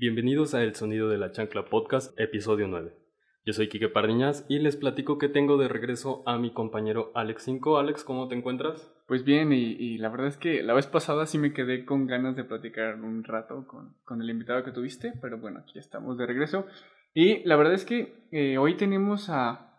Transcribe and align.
Bienvenidos 0.00 0.54
a 0.54 0.62
El 0.62 0.74
Sonido 0.74 1.10
de 1.10 1.18
la 1.18 1.30
Chancla 1.30 1.66
Podcast, 1.66 2.18
episodio 2.18 2.66
9. 2.68 2.96
Yo 3.44 3.52
soy 3.52 3.68
Quique 3.68 3.90
Pardiñas 3.90 4.46
y 4.48 4.58
les 4.58 4.76
platico 4.76 5.18
que 5.18 5.28
tengo 5.28 5.58
de 5.58 5.68
regreso 5.68 6.22
a 6.24 6.38
mi 6.38 6.54
compañero 6.54 7.12
Alex 7.14 7.42
5. 7.42 7.76
Alex, 7.76 8.02
¿cómo 8.02 8.26
te 8.26 8.34
encuentras? 8.34 8.90
Pues 9.06 9.24
bien, 9.24 9.52
y, 9.52 9.98
la 9.98 10.08
verdad 10.08 10.28
es 10.28 10.38
que 10.38 10.62
la 10.62 10.72
vez 10.72 10.86
pasada 10.86 11.26
sí 11.26 11.36
me 11.36 11.52
quedé 11.52 11.84
con 11.84 12.06
ganas 12.06 12.34
de 12.34 12.44
platicar 12.44 12.94
un 12.94 13.24
rato 13.24 13.66
con, 13.66 13.94
con 14.06 14.22
el 14.22 14.30
invitado 14.30 14.64
que 14.64 14.72
tuviste, 14.72 15.12
pero 15.20 15.38
bueno, 15.38 15.58
aquí 15.58 15.78
estamos 15.78 16.16
de 16.16 16.24
regreso. 16.24 16.64
Y 17.12 17.46
la 17.46 17.56
verdad 17.56 17.74
es 17.74 17.84
que 17.84 18.26
eh, 18.32 18.56
hoy 18.56 18.78
tenemos 18.78 19.28
a, 19.28 19.76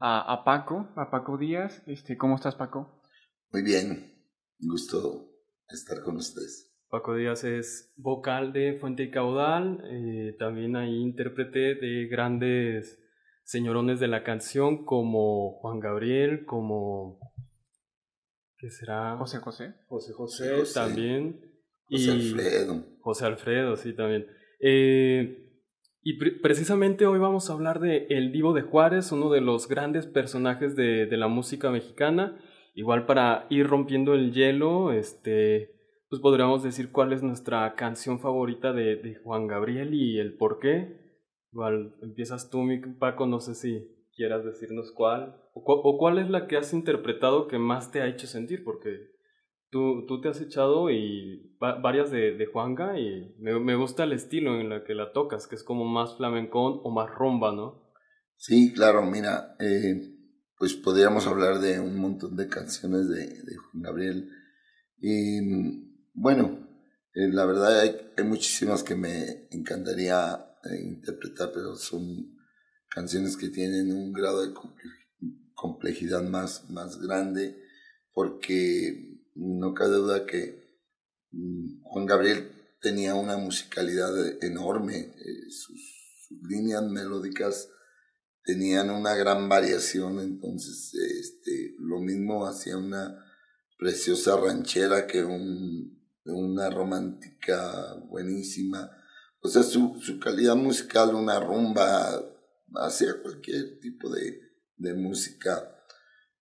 a, 0.00 0.32
a, 0.34 0.44
Paco, 0.44 0.92
a 0.96 1.10
Paco 1.10 1.38
Díaz. 1.38 1.82
Este, 1.86 2.18
¿Cómo 2.18 2.34
estás, 2.34 2.56
Paco? 2.56 3.00
Muy 3.50 3.62
bien, 3.62 4.22
gusto 4.58 5.30
estar 5.66 6.02
con 6.02 6.16
ustedes. 6.16 6.71
Paco 6.92 7.14
Díaz 7.14 7.42
es 7.44 7.90
vocal 7.96 8.52
de 8.52 8.74
Fuente 8.74 9.04
y 9.04 9.10
Caudal, 9.10 9.82
eh, 9.90 10.36
también 10.38 10.76
hay 10.76 10.94
intérprete 10.94 11.74
de 11.74 12.06
grandes 12.06 13.02
señorones 13.44 13.98
de 13.98 14.08
la 14.08 14.22
canción 14.22 14.84
como 14.84 15.52
Juan 15.52 15.80
Gabriel, 15.80 16.44
como... 16.44 17.18
¿Qué 18.58 18.68
será? 18.68 19.16
José 19.16 19.38
José. 19.38 19.72
José 19.86 20.12
José, 20.12 20.64
también. 20.74 21.40
José 21.88 22.10
Alfredo. 22.10 22.84
José 23.00 23.24
Alfredo, 23.24 23.76
sí, 23.76 23.94
también. 23.94 24.26
Eh, 24.60 25.50
y 26.02 26.18
precisamente 26.42 27.06
hoy 27.06 27.18
vamos 27.18 27.48
a 27.48 27.54
hablar 27.54 27.80
de 27.80 28.06
El 28.10 28.32
Divo 28.32 28.52
de 28.52 28.60
Juárez, 28.60 29.12
uno 29.12 29.30
de 29.30 29.40
los 29.40 29.66
grandes 29.66 30.06
personajes 30.06 30.76
de, 30.76 31.06
de 31.06 31.16
la 31.16 31.28
música 31.28 31.70
mexicana. 31.70 32.38
Igual 32.74 33.06
para 33.06 33.46
ir 33.48 33.66
rompiendo 33.66 34.12
el 34.12 34.34
hielo, 34.34 34.92
este 34.92 35.81
pues 36.12 36.20
podríamos 36.20 36.62
decir 36.62 36.92
cuál 36.92 37.14
es 37.14 37.22
nuestra 37.22 37.74
canción 37.74 38.20
favorita 38.20 38.74
de, 38.74 38.96
de 38.96 39.14
Juan 39.24 39.46
Gabriel 39.46 39.94
y 39.94 40.18
el 40.18 40.36
por 40.36 40.58
qué. 40.58 41.16
Igual 41.52 41.96
empiezas 42.02 42.50
tú, 42.50 42.58
mi 42.58 42.80
Paco, 42.80 43.26
no 43.26 43.40
sé 43.40 43.54
si 43.54 43.88
quieras 44.14 44.44
decirnos 44.44 44.92
cuál, 44.94 45.40
o, 45.54 45.96
cuál 45.98 46.18
es 46.18 46.28
la 46.28 46.48
que 46.48 46.58
has 46.58 46.74
interpretado 46.74 47.48
que 47.48 47.56
más 47.56 47.92
te 47.92 48.02
ha 48.02 48.08
hecho 48.08 48.26
sentir, 48.26 48.62
porque 48.62 48.90
tú, 49.70 50.04
tú 50.06 50.20
te 50.20 50.28
has 50.28 50.42
echado 50.42 50.90
y 50.90 51.56
varias 51.58 52.10
de, 52.10 52.36
de 52.36 52.44
Juanga 52.44 53.00
y 53.00 53.34
me, 53.38 53.58
me, 53.58 53.74
gusta 53.74 54.04
el 54.04 54.12
estilo 54.12 54.60
en 54.60 54.68
la 54.68 54.84
que 54.84 54.94
la 54.94 55.12
tocas, 55.12 55.46
que 55.46 55.54
es 55.54 55.64
como 55.64 55.86
más 55.86 56.18
flamencón 56.18 56.78
o 56.84 56.90
más 56.90 57.08
rumba, 57.08 57.52
¿no? 57.52 57.90
Sí, 58.36 58.74
claro, 58.74 59.02
mira, 59.06 59.56
eh, 59.58 60.14
pues 60.58 60.74
podríamos 60.74 61.26
hablar 61.26 61.60
de 61.60 61.80
un 61.80 61.96
montón 61.96 62.36
de 62.36 62.48
canciones 62.48 63.08
de, 63.08 63.28
de 63.28 63.56
Juan 63.56 63.82
Gabriel. 63.82 64.28
Bueno, 66.14 66.68
eh, 67.14 67.28
la 67.28 67.44
verdad 67.44 67.80
hay, 67.80 68.24
muchísimas 68.24 68.82
que 68.82 68.94
me 68.94 69.48
encantaría 69.50 70.56
eh, 70.64 70.80
interpretar, 70.82 71.52
pero 71.52 71.76
son 71.76 72.38
canciones 72.88 73.36
que 73.36 73.48
tienen 73.48 73.92
un 73.92 74.12
grado 74.12 74.46
de 74.46 74.54
complejidad 75.54 76.22
más, 76.22 76.70
más 76.70 77.00
grande, 77.00 77.62
porque 78.12 79.20
no 79.34 79.74
cabe 79.74 79.96
duda 79.96 80.26
que 80.26 80.78
mm, 81.32 81.82
Juan 81.82 82.06
Gabriel 82.06 82.50
tenía 82.80 83.14
una 83.14 83.36
musicalidad 83.36 84.42
enorme, 84.42 84.96
eh, 84.98 85.50
sus, 85.50 86.02
líneas 86.48 86.82
melódicas 86.84 87.68
tenían 88.42 88.88
una 88.88 89.14
gran 89.14 89.50
variación, 89.50 90.18
entonces 90.18 90.94
este, 90.94 91.74
lo 91.78 92.00
mismo 92.00 92.46
hacía 92.46 92.78
una 92.78 93.22
preciosa 93.78 94.36
ranchera 94.38 95.06
que 95.06 95.22
un 95.22 96.01
una 96.24 96.70
romántica 96.70 97.94
buenísima. 98.08 98.90
O 99.40 99.48
sea, 99.48 99.62
su, 99.62 100.00
su 100.00 100.20
calidad 100.20 100.56
musical, 100.56 101.14
una 101.14 101.40
rumba, 101.40 102.22
hacía 102.74 103.20
cualquier 103.22 103.78
tipo 103.80 104.10
de, 104.10 104.40
de 104.76 104.94
música. 104.94 105.76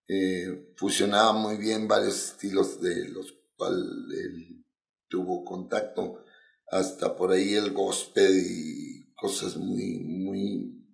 Eh, 0.07 0.73
fusionaba 0.75 1.33
muy 1.33 1.57
bien 1.57 1.87
varios 1.87 2.31
estilos 2.31 2.81
de 2.81 3.09
los 3.09 3.33
cuales 3.55 3.85
él 4.17 4.65
tuvo 5.07 5.43
contacto, 5.43 6.23
hasta 6.67 7.15
por 7.15 7.31
ahí 7.31 7.53
el 7.53 7.71
gospel 7.71 8.31
y 8.33 9.13
cosas 9.13 9.57
muy, 9.57 9.99
muy, 9.99 10.85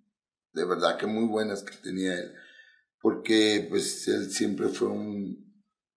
de 0.52 0.64
verdad 0.64 0.98
que 0.98 1.06
muy 1.06 1.24
buenas 1.24 1.62
que 1.62 1.76
tenía 1.76 2.18
él, 2.18 2.32
porque 3.00 3.66
pues 3.70 4.06
él 4.08 4.30
siempre 4.30 4.68
fue 4.68 4.88
un, 4.88 5.54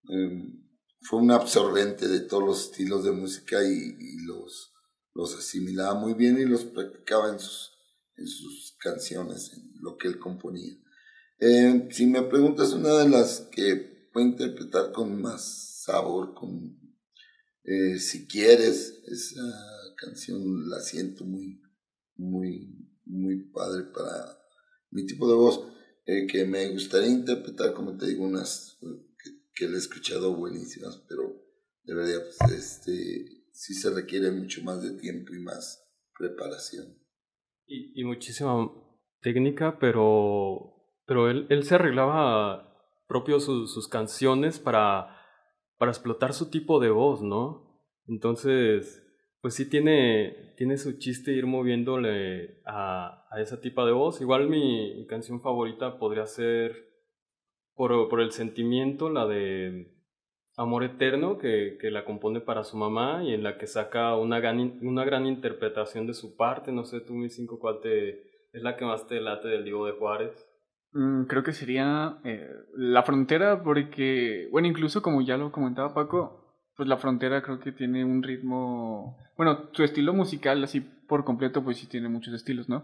em, 0.07 0.60
fue 1.01 1.19
un 1.19 1.31
absorbente 1.31 2.07
de 2.07 2.21
todos 2.21 2.43
los 2.43 2.65
estilos 2.65 3.03
de 3.03 3.11
música 3.11 3.63
y, 3.63 4.17
los, 4.25 4.73
los 5.13 5.35
asimilaba 5.35 5.95
muy 5.95 6.13
bien 6.13 6.39
y 6.39 6.45
los 6.45 6.63
practicaba 6.65 7.29
en 7.29 7.39
sus, 7.39 7.71
en 8.17 8.27
sus 8.27 8.75
canciones, 8.79 9.51
en 9.53 9.71
lo 9.81 9.97
que 9.97 10.07
él 10.07 10.19
componía. 10.19 10.73
Eh, 11.39 11.87
si 11.91 12.05
me 12.05 12.21
preguntas 12.21 12.73
una 12.73 12.99
de 12.99 13.09
las 13.09 13.41
que 13.51 14.09
puedo 14.13 14.27
interpretar 14.27 14.91
con 14.91 15.19
más 15.19 15.81
sabor, 15.83 16.35
con 16.35 16.79
eh, 17.63 17.99
si 17.99 18.27
quieres, 18.27 19.01
esa 19.07 19.41
canción 19.97 20.69
la 20.69 20.79
siento 20.81 21.25
muy, 21.25 21.61
muy, 22.15 22.89
muy 23.05 23.43
padre 23.51 23.85
para 23.93 24.37
mi 24.91 25.05
tipo 25.05 25.27
de 25.27 25.35
voz, 25.35 25.67
eh, 26.05 26.27
que 26.27 26.45
me 26.45 26.69
gustaría 26.69 27.09
interpretar, 27.09 27.73
como 27.73 27.97
te 27.97 28.07
digo, 28.07 28.23
unas 28.23 28.77
que 29.53 29.67
le 29.67 29.75
he 29.75 29.77
escuchado 29.77 30.35
buenísimas, 30.35 31.03
pero 31.07 31.23
de 31.83 31.95
verdad, 31.95 32.23
pues, 32.39 32.51
este, 32.51 33.45
sí 33.51 33.73
se 33.73 33.89
requiere 33.93 34.31
mucho 34.31 34.63
más 34.63 34.81
de 34.81 34.97
tiempo 34.99 35.33
y 35.33 35.39
más 35.39 35.87
preparación. 36.17 36.97
Y, 37.65 37.99
y 37.99 38.03
muchísima 38.03 38.71
técnica, 39.21 39.77
pero, 39.79 40.73
pero 41.05 41.29
él, 41.29 41.47
él 41.49 41.63
se 41.63 41.75
arreglaba 41.75 42.67
propio 43.07 43.39
sus 43.39 43.87
canciones 43.87 44.59
para, 44.59 45.17
para 45.77 45.91
explotar 45.91 46.33
su 46.33 46.49
tipo 46.49 46.79
de 46.79 46.89
voz, 46.89 47.21
¿no? 47.21 47.83
Entonces, 48.07 49.03
pues 49.41 49.55
sí 49.55 49.69
tiene, 49.69 50.53
tiene 50.55 50.77
su 50.77 50.97
chiste 50.97 51.31
ir 51.33 51.45
moviéndole 51.45 52.61
a, 52.65 53.27
a 53.29 53.41
esa 53.41 53.59
tipo 53.59 53.85
de 53.85 53.91
voz. 53.91 54.21
Igual 54.21 54.47
mi 54.47 55.05
canción 55.07 55.41
favorita 55.41 55.97
podría 55.97 56.25
ser 56.27 56.90
por, 57.75 58.09
por 58.09 58.21
el 58.21 58.31
sentimiento, 58.31 59.09
la 59.09 59.25
de 59.25 59.91
Amor 60.57 60.83
Eterno, 60.83 61.37
que, 61.37 61.77
que, 61.79 61.91
la 61.91 62.05
compone 62.05 62.41
para 62.41 62.63
su 62.63 62.77
mamá 62.77 63.23
y 63.23 63.33
en 63.33 63.43
la 63.43 63.57
que 63.57 63.67
saca 63.67 64.15
una 64.15 64.39
gran, 64.39 64.79
una 64.81 65.05
gran 65.05 65.25
interpretación 65.25 66.07
de 66.07 66.13
su 66.13 66.35
parte. 66.35 66.71
No 66.71 66.83
sé, 66.83 67.01
tú, 67.01 67.13
mi 67.13 67.29
cinco, 67.29 67.59
¿cuál 67.59 67.79
te, 67.81 68.09
es 68.53 68.61
la 68.61 68.75
que 68.75 68.85
más 68.85 69.07
te 69.07 69.21
late 69.21 69.47
del 69.47 69.63
Diego 69.63 69.85
de 69.85 69.93
Juárez? 69.93 70.47
Mm, 70.93 71.23
creo 71.23 71.43
que 71.43 71.53
sería 71.53 72.19
eh, 72.23 72.49
La 72.75 73.03
Frontera, 73.03 73.63
porque, 73.63 74.49
bueno, 74.51 74.67
incluso 74.67 75.01
como 75.01 75.21
ya 75.21 75.37
lo 75.37 75.51
comentaba 75.51 75.93
Paco, 75.93 76.41
pues 76.75 76.89
La 76.89 76.97
Frontera 76.97 77.41
creo 77.41 77.59
que 77.59 77.71
tiene 77.71 78.03
un 78.03 78.23
ritmo, 78.23 79.17
bueno, 79.37 79.69
su 79.71 79.83
estilo 79.83 80.13
musical 80.13 80.63
así 80.63 80.81
por 80.81 81.23
completo, 81.23 81.63
pues 81.63 81.77
sí 81.77 81.87
tiene 81.87 82.09
muchos 82.09 82.33
estilos, 82.33 82.67
¿no? 82.67 82.83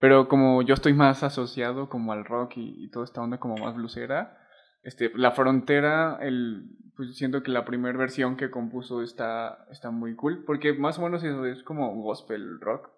Pero 0.00 0.28
como 0.28 0.62
yo 0.62 0.74
estoy 0.74 0.94
más 0.94 1.22
asociado 1.22 1.88
como 1.90 2.12
al 2.12 2.24
rock 2.24 2.54
y, 2.56 2.88
toda 2.90 3.04
esta 3.04 3.20
onda 3.20 3.38
como 3.38 3.56
más 3.56 3.76
blusera, 3.76 4.38
este, 4.82 5.12
La 5.14 5.32
Frontera, 5.32 6.18
el, 6.22 6.70
pues 6.96 7.14
siento 7.16 7.42
que 7.42 7.50
la 7.50 7.66
primera 7.66 7.98
versión 7.98 8.36
que 8.36 8.50
compuso 8.50 9.02
está, 9.02 9.66
está 9.70 9.90
muy 9.90 10.16
cool, 10.16 10.42
porque 10.46 10.72
más 10.72 10.98
o 10.98 11.02
menos 11.02 11.22
es 11.22 11.62
como 11.62 11.94
gospel 12.02 12.60
rock. 12.60 12.90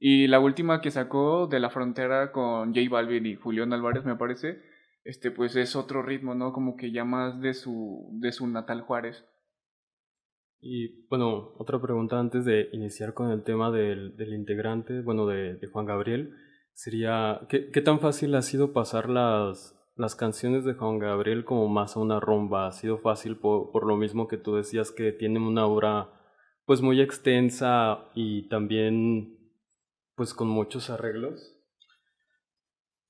Y 0.00 0.26
la 0.26 0.40
última 0.40 0.80
que 0.80 0.90
sacó 0.90 1.46
de 1.46 1.60
La 1.60 1.70
Frontera 1.70 2.32
con 2.32 2.74
J 2.74 2.90
Balvin 2.90 3.26
y 3.26 3.36
Julián 3.36 3.72
Álvarez, 3.72 4.04
me 4.04 4.16
parece, 4.16 4.60
este, 5.04 5.30
pues 5.30 5.54
es 5.54 5.76
otro 5.76 6.02
ritmo, 6.02 6.34
¿no? 6.34 6.52
Como 6.52 6.76
que 6.76 6.90
ya 6.90 7.04
más 7.04 7.40
de 7.40 7.54
su, 7.54 8.08
de 8.14 8.32
su 8.32 8.48
natal 8.48 8.80
Juárez. 8.82 9.24
Y 10.66 11.06
bueno, 11.10 11.52
otra 11.58 11.78
pregunta 11.78 12.18
antes 12.18 12.46
de 12.46 12.70
iniciar 12.72 13.12
con 13.12 13.30
el 13.30 13.44
tema 13.44 13.70
del, 13.70 14.16
del 14.16 14.32
integrante, 14.32 15.02
bueno, 15.02 15.26
de, 15.26 15.58
Juan 15.70 15.84
Gabriel, 15.84 16.34
sería, 16.72 17.42
¿qué, 17.50 17.70
¿qué, 17.70 17.82
tan 17.82 18.00
fácil 18.00 18.34
ha 18.34 18.40
sido 18.40 18.72
pasar 18.72 19.10
las, 19.10 19.76
las 19.94 20.16
canciones 20.16 20.64
de 20.64 20.72
Juan 20.72 20.98
Gabriel 20.98 21.44
como 21.44 21.68
más 21.68 21.96
a 21.96 22.00
una 22.00 22.18
rumba? 22.18 22.66
¿Ha 22.66 22.72
sido 22.72 22.96
fácil 22.96 23.36
por, 23.36 23.72
por 23.72 23.86
lo 23.86 23.98
mismo 23.98 24.26
que 24.26 24.38
tú 24.38 24.54
decías 24.54 24.90
que 24.90 25.12
tiene 25.12 25.38
una 25.38 25.66
obra 25.66 26.08
pues 26.64 26.80
muy 26.80 26.98
extensa 27.02 28.06
y 28.14 28.48
también 28.48 29.36
pues 30.14 30.32
con 30.32 30.48
muchos 30.48 30.88
arreglos? 30.88 31.58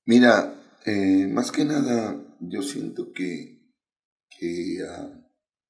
Mira, 0.03 0.61
eh, 0.85 1.25
más 1.31 1.53
que 1.53 1.63
nada 1.63 2.21
yo 2.41 2.61
siento 2.61 3.13
que, 3.13 3.71
que 4.29 4.79
uh, 4.83 5.24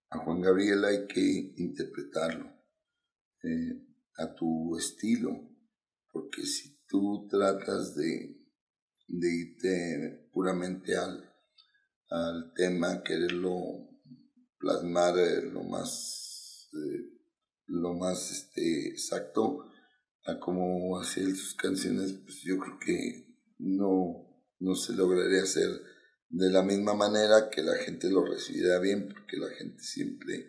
a 0.10 0.18
Juan 0.19 0.42
Gabriel 0.42 0.86
hay 0.86 1.07
que 1.07 1.54
interpretarlo 1.57 2.46
eh, 3.44 3.86
a 4.18 4.34
tu 4.34 4.78
estilo, 4.78 5.31
porque 6.12 6.46
si 6.46 6.84
tú 6.88 7.28
tratas 7.30 7.96
de, 7.96 8.42
irte 9.07 10.30
puramente 10.31 10.96
al, 10.96 11.31
al 12.10 12.54
tema, 12.56 13.04
quererlo 13.04 13.90
plasmar 14.57 15.18
eh, 15.19 15.42
lo 15.52 15.63
más, 15.63 16.69
eh, 16.74 17.10
lo 17.68 17.94
más 17.94 18.31
este, 18.31 18.90
exacto, 18.90 19.66
a 20.25 20.40
como 20.40 21.00
hacía 21.00 21.25
sus 21.25 21.56
canciones, 21.56 22.13
pues 22.24 22.42
yo 22.42 22.58
creo 22.58 22.80
que 22.80 23.36
no, 23.60 24.25
no 24.60 24.75
se 24.75 24.94
lograría 24.94 25.44
hacer 25.44 25.69
de 26.36 26.52
la 26.52 26.64
misma 26.64 26.94
manera 26.94 27.50
que 27.50 27.64
la 27.64 27.76
gente 27.78 28.10
lo 28.10 28.26
recibiría 28.26 28.78
bien, 28.80 29.08
porque 29.08 29.38
la 29.38 29.50
gente 29.58 29.82
siempre 29.82 30.48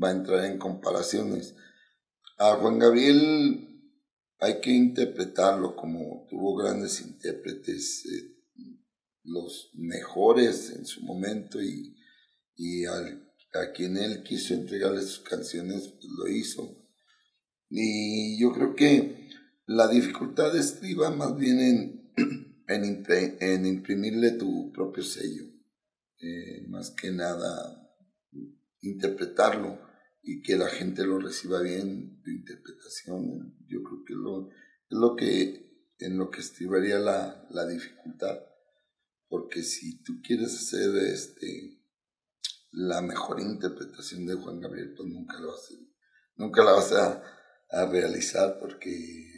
va 0.00 0.10
a 0.10 0.12
entrar 0.12 0.44
en 0.44 0.56
comparaciones. 0.56 1.56
A 2.38 2.54
Juan 2.54 2.78
Gabriel 2.78 3.82
hay 4.38 4.60
que 4.60 4.70
interpretarlo 4.70 5.74
como 5.74 6.26
tuvo 6.30 6.54
grandes 6.54 7.00
intérpretes, 7.00 8.06
eh, 8.06 8.36
los 9.24 9.70
mejores 9.74 10.70
en 10.70 10.86
su 10.86 11.02
momento 11.02 11.60
y, 11.60 11.96
y 12.54 12.84
al, 12.84 13.28
a 13.54 13.72
quien 13.72 13.96
él 13.96 14.22
quiso 14.22 14.54
entregarle 14.54 15.02
sus 15.02 15.20
canciones, 15.20 15.88
pues 15.88 16.12
lo 16.16 16.28
hizo. 16.28 16.86
Y 17.68 18.40
yo 18.40 18.52
creo 18.52 18.76
que 18.76 19.28
la 19.66 19.88
dificultad 19.88 20.56
estriba 20.56 21.10
más 21.10 21.36
bien 21.36 21.58
en, 21.58 22.12
en, 22.68 23.04
en 23.40 23.66
imprimirle 23.66 24.32
tu 24.32 24.72
propio 24.72 25.02
sello, 25.02 25.44
eh, 26.20 26.66
más 26.68 26.90
que 26.90 27.10
nada 27.10 27.82
interpretarlo 28.80 29.80
y 30.22 30.42
que 30.42 30.56
la 30.56 30.68
gente 30.68 31.04
lo 31.04 31.18
reciba 31.18 31.60
bien, 31.60 32.20
tu 32.22 32.30
interpretación, 32.30 33.56
yo 33.66 33.82
creo 33.82 34.04
que 34.04 34.14
lo, 34.14 34.48
es 34.48 34.98
lo 34.98 35.16
que 35.16 35.66
en 35.98 36.18
lo 36.18 36.30
que 36.30 36.40
estribaría 36.40 36.98
la, 36.98 37.46
la 37.50 37.66
dificultad, 37.66 38.38
porque 39.28 39.62
si 39.62 40.02
tú 40.02 40.20
quieres 40.22 40.54
hacer 40.54 40.94
este 41.12 41.80
la 42.72 43.00
mejor 43.00 43.40
interpretación 43.40 44.26
de 44.26 44.34
Juan 44.34 44.60
Gabriel, 44.60 44.92
pues 44.94 45.08
nunca 45.08 45.40
lo 45.40 45.48
vas 45.48 45.70
a, 45.70 45.74
nunca 46.36 46.64
la 46.64 46.72
vas 46.72 46.92
a 46.92 47.36
a 47.70 47.86
realizar 47.86 48.58
porque 48.60 49.35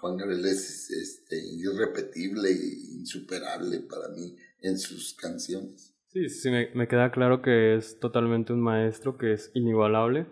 Juan 0.00 0.16
Gabriel 0.16 0.44
es 0.46 0.90
este, 0.90 1.36
irrepetible 1.36 2.50
e 2.50 2.98
insuperable 2.98 3.80
para 3.80 4.08
mí 4.08 4.36
en 4.60 4.78
sus 4.78 5.14
canciones. 5.14 5.94
Sí, 6.08 6.28
sí, 6.28 6.50
me, 6.50 6.70
me, 6.74 6.88
queda 6.88 7.10
claro 7.10 7.42
que 7.42 7.74
es 7.74 7.98
totalmente 8.00 8.52
un 8.52 8.60
maestro, 8.60 9.18
que 9.18 9.32
es 9.32 9.50
inigualable, 9.54 10.26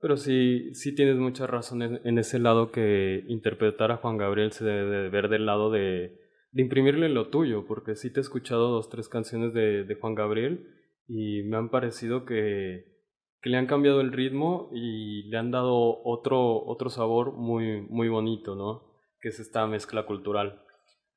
pero 0.00 0.16
sí, 0.16 0.74
sí 0.74 0.94
tienes 0.94 1.16
mucha 1.16 1.46
razón 1.46 1.82
en, 1.82 2.18
ese 2.18 2.38
lado 2.38 2.70
que 2.70 3.24
interpretar 3.28 3.90
a 3.90 3.96
Juan 3.96 4.18
Gabriel 4.18 4.52
se 4.52 4.64
debe 4.64 5.02
de 5.02 5.08
ver 5.08 5.28
del 5.28 5.46
lado 5.46 5.70
de, 5.70 6.20
de 6.52 6.62
imprimirle 6.62 7.08
lo 7.08 7.28
tuyo, 7.28 7.66
porque 7.66 7.96
sí 7.96 8.10
te 8.10 8.20
he 8.20 8.22
escuchado 8.22 8.70
dos, 8.70 8.88
tres 8.88 9.08
canciones 9.08 9.52
de, 9.52 9.84
de 9.84 9.94
Juan 9.96 10.14
Gabriel 10.14 10.68
y 11.08 11.42
me 11.42 11.56
han 11.56 11.70
parecido 11.70 12.24
que 12.24 12.96
que 13.46 13.50
le 13.50 13.58
han 13.58 13.68
cambiado 13.68 14.00
el 14.00 14.10
ritmo 14.10 14.70
y 14.72 15.22
le 15.24 15.36
han 15.36 15.52
dado 15.52 16.02
otro, 16.02 16.64
otro 16.64 16.90
sabor 16.90 17.32
muy, 17.34 17.80
muy 17.82 18.08
bonito, 18.08 18.56
¿no? 18.56 18.85
Que 19.26 19.30
es 19.30 19.40
esta 19.40 19.66
mezcla 19.66 20.06
cultural. 20.06 20.62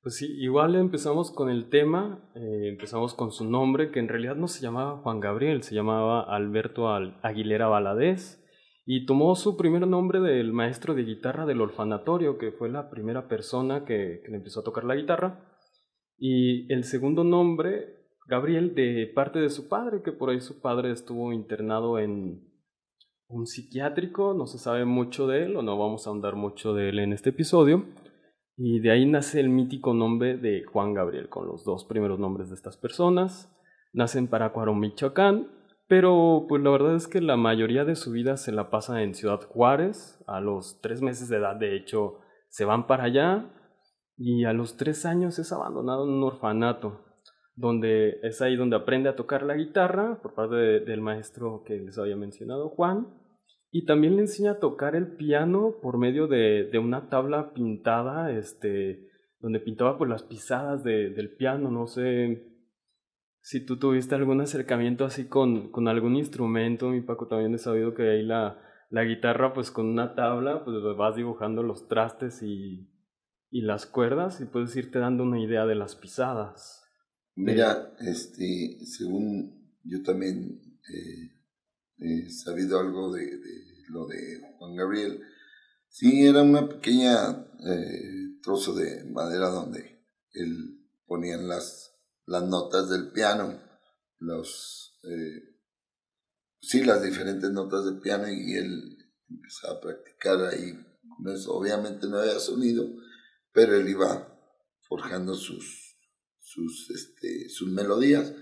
Pues 0.01 0.15
sí, 0.17 0.25
igual 0.39 0.73
empezamos 0.73 1.29
con 1.29 1.47
el 1.47 1.69
tema, 1.69 2.27
eh, 2.33 2.69
empezamos 2.69 3.13
con 3.13 3.31
su 3.31 3.47
nombre, 3.47 3.91
que 3.91 3.99
en 3.99 4.07
realidad 4.07 4.35
no 4.35 4.47
se 4.47 4.63
llamaba 4.63 4.97
Juan 4.97 5.19
Gabriel, 5.19 5.61
se 5.61 5.75
llamaba 5.75 6.21
Alberto 6.21 6.89
Aguilera 6.89 7.67
Valadez, 7.67 8.43
y 8.83 9.05
tomó 9.05 9.35
su 9.35 9.57
primer 9.57 9.85
nombre 9.85 10.21
del 10.21 10.53
maestro 10.53 10.95
de 10.95 11.03
guitarra 11.03 11.45
del 11.45 11.61
orfanatorio, 11.61 12.39
que 12.39 12.51
fue 12.51 12.67
la 12.69 12.89
primera 12.89 13.27
persona 13.27 13.85
que, 13.85 14.23
que 14.25 14.31
le 14.31 14.37
empezó 14.37 14.61
a 14.61 14.63
tocar 14.63 14.85
la 14.85 14.95
guitarra, 14.95 15.47
y 16.17 16.65
el 16.73 16.85
segundo 16.85 17.23
nombre 17.23 18.07
Gabriel 18.25 18.73
de 18.73 19.05
parte 19.13 19.37
de 19.37 19.51
su 19.51 19.69
padre, 19.69 20.01
que 20.03 20.13
por 20.13 20.31
ahí 20.31 20.41
su 20.41 20.61
padre 20.61 20.89
estuvo 20.89 21.31
internado 21.31 21.99
en 21.99 22.48
un 23.29 23.45
psiquiátrico, 23.45 24.33
no 24.33 24.47
se 24.47 24.57
sabe 24.57 24.85
mucho 24.85 25.27
de 25.27 25.43
él 25.43 25.55
o 25.55 25.61
no 25.61 25.77
vamos 25.77 26.05
a 26.05 26.09
ahondar 26.09 26.35
mucho 26.35 26.73
de 26.73 26.89
él 26.89 26.99
en 26.99 27.13
este 27.13 27.29
episodio. 27.29 27.85
Y 28.57 28.79
de 28.79 28.91
ahí 28.91 29.05
nace 29.05 29.39
el 29.39 29.49
mítico 29.49 29.93
nombre 29.93 30.35
de 30.35 30.63
Juan 30.63 30.93
Gabriel, 30.93 31.29
con 31.29 31.47
los 31.47 31.63
dos 31.63 31.85
primeros 31.85 32.19
nombres 32.19 32.49
de 32.49 32.55
estas 32.55 32.75
personas. 32.75 33.55
Nace 33.93 34.17
en 34.17 34.27
Paracuaro, 34.27 34.73
Michoacán, 34.73 35.47
pero 35.87 36.45
pues 36.49 36.61
la 36.61 36.71
verdad 36.71 36.95
es 36.95 37.07
que 37.07 37.21
la 37.21 37.37
mayoría 37.37 37.85
de 37.85 37.95
su 37.95 38.11
vida 38.11 38.35
se 38.35 38.51
la 38.51 38.69
pasa 38.69 39.01
en 39.03 39.13
Ciudad 39.13 39.41
Juárez. 39.47 40.21
A 40.27 40.41
los 40.41 40.81
tres 40.81 41.01
meses 41.01 41.29
de 41.29 41.37
edad, 41.37 41.55
de 41.55 41.75
hecho, 41.75 42.19
se 42.49 42.65
van 42.65 42.87
para 42.87 43.05
allá 43.05 43.49
y 44.17 44.43
a 44.43 44.53
los 44.53 44.75
tres 44.75 45.05
años 45.05 45.39
es 45.39 45.53
abandonado 45.53 46.03
en 46.03 46.15
un 46.15 46.23
orfanato 46.23 47.05
donde 47.59 48.19
es 48.23 48.41
ahí 48.41 48.55
donde 48.55 48.77
aprende 48.77 49.09
a 49.09 49.17
tocar 49.17 49.43
la 49.43 49.53
guitarra 49.55 50.17
por 50.21 50.33
parte 50.33 50.55
del 50.55 51.01
maestro 51.01 51.63
que 51.65 51.75
les 51.75 51.97
había 51.97 52.15
mencionado, 52.15 52.69
Juan, 52.69 53.18
y 53.71 53.85
también 53.85 54.15
le 54.15 54.23
enseña 54.23 54.51
a 54.51 54.59
tocar 54.59 54.95
el 54.95 55.15
piano 55.15 55.75
por 55.81 55.97
medio 55.97 56.27
de, 56.27 56.69
una 56.79 57.09
tabla 57.09 57.53
pintada, 57.53 58.31
este, 58.31 59.07
donde 59.39 59.59
pintaba 59.59 59.97
por 59.97 60.09
las 60.09 60.23
pisadas 60.23 60.83
del 60.83 61.35
piano, 61.35 61.69
no 61.69 61.87
sé 61.87 62.45
si 63.41 63.65
tú 63.65 63.77
tuviste 63.77 64.15
algún 64.15 64.41
acercamiento 64.41 65.05
así 65.05 65.27
con, 65.27 65.71
con 65.71 65.87
algún 65.87 66.15
instrumento, 66.15 66.89
mi 66.89 67.01
Paco 67.01 67.27
también 67.27 67.53
he 67.53 67.57
sabido 67.57 67.93
que 67.93 68.09
ahí 68.09 68.23
la, 68.23 68.61
la 68.89 69.03
guitarra 69.03 69.53
pues 69.53 69.71
con 69.71 69.85
una 69.85 70.15
tabla 70.15 70.63
pues 70.65 70.75
vas 70.97 71.15
dibujando 71.15 71.63
los 71.63 71.87
trastes 71.87 72.43
y, 72.43 72.89
y 73.49 73.61
las 73.61 73.85
cuerdas 73.85 74.41
y 74.41 74.45
puedes 74.45 74.75
irte 74.75 74.99
dando 74.99 75.23
una 75.23 75.41
idea 75.41 75.65
de 75.65 75.75
las 75.75 75.95
pisadas. 75.95 76.83
Mira, 77.35 77.93
este, 77.99 78.79
según 78.83 79.77
yo 79.83 80.03
también 80.03 80.59
eh, 80.93 81.38
he 81.99 82.29
sabido 82.29 82.79
algo 82.79 83.11
de, 83.13 83.39
lo 83.89 84.07
de 84.07 84.39
Juan 84.57 84.75
Gabriel, 84.75 85.21
sí 85.87 86.25
era 86.25 86.43
una 86.43 86.67
pequeña 86.67 87.31
eh, 87.65 88.39
trozo 88.41 88.73
de 88.73 89.03
madera 89.05 89.49
donde 89.49 90.05
él 90.33 90.87
ponía 91.05 91.37
las, 91.37 91.95
las 92.25 92.43
notas 92.43 92.89
del 92.89 93.11
piano, 93.11 93.61
los, 94.19 94.99
eh, 95.03 95.57
sí, 96.61 96.83
las 96.83 97.03
diferentes 97.03 97.51
notas 97.51 97.85
del 97.85 97.99
piano 97.99 98.29
y 98.29 98.53
él 98.55 98.97
empezaba 99.29 99.75
a 99.75 99.81
practicar 99.81 100.45
ahí. 100.45 100.85
Obviamente 101.47 102.07
no 102.07 102.19
había 102.19 102.39
sonido, 102.39 102.87
pero 103.51 103.75
él 103.75 103.89
iba 103.89 104.39
forjando 104.87 105.33
sus 105.33 105.89
sus, 106.49 106.89
este, 106.89 107.49
sus 107.49 107.69
melodías. 107.69 108.33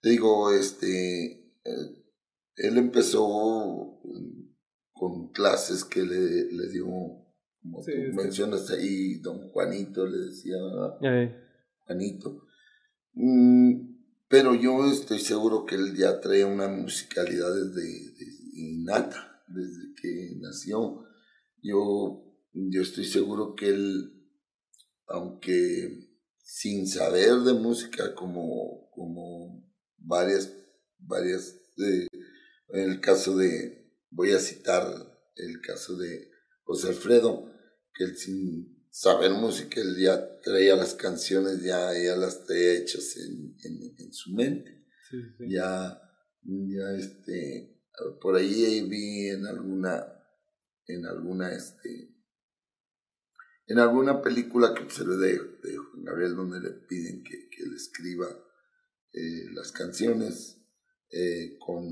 Te 0.00 0.10
digo, 0.10 0.52
este, 0.52 1.52
eh, 1.64 2.04
él 2.56 2.76
empezó 2.76 4.00
con 4.92 5.32
clases 5.32 5.84
que 5.84 6.04
le, 6.04 6.52
le 6.52 6.68
dio, 6.68 6.84
como 6.84 7.82
tú 7.84 7.92
mencionas 8.14 8.70
ahí, 8.70 9.18
don 9.20 9.48
Juanito, 9.50 10.06
le 10.06 10.26
decía, 10.26 10.56
Juanito. 11.86 12.44
Mm, 13.14 13.96
pero 14.28 14.54
yo 14.54 14.90
estoy 14.90 15.18
seguro 15.18 15.64
que 15.64 15.76
él 15.76 15.96
ya 15.96 16.20
trae 16.20 16.44
una 16.44 16.68
musicalidad 16.68 17.54
desde, 17.54 18.08
innata, 18.54 19.42
desde 19.48 19.94
que 20.00 20.36
nació. 20.40 21.04
Yo, 21.62 22.24
yo 22.52 22.82
estoy 22.82 23.04
seguro 23.04 23.54
que 23.54 23.68
él 23.68 24.14
aunque 25.08 26.08
sin 26.42 26.86
saber 26.86 27.40
de 27.40 27.54
música 27.54 28.14
como, 28.14 28.90
como 28.90 29.67
varias, 30.08 30.52
varias, 30.98 31.54
en 31.76 32.90
el 32.90 33.00
caso 33.00 33.36
de, 33.36 33.92
voy 34.10 34.32
a 34.32 34.38
citar 34.38 34.84
el 35.36 35.60
caso 35.60 35.96
de 35.96 36.30
José 36.64 36.88
Alfredo, 36.88 37.52
que 37.94 38.04
él 38.04 38.16
sin 38.16 38.88
saber 38.90 39.30
música, 39.32 39.80
él 39.80 39.96
ya 39.96 40.40
traía 40.40 40.74
las 40.74 40.94
canciones, 40.94 41.62
ya, 41.62 41.92
ya 41.92 42.16
las 42.16 42.44
traía 42.44 42.72
hechas 42.72 43.16
en, 43.18 43.54
en, 43.62 44.12
su 44.12 44.32
mente. 44.32 44.86
Ya, 45.40 46.00
ya 46.42 46.92
este, 46.96 47.80
por 48.20 48.36
ahí 48.36 48.82
vi 48.88 49.28
en 49.28 49.46
alguna, 49.46 50.04
en 50.86 51.06
alguna, 51.06 51.52
este, 51.52 52.14
en 53.66 53.78
alguna 53.78 54.20
película 54.22 54.74
que 54.74 54.82
observé 54.82 55.16
de, 55.16 55.32
de 55.62 55.76
Juan 55.76 56.04
Gabriel 56.04 56.34
donde 56.34 56.60
le 56.60 56.70
piden 56.70 57.22
que, 57.22 57.48
que 57.50 57.62
él 57.62 57.74
escriba 57.74 58.26
eh, 59.12 59.46
las 59.52 59.72
canciones 59.72 60.58
eh, 61.10 61.56
con, 61.58 61.90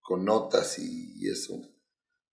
con, 0.00 0.24
notas 0.24 0.78
y, 0.78 1.28
eso. 1.28 1.60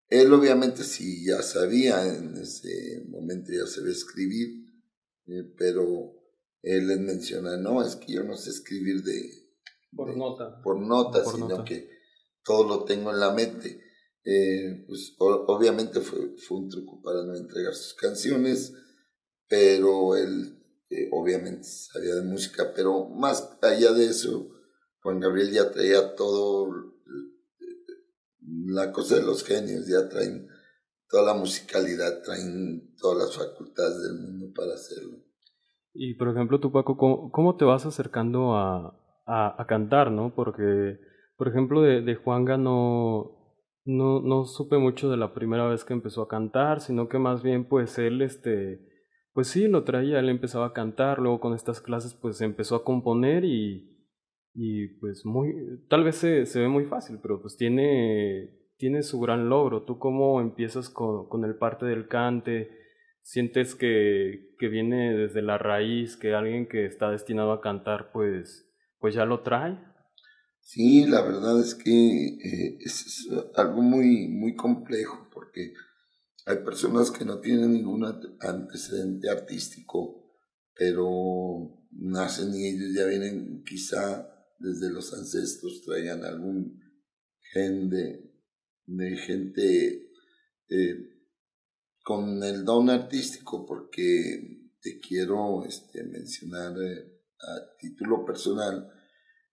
Él 0.09 0.31
obviamente 0.33 0.83
sí 0.83 1.25
ya 1.25 1.41
sabía, 1.41 2.05
en 2.05 2.37
ese 2.37 3.03
momento 3.07 3.51
ya 3.51 3.65
sabía 3.65 3.93
escribir, 3.93 4.67
eh, 5.27 5.43
pero 5.57 6.13
él 6.61 6.87
les 6.87 6.99
menciona, 6.99 7.57
no, 7.57 7.81
es 7.81 7.95
que 7.95 8.13
yo 8.13 8.23
no 8.23 8.35
sé 8.35 8.49
escribir 8.49 9.03
de... 9.03 9.31
Por 9.95 10.15
nota. 10.17 10.61
Por 10.61 10.79
nota, 10.81 11.23
sino 11.25 11.63
que 11.63 11.89
todo 12.43 12.67
lo 12.67 12.83
tengo 12.83 13.11
en 13.11 13.19
la 13.19 13.33
mente. 13.33 13.81
Eh, 14.25 14.85
pues 14.87 15.15
obviamente 15.17 15.99
fue, 15.99 16.35
fue, 16.37 16.57
un 16.57 16.69
truco 16.69 17.01
para 17.01 17.23
no 17.23 17.35
entregar 17.35 17.73
sus 17.73 17.93
canciones, 17.93 18.73
pero 19.47 20.15
él 20.15 20.62
eh, 20.93 21.09
obviamente 21.11 21.63
sabía 21.63 22.15
de 22.15 22.23
música, 22.23 22.71
pero 22.75 23.09
más 23.09 23.57
allá 23.61 23.91
de 23.93 24.05
eso, 24.05 24.49
Juan 25.01 25.19
Gabriel 25.19 25.51
ya 25.51 25.71
traía 25.71 26.15
todo, 26.15 26.69
la 28.65 28.91
cosa 28.91 29.15
de 29.15 29.23
los 29.23 29.43
genios, 29.43 29.87
ya 29.87 30.07
traen 30.09 30.47
toda 31.09 31.33
la 31.33 31.39
musicalidad, 31.39 32.21
traen 32.23 32.95
todas 32.97 33.27
las 33.27 33.37
facultades 33.37 34.01
del 34.03 34.19
mundo 34.19 34.53
para 34.55 34.73
hacerlo. 34.73 35.17
Y 35.93 36.15
por 36.15 36.29
ejemplo, 36.29 36.59
tú 36.59 36.71
Paco, 36.71 36.97
¿cómo, 36.97 37.55
te 37.57 37.65
vas 37.65 37.85
acercando 37.85 38.55
a, 38.55 38.99
a, 39.25 39.65
cantar, 39.67 40.11
no? 40.11 40.33
Porque, 40.35 40.99
por 41.37 41.47
ejemplo, 41.47 41.81
de, 41.81 42.01
de 42.01 42.15
Juanga 42.15 42.57
no, 42.57 43.43
no, 43.85 44.21
no 44.21 44.45
supe 44.45 44.77
mucho 44.77 45.09
de 45.09 45.17
la 45.17 45.33
primera 45.33 45.67
vez 45.67 45.83
que 45.83 45.93
empezó 45.93 46.23
a 46.23 46.27
cantar, 46.27 46.81
sino 46.81 47.09
que 47.09 47.19
más 47.19 47.43
bien 47.43 47.67
pues 47.67 47.97
él, 47.99 48.21
este, 48.21 48.92
pues 49.33 49.47
sí, 49.47 49.67
lo 49.67 49.83
traía, 49.83 50.19
él 50.19 50.29
empezaba 50.29 50.67
a 50.67 50.73
cantar, 50.73 51.19
luego 51.19 51.39
con 51.39 51.53
estas 51.53 51.81
clases 51.81 52.13
pues 52.13 52.39
empezó 52.41 52.75
a 52.75 52.83
componer 52.83 53.43
y, 53.45 53.93
y 54.53 54.87
pues 54.99 55.25
muy, 55.25 55.53
tal 55.89 56.03
vez 56.03 56.17
se, 56.17 56.45
se 56.45 56.59
ve 56.59 56.67
muy 56.67 56.85
fácil, 56.85 57.19
pero 57.21 57.41
pues 57.41 57.57
tiene, 57.57 58.51
tiene 58.77 59.03
su 59.03 59.19
gran 59.19 59.49
logro. 59.49 59.83
¿Tú 59.83 59.97
cómo 59.97 60.39
empiezas 60.41 60.89
con, 60.89 61.27
con 61.29 61.45
el 61.45 61.55
parte 61.55 61.85
del 61.85 62.07
cante? 62.07 62.69
¿Sientes 63.21 63.75
que, 63.75 64.55
que 64.59 64.67
viene 64.67 65.15
desde 65.15 65.41
la 65.41 65.57
raíz, 65.57 66.17
que 66.17 66.33
alguien 66.33 66.67
que 66.67 66.85
está 66.85 67.09
destinado 67.09 67.53
a 67.53 67.61
cantar 67.61 68.11
pues, 68.11 68.69
pues 68.99 69.15
ya 69.15 69.25
lo 69.25 69.41
trae? 69.41 69.79
Sí, 70.63 71.05
la 71.05 71.21
verdad 71.21 71.59
es 71.59 71.75
que 71.75 71.91
eh, 71.91 72.77
es, 72.79 73.29
algo 73.55 73.81
muy, 73.81 74.27
muy 74.29 74.55
complejo 74.55 75.27
porque 75.31 75.73
hay 76.45 76.57
personas 76.57 77.11
que 77.11 77.25
no 77.25 77.39
tienen 77.39 77.73
ningún 77.73 78.05
antecedente 78.39 79.29
artístico, 79.29 80.23
pero 80.75 81.87
nacen 81.91 82.53
y 82.53 82.67
ellos 82.67 82.93
ya 82.93 83.05
vienen 83.05 83.63
quizá 83.63 84.29
desde 84.59 84.91
los 84.91 85.13
ancestros, 85.13 85.83
traigan 85.85 86.23
algún 86.23 86.81
gen 87.53 87.89
de, 87.89 88.33
de 88.85 89.17
gente 89.17 90.09
eh, 90.69 91.13
con 92.03 92.43
el 92.43 92.65
don 92.65 92.89
artístico 92.89 93.65
porque 93.65 94.71
te 94.81 94.99
quiero 94.99 95.65
este, 95.65 96.03
mencionar 96.03 96.73
eh, 96.81 97.21
a 97.39 97.77
título 97.77 98.25
personal 98.25 98.91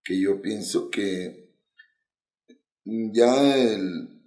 que 0.03 0.21
yo 0.21 0.41
pienso 0.41 0.91
que 0.91 1.57
ya 2.85 3.57
el, 3.57 4.20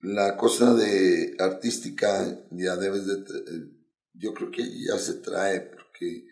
la 0.00 0.36
cosa 0.36 0.74
de 0.74 1.36
artística 1.38 2.46
ya 2.50 2.76
debes 2.76 3.06
de 3.06 3.14
eh, 3.14 3.70
yo 4.14 4.32
creo 4.34 4.50
que 4.50 4.62
ya 4.62 4.98
se 4.98 5.14
trae 5.14 5.60
porque 5.60 6.26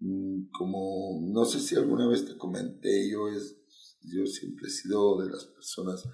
mm, 0.00 0.50
como 0.50 1.20
no 1.22 1.44
sé 1.44 1.60
si 1.60 1.76
alguna 1.76 2.08
vez 2.08 2.26
te 2.26 2.36
comenté 2.36 3.08
yo 3.10 3.28
es 3.28 3.56
yo 4.02 4.26
siempre 4.26 4.66
he 4.68 4.70
sido 4.70 5.20
de 5.22 5.30
las 5.30 5.44
personas 5.46 6.04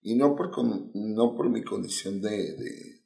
y 0.00 0.16
no 0.16 0.34
por 0.36 0.50
no 0.94 1.34
por 1.36 1.50
mi 1.50 1.62
condición 1.62 2.20
de, 2.20 2.56
de 2.56 3.02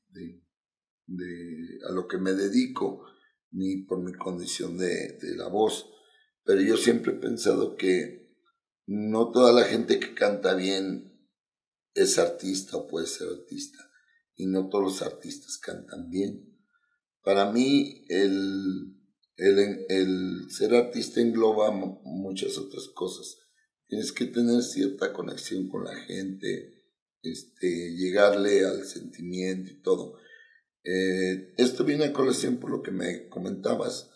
de, 1.07 1.79
a 1.89 1.93
lo 1.93 2.07
que 2.09 2.19
me 2.19 2.33
dedico, 2.33 3.05
ni 3.51 3.85
por 3.85 4.03
mi 4.03 4.13
condición 4.13 4.77
de, 4.77 5.19
de 5.21 5.37
la 5.37 5.49
voz. 5.49 5.91
Pero 6.45 6.61
yo 6.61 6.77
siempre 6.77 7.13
he 7.13 7.17
pensado 7.17 7.77
que 7.77 8.35
no 8.87 9.31
toda 9.31 9.53
la 9.53 9.65
gente 9.65 9.99
que 9.99 10.15
canta 10.15 10.55
bien 10.55 11.16
es 11.97 12.19
artista 12.19 12.77
o 12.77 12.87
puede 12.87 13.07
ser 13.07 13.29
artista. 13.29 13.79
Y 14.37 14.47
no 14.47 14.69
todos 14.69 14.85
los 14.85 15.03
artistas 15.03 15.59
cantan 15.59 16.11
bien. 16.11 16.55
Para 17.23 17.51
mí 17.51 18.05
el, 18.09 18.95
el, 19.37 19.87
el 19.89 20.51
ser 20.51 20.75
artista 20.75 21.21
engloba 21.21 21.71
muchas 21.73 22.59
otras 22.59 22.89
cosas. 22.95 23.39
Tienes 23.89 24.13
que 24.13 24.27
tener 24.27 24.63
cierta 24.63 25.13
conexión 25.13 25.69
con 25.69 25.85
la 25.85 25.97
gente, 25.97 26.85
este, 27.23 27.95
llegarle 27.97 28.65
al 28.65 28.85
sentimiento 28.85 29.73
y 29.73 29.81
todo. 29.81 30.19
Eh, 30.85 31.55
esto 31.57 31.85
viene 31.85 32.05
a 32.05 32.13
colación 32.13 32.59
por 32.59 32.71
lo 32.71 32.83
que 32.83 32.91
me 32.91 33.29
comentabas. 33.29 34.11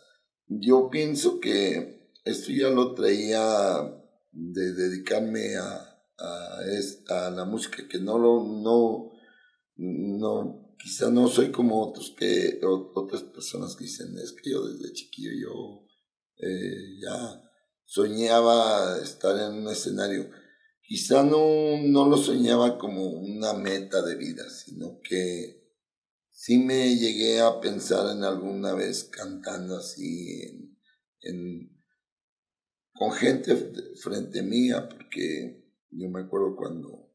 Yo 0.46 0.90
pienso 0.90 1.40
que 1.40 2.12
esto 2.24 2.52
ya 2.52 2.68
lo 2.68 2.94
traía 2.94 4.00
de 4.32 4.72
dedicarme 4.74 5.56
a, 5.56 5.89
a, 6.20 7.30
la 7.30 7.44
música, 7.44 7.86
que 7.88 7.98
no 7.98 8.18
lo, 8.18 8.44
no, 8.44 9.12
no, 9.76 10.74
quizá 10.78 11.10
no 11.10 11.28
soy 11.28 11.50
como 11.50 11.82
otros 11.82 12.14
que, 12.16 12.60
otras 12.62 13.22
personas 13.22 13.76
que 13.76 13.84
dicen, 13.84 14.16
es 14.18 14.32
que 14.32 14.50
yo 14.50 14.66
desde 14.66 14.92
chiquillo 14.92 15.30
yo 15.32 15.86
eh, 16.36 17.00
ya 17.02 17.42
soñaba 17.84 18.98
estar 19.02 19.36
en 19.36 19.62
un 19.62 19.68
escenario. 19.68 20.30
Quizá 20.82 21.22
no, 21.22 21.78
no 21.82 22.08
lo 22.08 22.16
soñaba 22.16 22.78
como 22.78 23.10
una 23.10 23.52
meta 23.52 24.02
de 24.02 24.16
vida, 24.16 24.48
sino 24.50 25.00
que 25.02 25.60
sí 26.30 26.58
me 26.58 26.96
llegué 26.96 27.40
a 27.40 27.60
pensar 27.60 28.16
en 28.16 28.24
alguna 28.24 28.72
vez 28.74 29.04
cantando 29.04 29.76
así 29.76 30.76
en, 31.20 31.80
con 32.92 33.12
gente 33.12 33.56
frente 34.02 34.42
mía, 34.42 34.88
porque 34.88 35.59
yo 35.90 36.08
me 36.08 36.20
acuerdo 36.20 36.56
cuando 36.56 37.10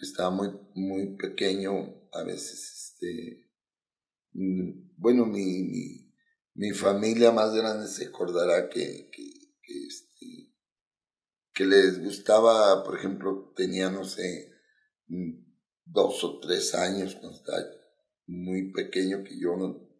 estaba 0.00 0.30
muy, 0.30 0.50
muy 0.74 1.16
pequeño, 1.16 1.72
a 2.12 2.22
veces, 2.22 2.94
este, 3.00 3.50
mm, 4.32 4.96
bueno, 4.96 5.26
mi, 5.26 6.12
mi, 6.54 6.70
familia 6.72 7.32
más 7.32 7.54
grande 7.54 7.86
se 7.88 8.06
acordará 8.06 8.68
que, 8.68 9.10
que, 9.10 9.32
que, 9.62 9.86
este, 9.86 10.54
les 11.66 12.02
gustaba, 12.02 12.82
por 12.84 12.98
ejemplo, 12.98 13.52
tenía, 13.54 13.90
no 13.90 14.04
sé, 14.04 14.50
mm, 15.08 15.32
dos 15.84 16.24
o 16.24 16.40
tres 16.40 16.74
años 16.74 17.14
cuando 17.16 17.36
estaba 17.36 17.62
muy 18.26 18.72
pequeño 18.72 19.24
que 19.24 19.38
yo 19.38 19.56
no 19.56 19.90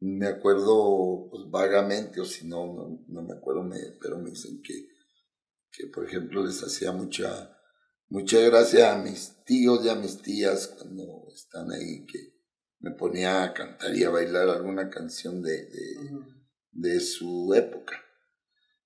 me 0.00 0.26
acuerdo 0.26 1.28
pues, 1.30 1.50
vagamente, 1.50 2.20
o 2.20 2.24
si 2.24 2.46
no, 2.46 3.02
no, 3.06 3.22
me 3.22 3.34
acuerdo, 3.34 3.68
pero 4.00 4.18
me 4.18 4.30
dicen 4.30 4.62
que, 4.62 4.88
que, 5.70 5.86
por 5.88 6.06
ejemplo, 6.06 6.44
les 6.44 6.62
hacía 6.62 6.92
mucha, 6.92 7.56
mucha 8.08 8.40
gracia 8.40 8.92
a 8.92 9.02
mis 9.02 9.34
tíos 9.44 9.84
y 9.84 9.88
a 9.88 9.94
mis 9.94 10.22
tías 10.22 10.68
cuando 10.68 11.28
están 11.34 11.70
ahí, 11.72 12.04
que 12.06 12.34
me 12.78 12.92
ponía 12.92 13.44
a 13.44 13.54
cantar 13.54 13.94
y 13.94 14.04
a 14.04 14.10
bailar 14.10 14.48
alguna 14.48 14.90
canción 14.90 15.42
de, 15.42 15.66
de, 15.66 15.96
de 16.72 17.00
su 17.00 17.52
época. 17.54 18.02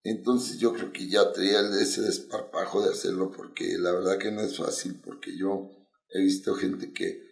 Entonces 0.02 0.58
yo 0.58 0.72
creo 0.72 0.92
que 0.92 1.08
ya 1.08 1.32
tenía 1.32 1.60
ese 1.80 2.02
desparpajo 2.02 2.82
de 2.82 2.90
hacerlo 2.90 3.30
porque 3.30 3.76
la 3.78 3.92
verdad 3.92 4.18
que 4.18 4.32
no 4.32 4.40
es 4.40 4.56
fácil 4.56 4.98
porque 5.04 5.36
yo 5.36 5.70
he 6.08 6.22
visto 6.22 6.54
gente 6.54 6.92
que 6.92 7.30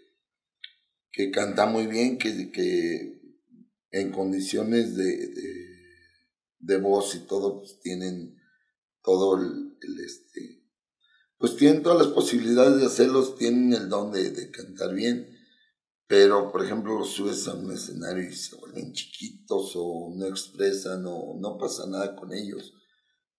que 1.19 1.33
canta 1.33 1.67
muy 1.67 1.88
bien, 1.88 2.17
que, 2.17 2.52
que 2.52 3.21
en 3.90 4.12
condiciones 4.12 4.95
de, 4.95 5.35
de, 6.61 6.78
voz 6.78 7.17
y 7.17 7.26
todo, 7.26 7.59
pues 7.59 7.81
tienen 7.81 8.38
todo 9.02 9.37
el, 9.37 9.76
este, 10.05 10.64
pues 11.37 11.57
tienen 11.57 11.83
todas 11.83 12.07
las 12.07 12.14
posibilidades 12.14 12.81
de 12.81 12.87
hacerlos, 12.87 13.37
tienen 13.37 13.73
el 13.73 13.88
don 13.88 14.12
de, 14.12 14.31
de 14.31 14.50
cantar 14.50 14.95
bien, 14.95 15.37
pero 16.07 16.50
por 16.50 16.64
ejemplo 16.64 16.99
los 16.99 17.11
subes 17.11 17.47
a 17.49 17.55
un 17.55 17.73
escenario 17.73 18.28
y 18.28 18.35
se 18.35 18.57
vuelven 18.57 18.93
chiquitos 18.93 19.73
o 19.76 20.14
no 20.17 20.26
expresan 20.26 21.05
o 21.07 21.38
no 21.40 21.59
pasa 21.59 21.87
nada 21.87 22.17
con 22.17 22.33
ellos, 22.33 22.75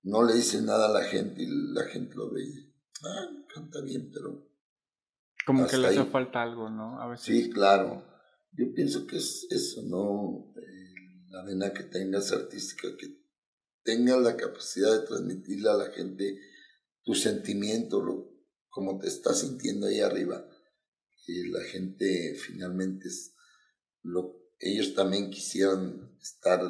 no 0.04 0.24
le 0.24 0.34
dicen 0.34 0.66
nada 0.66 0.88
a 0.88 0.94
la 0.94 1.04
gente 1.04 1.44
y 1.44 1.48
la 1.74 1.84
gente 1.86 2.16
lo 2.16 2.32
ve 2.32 2.44
y, 2.44 2.74
ah, 3.04 3.28
canta 3.54 3.82
bien, 3.82 4.10
pero 4.13 4.50
como 5.50 5.66
que 5.66 5.78
le 5.78 5.88
hace 5.88 6.06
falta 6.06 6.44
algo, 6.44 6.70
¿no? 6.70 7.01
A 7.01 7.08
veces. 7.08 7.25
Sí, 7.25 7.50
claro. 7.50 8.06
Yo 8.51 8.72
pienso 8.74 9.08
que 9.08 9.18
es 9.18 9.48
eso, 9.50 9.82
¿no? 9.82 10.54
Eh, 10.62 11.25
la 11.30 11.44
vena 11.44 11.74
que 11.74 11.84
tengas 11.86 12.32
artística, 12.32 12.88
que 12.96 13.19
tengas 13.83 14.21
la 14.21 14.38
capacidad 14.38 15.00
de 15.00 15.07
transmitirle 15.07 15.69
a 15.69 15.77
la 15.77 15.91
gente 15.91 16.39
tu 17.03 17.13
sentimiento, 17.15 18.01
lo, 18.01 18.31
como 18.69 19.00
te 19.00 19.07
estás 19.07 19.39
sintiendo 19.41 19.88
ahí 19.88 20.00
arriba. 20.00 20.48
Y 21.27 21.50
la 21.50 21.63
gente 21.63 22.36
finalmente 22.36 23.07
es 23.07 23.36
lo 24.01 24.39
ellos 24.59 24.93
también 24.93 25.29
quisieran 25.29 26.17
estar 26.21 26.62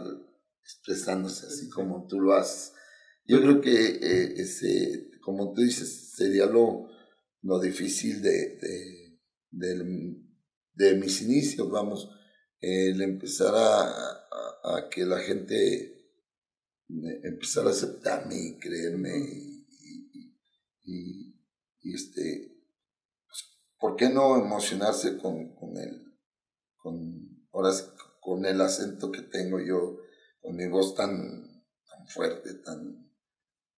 expresándose 0.64 1.48
así 1.48 1.70
como 1.70 2.08
tú 2.08 2.20
lo 2.20 2.34
haces. 2.34 2.74
Yo 3.26 3.42
creo 3.42 3.62
que 3.62 3.72
eh, 3.72 4.34
ese, 4.38 5.10
como 5.22 5.54
tú 5.54 5.62
dices, 5.62 6.14
sería 6.16 6.46
lo, 6.46 6.88
lo 7.42 7.60
difícil 7.60 8.22
de, 8.22 8.58
de, 9.52 10.16
de, 10.74 10.96
mis 10.96 11.22
inicios, 11.22 11.70
vamos, 11.70 12.10
el 12.60 13.02
empezar 13.02 13.54
a, 13.56 13.84
a, 14.64 14.90
que 14.90 15.06
la 15.06 15.20
gente 15.20 15.89
empezara 17.24 17.68
a 17.68 17.72
aceptarme 17.72 18.36
y 18.36 18.60
creerme 18.60 19.18
y, 19.18 19.66
y, 20.84 21.36
y, 21.82 21.94
este, 21.94 22.52
pues, 23.28 23.60
¿por 23.80 23.96
qué 23.96 24.10
no 24.10 24.38
emocionarse 24.38 25.18
con, 25.18 25.56
con 25.56 25.78
el, 25.78 26.18
con, 26.78 27.48
ahora 27.54 27.72
con 28.20 28.46
el 28.46 28.62
acento 28.62 29.12
que 29.12 29.22
tengo 29.22 29.60
yo, 29.60 30.00
con 30.42 30.56
mi 30.56 30.68
voz 30.68 30.96
tan, 30.96 31.10
tan 31.90 32.08
fuerte, 32.08 32.56
tan, 32.56 33.10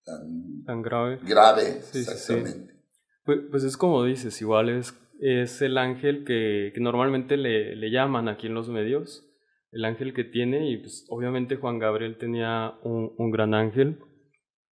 tan, 0.03 0.63
tan 0.65 0.81
grave. 0.81 1.19
Grave, 1.23 1.81
exactamente. 1.93 2.75
Pues, 3.23 3.39
pues 3.49 3.63
es 3.63 3.77
como 3.77 4.03
dices, 4.03 4.41
igual 4.41 4.69
es, 4.69 4.93
es 5.19 5.61
el 5.61 5.77
ángel 5.77 6.25
que, 6.25 6.71
que 6.73 6.81
normalmente 6.81 7.37
le, 7.37 7.75
le, 7.75 7.91
llaman 7.91 8.27
aquí 8.27 8.47
en 8.47 8.55
los 8.55 8.69
medios, 8.69 9.30
el 9.71 9.85
ángel 9.85 10.13
que 10.13 10.23
tiene, 10.23 10.69
y 10.69 10.77
pues 10.77 11.05
obviamente 11.09 11.55
Juan 11.55 11.79
Gabriel 11.79 12.17
tenía 12.17 12.75
un, 12.83 13.13
un 13.17 13.31
gran 13.31 13.53
ángel. 13.53 13.99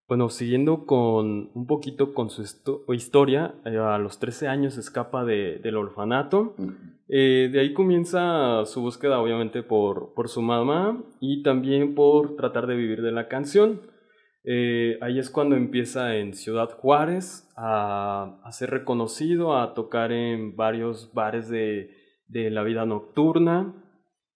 Bueno, 0.08 0.30
siguiendo 0.30 0.86
con 0.86 1.50
un 1.52 1.66
poquito 1.66 2.14
con 2.14 2.30
su 2.30 2.42
historia, 2.94 3.54
eh, 3.66 3.76
a 3.76 3.98
los 3.98 4.18
13 4.18 4.48
años 4.48 4.78
escapa 4.78 5.26
de, 5.26 5.58
del 5.58 5.76
orfanato. 5.76 6.56
Eh, 7.08 7.50
de 7.52 7.60
ahí 7.60 7.74
comienza 7.74 8.64
su 8.64 8.80
búsqueda, 8.80 9.20
obviamente, 9.20 9.62
por, 9.62 10.14
por 10.14 10.30
su 10.30 10.40
mamá 10.40 11.04
y 11.20 11.42
también 11.42 11.94
por 11.94 12.36
tratar 12.36 12.66
de 12.66 12.76
vivir 12.76 13.02
de 13.02 13.12
la 13.12 13.28
canción. 13.28 13.82
Eh, 14.44 14.96
ahí 15.02 15.18
es 15.18 15.28
cuando 15.28 15.56
empieza 15.56 16.16
en 16.16 16.32
Ciudad 16.32 16.70
Juárez 16.70 17.46
a, 17.54 18.40
a, 18.42 18.52
ser 18.52 18.70
reconocido, 18.70 19.58
a 19.58 19.74
tocar 19.74 20.10
en 20.10 20.56
varios 20.56 21.12
bares 21.12 21.50
de, 21.50 21.90
de 22.28 22.50
la 22.50 22.62
vida 22.62 22.86
nocturna 22.86 23.74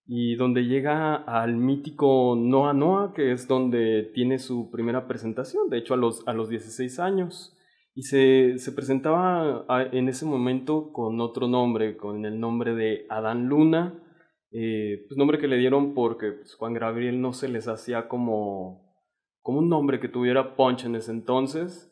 y 0.06 0.34
donde 0.36 0.64
llega 0.66 1.14
al 1.14 1.56
mítico 1.56 2.34
Noa 2.36 2.72
Noa, 2.72 3.12
que 3.14 3.32
es 3.32 3.46
donde 3.48 4.10
tiene 4.14 4.38
su 4.38 4.70
primera 4.70 5.06
presentación, 5.06 5.68
de 5.70 5.78
hecho 5.78 5.94
a 5.94 5.96
los, 5.96 6.26
a 6.26 6.32
los 6.32 6.48
16 6.48 6.98
años. 6.98 7.56
Y 7.94 8.04
se, 8.04 8.58
se 8.58 8.72
presentaba 8.72 9.66
en 9.92 10.08
ese 10.08 10.24
momento 10.24 10.92
con 10.92 11.20
otro 11.20 11.46
nombre, 11.46 11.96
con 11.96 12.24
el 12.24 12.40
nombre 12.40 12.74
de 12.74 13.06
Adán 13.10 13.48
Luna, 13.48 14.02
eh, 14.50 15.06
pues 15.08 15.16
nombre 15.16 15.38
que 15.38 15.48
le 15.48 15.56
dieron 15.56 15.94
porque 15.94 16.32
pues, 16.32 16.54
Juan 16.54 16.74
Gabriel 16.74 17.20
no 17.20 17.32
se 17.32 17.48
les 17.48 17.68
hacía 17.68 18.08
como, 18.08 18.94
como 19.40 19.60
un 19.60 19.68
nombre 19.70 19.98
que 19.98 20.08
tuviera 20.08 20.56
punch 20.56 20.84
en 20.84 20.96
ese 20.96 21.10
entonces. 21.10 21.90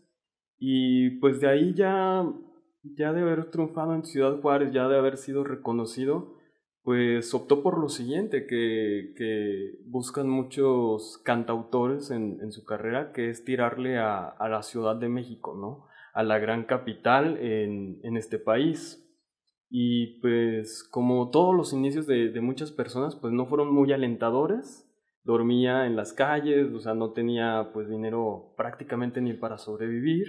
Y 0.59 1.19
pues 1.21 1.41
de 1.41 1.49
ahí 1.49 1.75
ya, 1.75 2.25
ya 2.83 3.13
de 3.13 3.23
haber 3.23 3.51
triunfado 3.51 3.95
en 3.95 4.05
Ciudad 4.05 4.41
Juárez, 4.41 4.73
ya 4.73 4.89
de 4.89 4.99
haber 4.99 5.17
sido 5.17 5.43
reconocido, 5.43 6.35
pues 6.83 7.35
optó 7.35 7.63
por 7.63 7.79
lo 7.79 7.89
siguiente, 7.89 8.47
que, 8.47 9.13
que 9.17 9.79
buscan 9.85 10.29
muchos 10.29 11.19
cantautores 11.25 12.11
en, 12.11 12.39
en, 12.41 12.53
su 12.53 12.65
carrera, 12.65 13.13
que 13.13 13.29
es 13.29 13.45
tirarle 13.45 13.99
a, 13.99 14.29
a, 14.29 14.49
la 14.49 14.63
Ciudad 14.63 14.97
de 14.97 15.09
México, 15.09 15.55
¿no? 15.55 15.87
A 16.15 16.23
la 16.23 16.39
gran 16.39 16.65
capital 16.65 17.37
en, 17.39 18.01
en 18.03 18.17
este 18.17 18.39
país. 18.39 19.07
Y 19.69 20.21
pues 20.21 20.83
como 20.91 21.31
todos 21.31 21.55
los 21.55 21.73
inicios 21.73 22.07
de, 22.07 22.31
de, 22.31 22.41
muchas 22.41 22.73
personas, 22.73 23.15
pues 23.15 23.33
no 23.33 23.47
fueron 23.47 23.73
muy 23.73 23.93
alentadores. 23.93 24.87
Dormía 25.23 25.87
en 25.87 25.97
las 25.97 26.15
calles, 26.15 26.73
o 26.73 26.81
sea, 26.81 26.95
no 26.95 27.13
tenía 27.13 27.71
pues 27.75 27.89
dinero 27.91 28.55
prácticamente 28.57 29.21
ni 29.21 29.35
para 29.35 29.59
sobrevivir. 29.59 30.27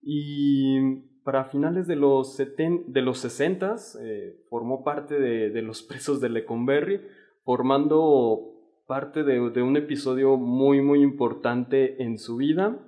Y 0.00 1.07
para 1.28 1.44
finales 1.44 1.86
de 1.86 1.94
los, 1.94 2.36
seten, 2.36 2.90
de 2.90 3.02
los 3.02 3.18
60 3.18 3.76
eh, 4.00 4.46
formó 4.48 4.82
parte 4.82 5.20
de, 5.20 5.60
los 5.60 5.82
presos 5.82 6.22
de 6.22 6.30
Lecumberri, 6.30 7.02
formando 7.44 8.54
parte 8.86 9.24
de, 9.24 9.38
un 9.38 9.76
episodio 9.76 10.38
muy 10.38 10.80
muy 10.80 11.02
importante 11.02 12.02
en 12.02 12.16
su 12.16 12.36
vida, 12.36 12.78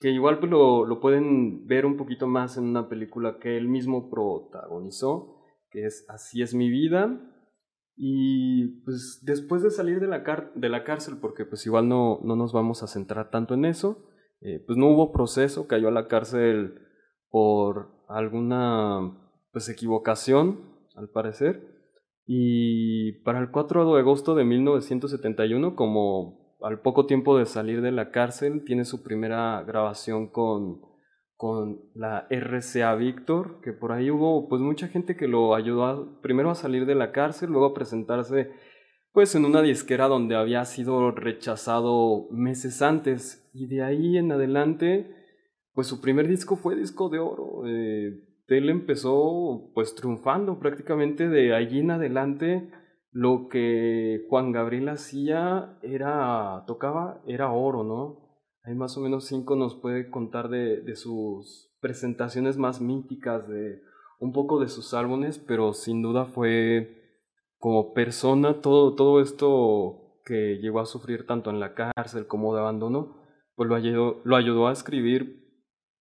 que 0.00 0.10
igual 0.10 0.40
pues, 0.40 0.50
lo, 0.50 0.84
lo, 0.84 0.98
pueden 0.98 1.64
ver 1.68 1.86
un 1.86 1.96
poquito 1.96 2.26
más 2.26 2.56
en 2.56 2.64
una 2.64 2.88
película 2.88 3.38
que 3.38 3.56
él 3.56 3.68
mismo 3.68 4.10
protagonizó, 4.10 5.36
que 5.70 5.84
es 5.84 6.06
Así 6.08 6.42
es 6.42 6.54
mi 6.54 6.68
vida. 6.68 7.20
Y 7.94 8.82
pues 8.82 9.22
después 9.22 9.62
de 9.62 9.70
salir 9.70 10.00
de 10.00 10.08
la, 10.08 10.24
de 10.56 10.68
la 10.68 10.82
cárcel, 10.82 11.18
porque 11.20 11.44
pues 11.44 11.64
igual 11.66 11.88
no, 11.88 12.18
no 12.24 12.34
nos 12.34 12.52
vamos 12.52 12.82
a 12.82 12.88
centrar 12.88 13.30
tanto 13.30 13.54
en 13.54 13.64
eso, 13.64 14.10
eh, 14.40 14.60
pues 14.66 14.76
no 14.76 14.88
hubo 14.88 15.12
proceso, 15.12 15.68
cayó 15.68 15.86
a 15.86 15.92
la 15.92 16.08
cárcel 16.08 16.80
por 17.30 17.90
alguna 18.08 19.18
pues 19.52 19.68
equivocación, 19.68 20.60
al 20.96 21.08
parecer. 21.08 21.76
Y 22.26 23.22
para 23.22 23.38
el 23.38 23.50
4 23.50 23.94
de 23.94 24.00
agosto 24.00 24.34
de 24.34 24.44
1971, 24.44 25.76
como 25.76 26.56
al 26.60 26.80
poco 26.80 27.06
tiempo 27.06 27.38
de 27.38 27.46
salir 27.46 27.82
de 27.82 27.92
la 27.92 28.10
cárcel, 28.10 28.64
tiene 28.64 28.84
su 28.84 29.02
primera 29.02 29.62
grabación 29.62 30.28
con, 30.28 30.80
con 31.36 31.80
la 31.94 32.26
RCA 32.30 32.94
Víctor, 32.94 33.60
que 33.62 33.72
por 33.72 33.92
ahí 33.92 34.10
hubo 34.10 34.48
pues 34.48 34.60
mucha 34.60 34.88
gente 34.88 35.16
que 35.16 35.28
lo 35.28 35.54
ayudó 35.54 36.20
primero 36.20 36.50
a 36.50 36.54
salir 36.54 36.86
de 36.86 36.94
la 36.94 37.12
cárcel, 37.12 37.50
luego 37.50 37.66
a 37.66 37.74
presentarse 37.74 38.50
pues 39.12 39.34
en 39.34 39.46
una 39.46 39.62
disquera 39.62 40.08
donde 40.08 40.36
había 40.36 40.62
sido 40.66 41.10
rechazado 41.10 42.28
meses 42.30 42.82
antes 42.82 43.48
y 43.54 43.66
de 43.66 43.82
ahí 43.82 44.18
en 44.18 44.30
adelante 44.30 45.10
pues 45.76 45.88
su 45.88 46.00
primer 46.00 46.26
disco 46.26 46.56
fue 46.56 46.74
disco 46.74 47.10
de 47.10 47.18
oro. 47.18 47.66
Eh, 47.66 48.18
él 48.48 48.70
empezó 48.70 49.70
pues 49.74 49.94
triunfando 49.94 50.58
prácticamente 50.58 51.28
de 51.28 51.54
allí 51.54 51.80
en 51.80 51.90
adelante. 51.90 52.72
Lo 53.12 53.48
que 53.48 54.24
Juan 54.30 54.52
Gabriel 54.52 54.88
hacía 54.88 55.78
era, 55.82 56.64
tocaba, 56.66 57.20
era 57.26 57.52
oro, 57.52 57.84
¿no? 57.84 58.40
Hay 58.62 58.74
más 58.74 58.96
o 58.96 59.02
menos 59.02 59.26
cinco 59.26 59.54
nos 59.54 59.74
puede 59.74 60.08
contar 60.08 60.48
de, 60.48 60.80
de 60.80 60.96
sus 60.96 61.76
presentaciones 61.80 62.56
más 62.56 62.80
míticas, 62.80 63.46
de 63.46 63.82
un 64.18 64.32
poco 64.32 64.58
de 64.58 64.68
sus 64.68 64.94
álbumes, 64.94 65.38
pero 65.38 65.74
sin 65.74 66.00
duda 66.00 66.24
fue 66.24 67.02
como 67.58 67.92
persona 67.92 68.62
todo, 68.62 68.94
todo 68.94 69.20
esto 69.20 70.22
que 70.24 70.56
llegó 70.56 70.80
a 70.80 70.86
sufrir 70.86 71.26
tanto 71.26 71.50
en 71.50 71.60
la 71.60 71.74
cárcel 71.74 72.26
como 72.26 72.54
de 72.54 72.60
abandono, 72.60 73.18
pues 73.56 73.68
lo 73.68 73.74
ayudó, 73.74 74.22
lo 74.24 74.36
ayudó 74.36 74.68
a 74.68 74.72
escribir 74.72 75.45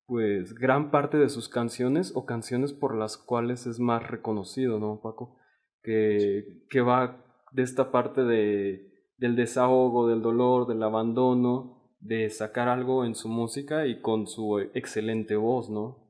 pues 0.05 0.53
gran 0.53 0.91
parte 0.91 1.17
de 1.17 1.29
sus 1.29 1.49
canciones 1.49 2.11
o 2.15 2.25
canciones 2.25 2.73
por 2.73 2.95
las 2.95 3.17
cuales 3.17 3.65
es 3.65 3.79
más 3.79 4.07
reconocido, 4.07 4.79
¿no, 4.79 5.01
Paco? 5.01 5.37
Que, 5.81 6.65
que 6.69 6.81
va 6.81 7.25
de 7.51 7.63
esta 7.63 7.91
parte 7.91 8.21
de, 8.23 8.91
del 9.17 9.35
desahogo, 9.35 10.07
del 10.07 10.21
dolor, 10.21 10.67
del 10.67 10.83
abandono, 10.83 11.75
de 11.99 12.29
sacar 12.29 12.67
algo 12.67 13.05
en 13.05 13.15
su 13.15 13.29
música 13.29 13.87
y 13.87 14.01
con 14.01 14.27
su 14.27 14.59
excelente 14.73 15.35
voz, 15.35 15.69
¿no? 15.69 16.05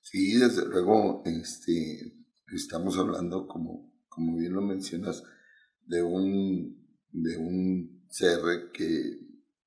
Sí, 0.00 0.38
desde 0.38 0.66
luego, 0.66 1.22
este, 1.26 2.14
estamos 2.54 2.98
hablando, 2.98 3.46
como, 3.46 3.92
como 4.08 4.36
bien 4.36 4.52
lo 4.52 4.62
mencionas, 4.62 5.22
de 5.86 6.02
un, 6.02 6.86
de 7.10 7.36
un 7.36 8.06
CR 8.08 8.72
que, 8.72 8.84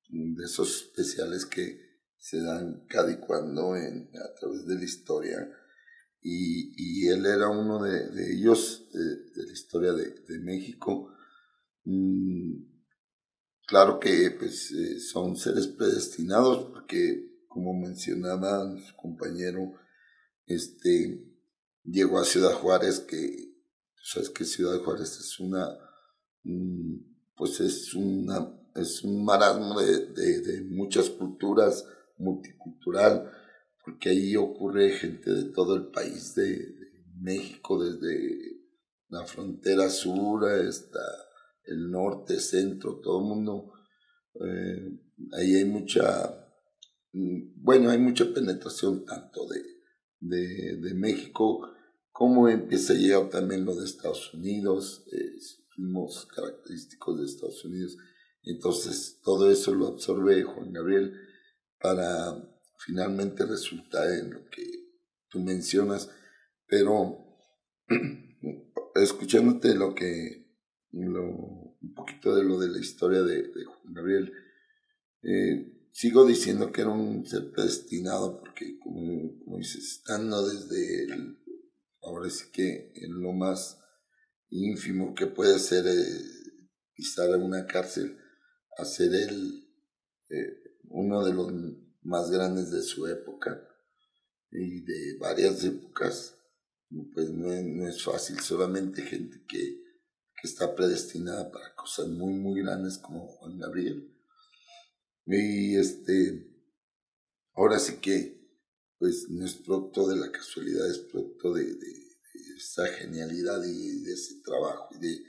de 0.09 0.43
esos 0.43 0.83
especiales 0.83 1.45
que, 1.45 1.84
se 2.25 2.41
dan 2.41 2.87
cada 2.87 3.11
y 3.11 3.19
cuando 3.19 3.75
en, 3.75 4.09
a 4.15 4.33
través 4.33 4.65
de 4.65 4.73
la 4.73 4.83
historia. 4.83 5.47
Y, 6.21 6.73
y 6.75 7.07
él 7.07 7.23
era 7.23 7.49
uno 7.49 7.83
de, 7.83 8.09
de 8.09 8.33
ellos, 8.33 8.89
de, 8.91 9.43
la 9.45 9.53
historia 9.53 9.93
de, 9.93 10.09
de 10.27 10.39
México. 10.39 11.13
Mm, 11.83 12.63
claro 13.67 13.99
que 13.99 14.31
pues, 14.39 14.71
eh, 14.71 14.99
son 14.99 15.35
seres 15.37 15.67
predestinados, 15.67 16.71
porque 16.71 17.45
como 17.47 17.75
mencionaba 17.75 18.75
su 18.79 18.95
compañero, 18.95 19.73
este, 20.47 21.23
llegó 21.83 22.17
a 22.17 22.25
Ciudad 22.25 22.53
Juárez, 22.53 23.01
que 23.01 23.53
sabes 24.03 24.31
que 24.31 24.45
Ciudad 24.45 24.79
Juárez 24.79 25.15
es 25.19 25.39
una, 25.39 25.77
mm, 26.43 26.95
pues 27.35 27.59
es 27.59 27.93
una, 27.93 28.51
es 28.73 29.03
un 29.03 29.23
marasmo 29.23 29.79
de, 29.79 30.07
de, 30.07 30.41
de 30.41 30.61
muchas 30.63 31.11
culturas, 31.11 31.85
multicultural, 32.17 33.31
porque 33.83 34.09
ahí 34.09 34.35
ocurre 34.35 34.91
gente 34.91 35.31
de 35.31 35.45
todo 35.51 35.75
el 35.75 35.87
país, 35.87 36.35
de, 36.35 36.73
México, 37.17 37.81
desde 37.81 38.59
la 39.07 39.25
frontera 39.25 39.89
sur 39.89 40.43
hasta 40.45 40.99
el 41.63 41.89
norte, 41.89 42.41
centro, 42.41 42.99
todo 42.99 43.19
el 43.19 43.25
mundo. 43.25 43.73
Eh, 44.33 44.99
ahí 45.31 45.55
hay 45.55 45.65
mucha, 45.65 46.45
mm, 47.13 47.63
bueno, 47.63 47.89
hay 47.89 47.99
mucha 47.99 48.25
penetración 48.33 49.05
tanto 49.05 49.47
de, 49.47 49.63
de, 50.19 50.77
de 50.77 50.93
México 50.93 51.71
como 52.15 52.47
empieza 52.47 52.93
a 52.93 52.95
llegar 52.95 53.29
también 53.29 53.65
lo 53.65 53.75
de 53.75 53.83
Estados 53.83 54.33
Unidos, 54.33 55.03
eh, 55.11 55.31
ritmos 55.75 56.25
característicos 56.27 57.19
de 57.19 57.25
Estados 57.25 57.65
Unidos. 57.65 57.97
Entonces, 58.43 59.19
todo 59.21 59.51
eso 59.51 59.75
lo 59.75 59.87
absorbe 59.87 60.43
Juan 60.43 60.71
Gabriel 60.71 61.13
para 61.79 62.33
finalmente 62.77 63.45
resultar 63.45 64.11
en 64.11 64.33
lo 64.33 64.49
que 64.49 64.63
tú 65.29 65.39
mencionas, 65.39 66.09
pero 66.67 67.25
escuchándote 68.95 69.75
lo 69.75 69.93
que, 69.93 70.47
lo, 70.91 71.23
un 71.23 71.93
poquito 71.95 72.35
de 72.35 72.43
lo 72.43 72.59
de 72.59 72.69
la 72.69 72.79
historia 72.79 73.21
de, 73.21 73.51
Juan 73.65 73.93
Gabriel, 73.93 74.33
eh, 75.23 75.89
sigo 75.91 76.25
diciendo 76.25 76.71
que 76.71 76.81
era 76.81 76.91
un 76.91 77.25
ser 77.25 77.51
predestinado 77.51 78.39
porque, 78.39 78.77
como, 78.79 79.39
como 79.39 79.57
dices, 79.57 79.83
estando 79.85 80.47
desde 80.47 81.05
el, 81.05 81.37
ahora 82.01 82.29
sí 82.29 82.45
que 82.51 82.91
en 82.95 83.21
lo 83.21 83.31
más 83.33 83.79
ínfimo 84.49 85.15
que 85.15 85.27
puede 85.27 85.59
ser 85.59 85.85
eh, 85.87 86.21
pisar 86.93 87.29
en 87.31 87.43
una 87.43 87.65
cárcel, 87.65 88.17
hacer 88.77 89.13
el, 89.13 89.61
uno 90.89 91.25
de 91.25 91.33
los 91.33 91.51
más 92.03 92.29
grandes 92.29 92.71
de 92.71 92.81
su 92.81 93.07
época. 93.07 93.61
y 94.51 94.81
de 94.81 95.17
varias 95.19 95.63
épocas, 95.65 96.35
pues 97.13 97.29
no 97.29 97.51
es, 97.87 98.03
fácil, 98.03 98.39
solamente 98.39 99.01
gente 99.01 99.43
que, 99.47 99.57
que 99.59 100.47
está 100.47 100.73
predestinada 100.75 101.51
para 101.51 101.75
cosas 101.75 102.07
muy, 102.07 102.33
muy 102.33 102.61
grandes 102.61 102.97
como 102.97 103.27
Juan 103.27 103.57
Gabriel. 103.57 104.15
Y 105.25 105.75
este, 105.75 106.47
ahora 107.53 107.79
sí 107.79 107.97
que, 107.97 108.45
pues 108.97 109.27
no 109.29 109.45
es 109.45 109.55
producto 109.55 110.07
de 110.07 110.15
la 110.15 110.31
casualidad, 110.31 110.89
es 110.89 110.99
producto 110.99 111.53
de, 111.53 111.65
de, 111.65 112.05
esa 112.57 112.87
genialidad 112.87 113.61
y 113.63 114.03
de 114.03 114.13
ese 114.13 114.35
trabajo 114.41 114.87
y 114.95 114.99
de, 114.99 115.23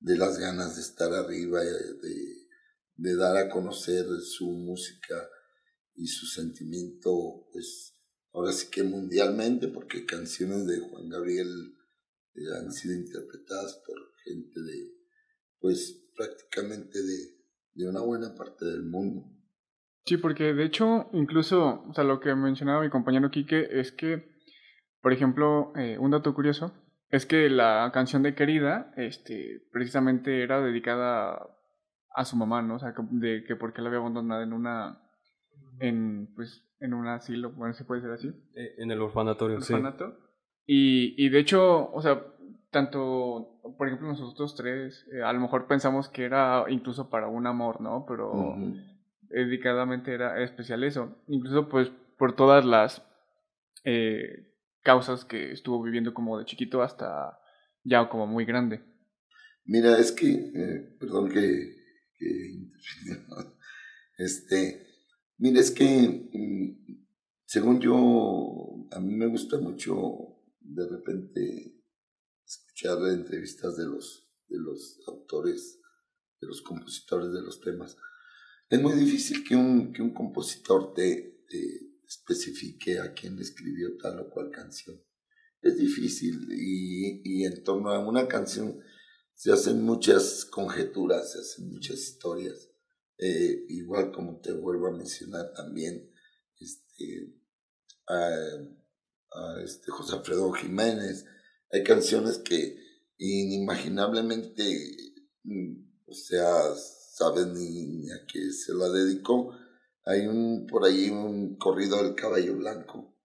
de 0.00 0.16
las 0.16 0.38
ganas 0.38 0.74
de 0.74 0.82
estar 0.82 1.12
arriba, 1.12 1.60
de, 1.60 2.41
de 2.96 3.16
dar 3.16 3.36
a 3.36 3.48
conocer 3.48 4.04
su 4.20 4.50
música 4.50 5.16
y 5.94 6.06
su 6.06 6.26
sentimiento, 6.26 7.46
pues 7.52 7.94
ahora 8.32 8.52
sí 8.52 8.68
que 8.70 8.82
mundialmente, 8.82 9.68
porque 9.68 10.06
canciones 10.06 10.66
de 10.66 10.80
Juan 10.80 11.08
Gabriel 11.08 11.76
eh, 12.34 12.40
han 12.58 12.72
sido 12.72 12.94
interpretadas 12.94 13.82
por 13.86 13.96
gente 14.24 14.60
de, 14.60 14.92
pues 15.60 16.10
prácticamente 16.16 17.02
de, 17.02 17.42
de 17.74 17.88
una 17.88 18.00
buena 18.00 18.34
parte 18.34 18.64
del 18.64 18.84
mundo. 18.84 19.28
Sí, 20.04 20.16
porque 20.16 20.52
de 20.52 20.64
hecho, 20.64 21.08
incluso, 21.12 21.84
o 21.88 21.94
sea, 21.94 22.04
lo 22.04 22.20
que 22.20 22.34
mencionaba 22.34 22.82
mi 22.82 22.90
compañero 22.90 23.30
Quique 23.30 23.68
es 23.70 23.92
que, 23.92 24.32
por 25.00 25.12
ejemplo, 25.12 25.72
eh, 25.76 25.96
un 25.98 26.10
dato 26.10 26.34
curioso 26.34 26.72
es 27.08 27.26
que 27.26 27.48
la 27.50 27.90
canción 27.92 28.22
de 28.22 28.34
Querida, 28.34 28.92
este, 28.96 29.68
precisamente 29.70 30.42
era 30.42 30.62
dedicada 30.62 31.51
a 32.14 32.24
su 32.24 32.36
mamá, 32.36 32.62
¿no? 32.62 32.76
O 32.76 32.78
sea, 32.78 32.94
de 33.10 33.44
que 33.44 33.56
porque 33.56 33.80
la 33.82 33.88
había 33.88 34.00
abandonado 34.00 34.42
en 34.42 34.52
una, 34.52 35.00
en, 35.80 36.32
pues, 36.34 36.64
en 36.80 36.94
un 36.94 37.06
asilo, 37.06 37.52
bueno, 37.52 37.74
se 37.74 37.84
puede 37.84 38.00
decir 38.00 38.12
así. 38.30 38.42
Eh, 38.54 38.74
en 38.78 38.90
el 38.90 39.00
orfanatorio, 39.00 39.56
orfanato. 39.56 40.10
sí. 40.10 40.22
Y, 40.64 41.26
y 41.26 41.28
de 41.28 41.40
hecho, 41.40 41.90
o 41.92 42.00
sea, 42.00 42.22
tanto, 42.70 43.60
por 43.76 43.86
ejemplo, 43.86 44.08
nosotros 44.08 44.54
tres, 44.54 45.06
eh, 45.12 45.22
a 45.22 45.32
lo 45.32 45.40
mejor 45.40 45.66
pensamos 45.66 46.08
que 46.08 46.24
era 46.24 46.64
incluso 46.68 47.10
para 47.10 47.28
un 47.28 47.46
amor, 47.46 47.80
¿no? 47.80 48.04
Pero 48.08 48.56
dedicadamente 49.20 50.12
era 50.12 50.42
especial 50.42 50.82
eso. 50.84 51.22
Incluso, 51.28 51.68
pues, 51.68 51.90
por 52.18 52.34
todas 52.34 52.64
las 52.64 53.04
eh, 53.84 54.54
causas 54.82 55.24
que 55.24 55.52
estuvo 55.52 55.82
viviendo 55.82 56.14
como 56.14 56.38
de 56.38 56.44
chiquito 56.44 56.82
hasta 56.82 57.38
ya 57.84 58.08
como 58.08 58.26
muy 58.26 58.44
grande. 58.44 58.80
Mira, 59.64 59.98
es 59.98 60.12
que, 60.12 60.30
eh, 60.32 60.96
perdón 60.98 61.28
que 61.30 61.81
este, 64.18 64.86
mira, 65.38 65.60
es 65.60 65.70
que, 65.70 66.28
mm, 66.32 67.04
según 67.44 67.80
yo, 67.80 68.86
a 68.90 69.00
mí 69.00 69.14
me 69.14 69.26
gusta 69.26 69.58
mucho 69.58 70.38
de 70.60 70.88
repente 70.88 71.82
escuchar 72.44 72.98
entrevistas 73.08 73.76
de 73.76 73.86
los, 73.86 74.28
de 74.48 74.58
los 74.58 75.00
autores, 75.06 75.80
de 76.40 76.46
los 76.46 76.62
compositores 76.62 77.32
de 77.32 77.42
los 77.42 77.60
temas. 77.60 77.96
Es 78.68 78.80
muy 78.80 78.94
difícil 78.94 79.44
que 79.44 79.54
un, 79.54 79.92
que 79.92 80.02
un 80.02 80.14
compositor 80.14 80.94
te 80.94 81.32
especifique 82.06 82.98
a 82.98 83.12
quién 83.12 83.38
escribió 83.38 83.96
tal 83.96 84.20
o 84.20 84.30
cual 84.30 84.50
canción. 84.50 85.00
Es 85.60 85.76
difícil 85.76 86.48
y, 86.50 87.22
y 87.24 87.44
en 87.44 87.62
torno 87.62 87.90
a 87.90 88.06
una 88.06 88.26
canción 88.26 88.80
se 89.42 89.50
hacen 89.50 89.82
muchas 89.82 90.44
conjeturas, 90.44 91.32
se 91.32 91.40
hacen 91.40 91.72
muchas 91.72 91.98
historias. 91.98 92.70
Eh, 93.18 93.64
igual 93.70 94.12
como 94.12 94.40
te 94.40 94.52
vuelvo 94.52 94.86
a 94.86 94.96
mencionar 94.96 95.52
también, 95.52 96.08
este, 96.60 97.34
a, 98.06 98.28
a 99.32 99.60
este 99.64 99.90
José 99.90 100.14
Alfredo 100.14 100.52
Jiménez, 100.52 101.24
hay 101.72 101.82
canciones 101.82 102.38
que 102.38 102.78
inimaginablemente, 103.18 104.62
mm, 105.42 105.90
o 106.06 106.14
sea, 106.14 106.76
saben 106.76 107.52
ni, 107.54 108.12
a 108.12 108.24
qué 108.32 108.52
se 108.52 108.72
la 108.74 108.90
dedicó. 108.90 109.58
Hay 110.04 110.28
un 110.28 110.68
por 110.68 110.84
ahí 110.84 111.10
un 111.10 111.56
corrido 111.56 112.00
del 112.00 112.14
caballo 112.14 112.58
blanco 112.58 113.18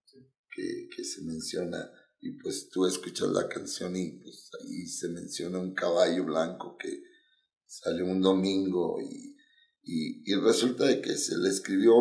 que, 0.49 0.89
que 0.95 1.03
se 1.03 1.21
menciona 1.21 1.91
y 2.27 2.31
pues 2.33 2.67
tú 2.69 2.85
escuchas 2.85 3.29
la 3.29 3.47
canción 3.47 3.95
y 3.95 4.19
pues 4.19 4.49
ahí 4.59 4.85
se 4.85 5.07
menciona 5.07 5.59
un 5.59 5.73
caballo 5.73 6.25
blanco 6.25 6.75
que 6.77 7.01
salió 7.65 8.05
un 8.05 8.21
domingo 8.21 8.99
y, 9.01 9.37
y, 9.83 10.35
resulta 10.35 10.85
de 10.85 10.99
que 10.99 11.15
se 11.15 11.37
le 11.37 11.47
escribió 11.47 11.93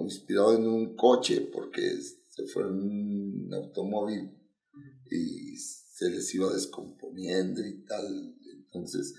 inspirado 0.00 0.54
en 0.54 0.68
un 0.68 0.94
coche 0.94 1.40
porque 1.52 1.98
se 2.00 2.46
fue 2.46 2.62
en 2.62 2.74
un 2.74 3.54
automóvil 3.54 4.30
y 5.10 5.56
se 5.56 6.08
les 6.10 6.32
iba 6.36 6.52
descomponiendo 6.52 7.66
y 7.66 7.84
tal. 7.84 8.36
Entonces, 8.66 9.12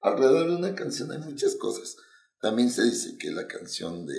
alrededor 0.00 0.48
de 0.48 0.56
una 0.56 0.74
canción 0.74 1.12
hay 1.12 1.18
muchas 1.18 1.54
cosas. 1.56 1.96
También 2.40 2.70
se 2.70 2.84
dice 2.84 3.18
que 3.18 3.30
la 3.30 3.46
canción 3.46 4.06
de 4.06 4.14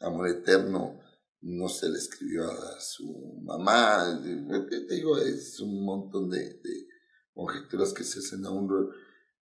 Amor 0.00 0.28
Eterno 0.28 0.98
no 1.42 1.68
se 1.68 1.90
le 1.90 1.98
escribió 1.98 2.50
a 2.50 2.80
su 2.80 3.40
mamá. 3.42 4.20
Te 4.70 4.94
digo, 4.94 5.18
es 5.18 5.58
un 5.60 5.84
montón 5.84 6.30
de, 6.30 6.60
conjeturas 7.34 7.92
que 7.92 8.04
se 8.04 8.20
hacen 8.20 8.44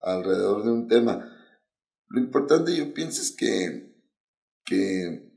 alrededor 0.01 0.65
de 0.65 0.71
un 0.71 0.89
tema. 0.89 1.37
Lo 2.09 2.21
importante 2.21 2.75
yo 2.75 2.93
pienso 2.95 3.21
es 3.21 3.33
que, 3.33 3.95
que 4.65 5.31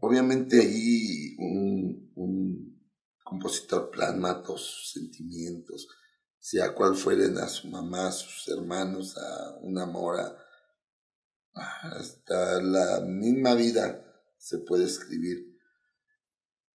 obviamente 0.00 0.60
ahí 0.60 1.36
un, 1.38 2.12
un 2.16 2.90
compositor 3.22 3.90
plasma 3.90 4.42
todos 4.42 4.62
sus 4.62 4.92
sentimientos, 4.92 5.88
sea 6.38 6.74
cual 6.74 6.96
fueren 6.96 7.38
a 7.38 7.48
su 7.48 7.68
mamá, 7.68 8.08
a 8.08 8.12
sus 8.12 8.48
hermanos, 8.48 9.16
a 9.16 9.58
una 9.62 9.86
mora, 9.86 10.36
hasta 11.54 12.60
la 12.60 13.00
misma 13.00 13.54
vida 13.54 14.03
se 14.44 14.58
puede 14.58 14.84
escribir. 14.84 15.58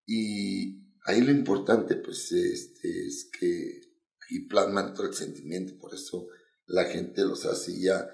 Y 0.06 0.84
ahí 1.06 1.21
lo 1.21 1.32
importante 1.32 1.95
pues 1.95 2.32
este, 2.32 3.08
es 3.08 3.30
que 3.38 3.82
ahí 4.30 4.47
plasman 4.47 4.93
todo 4.93 5.08
el 5.08 5.13
sentimiento, 5.13 5.77
por 5.77 5.93
eso 5.93 6.27
la 6.65 6.86
gente 6.86 7.23
los 7.23 7.45
hace 7.45 7.80
ya, 7.80 8.10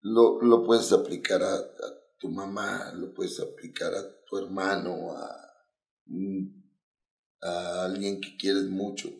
lo, 0.00 0.40
lo 0.40 0.64
puedes 0.64 0.92
aplicar 0.92 1.42
a, 1.42 1.54
a 1.54 2.00
tu 2.18 2.28
mamá, 2.28 2.92
lo 2.94 3.12
puedes 3.12 3.40
aplicar 3.40 3.94
a 3.94 4.24
tu 4.24 4.38
hermano, 4.38 5.12
a 5.12 5.38
a 7.42 7.84
alguien 7.84 8.20
que 8.20 8.36
quieres 8.36 8.64
mucho. 8.64 9.10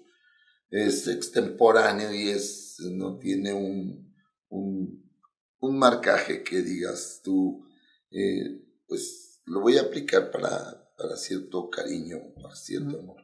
Es 0.71 1.07
extemporáneo 1.09 2.15
y 2.15 2.31
es, 2.31 2.77
no 2.81 3.19
tiene 3.19 3.53
un, 3.53 4.15
un, 4.49 5.13
un 5.61 5.79
marcaje 5.79 6.43
que 6.43 6.63
digas 6.63 7.21
tú, 7.23 7.67
eh, 8.11 8.65
pues 8.87 9.22
lo 9.45 9.61
voy 9.61 9.79
a 9.79 9.83
aplicar 9.83 10.31
para, 10.31 10.51
para 10.97 11.17
cierto 11.17 11.71
cariño, 11.71 12.19
para 12.41 12.55
cierto 12.55 13.01
amor. 13.01 13.23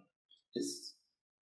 Es, 0.52 0.98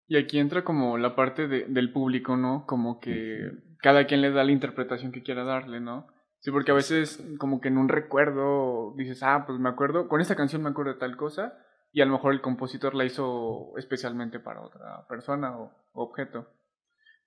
y 0.07 0.17
aquí 0.17 0.37
entra 0.37 0.63
como 0.63 0.97
la 0.97 1.15
parte 1.15 1.47
de, 1.47 1.65
del 1.67 1.91
público, 1.91 2.37
¿no? 2.37 2.65
Como 2.67 2.99
que 2.99 3.51
cada 3.81 4.05
quien 4.05 4.21
le 4.21 4.31
da 4.31 4.43
la 4.43 4.51
interpretación 4.51 5.11
que 5.11 5.23
quiera 5.23 5.43
darle, 5.43 5.79
¿no? 5.79 6.07
Sí, 6.39 6.51
porque 6.51 6.71
a 6.71 6.75
veces 6.75 7.23
como 7.39 7.59
que 7.59 7.69
en 7.69 7.77
un 7.77 7.89
recuerdo 7.89 8.93
dices, 8.97 9.23
ah, 9.23 9.45
pues 9.47 9.59
me 9.59 9.69
acuerdo, 9.69 10.07
con 10.07 10.21
esta 10.21 10.35
canción 10.35 10.61
me 10.61 10.69
acuerdo 10.69 10.93
de 10.93 10.99
tal 10.99 11.17
cosa, 11.17 11.57
y 11.91 12.01
a 12.01 12.05
lo 12.05 12.13
mejor 12.13 12.33
el 12.33 12.41
compositor 12.41 12.93
la 12.93 13.05
hizo 13.05 13.75
especialmente 13.77 14.39
para 14.39 14.61
otra 14.61 15.07
persona 15.07 15.57
o 15.57 15.71
objeto. 15.93 16.47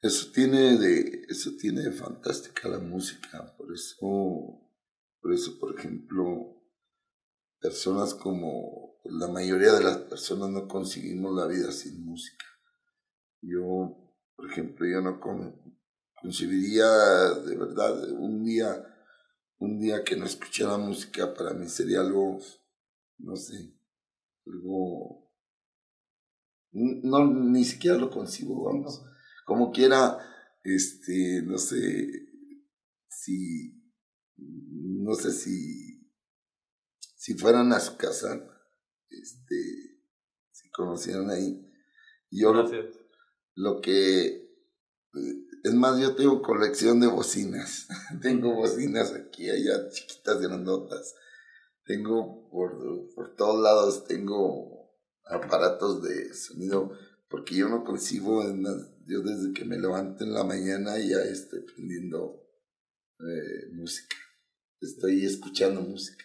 Eso 0.01 0.31
tiene 0.33 0.77
de, 0.77 1.25
eso 1.29 1.51
tiene 1.59 1.81
de 1.81 1.91
fantástica 1.91 2.69
la 2.69 2.79
música, 2.79 3.57
por 3.57 3.73
eso, 3.73 3.97
por 5.21 5.33
eso, 5.33 5.59
por 5.59 5.77
ejemplo, 5.77 6.58
personas 7.61 8.15
como 8.15 8.99
la 9.05 9.29
mayoría 9.29 9.73
de 9.73 9.85
las 9.85 9.99
personas 9.99 10.51
no 10.51 10.69
conseguimos 10.69 11.35
la 11.35 11.47
vida 11.47 11.73
sin 11.73 12.05
música. 12.05 12.45
Yo, 13.41 13.97
por 14.37 14.51
ejemplo, 14.51 14.87
yo 14.87 15.01
no 15.01 15.21
concebiría 16.21 16.87
de 17.47 17.57
verdad 17.57 18.11
un 18.13 18.45
día, 18.45 18.85
un 19.59 19.79
día 19.79 20.05
que 20.05 20.17
no 20.17 20.27
escuchara 20.27 20.77
música 20.77 21.33
para 21.35 21.55
mí 21.55 21.69
sería 21.69 22.01
algo, 22.01 22.39
no 23.19 23.37
sé, 23.37 23.75
algo, 24.47 25.33
no, 26.73 27.27
ni 27.27 27.65
siquiera 27.65 27.97
lo 27.97 28.11
concibo, 28.11 28.65
vamos. 28.65 29.03
Como 29.47 29.71
quiera, 29.71 30.19
este, 30.63 31.43
no 31.43 31.57
sé 31.57 32.09
si, 33.09 33.75
no 34.37 35.15
sé 35.15 35.33
si, 35.33 35.88
si 37.19 37.35
fueran 37.35 37.75
a 37.75 37.81
su 37.81 37.99
casa, 37.99 38.43
este, 39.11 40.01
si 40.51 40.71
conocieran 40.71 41.29
ahí. 41.29 41.71
Yo 42.31 42.55
lo, 42.55 42.71
lo 43.55 43.81
que, 43.83 44.49
es 45.65 45.75
más, 45.75 46.01
yo 46.01 46.15
tengo 46.15 46.41
colección 46.41 47.01
de 47.01 47.09
bocinas. 47.09 47.89
tengo 48.23 48.55
bocinas 48.55 49.13
aquí, 49.13 49.51
allá, 49.51 49.91
chiquitas, 49.91 50.41
grandotas 50.41 51.15
tengo 51.89 52.49
por, 52.51 53.11
por 53.15 53.35
todos 53.35 53.61
lados, 53.63 54.05
tengo 54.05 54.95
aparatos 55.25 56.03
de 56.03 56.35
sonido, 56.35 56.93
porque 57.29 57.57
yo 57.57 57.69
no 57.71 57.83
concibo, 57.83 58.45
en 58.45 58.63
yo 59.07 59.23
desde 59.23 59.55
que 59.55 59.65
me 59.65 59.79
levanto 59.79 60.23
en 60.23 60.35
la 60.35 60.45
mañana 60.45 60.99
ya 60.99 61.21
estoy 61.21 61.61
prendiendo 61.63 62.47
eh, 63.21 63.73
música, 63.73 64.17
estoy 64.83 65.25
escuchando 65.25 65.81
música. 65.81 66.25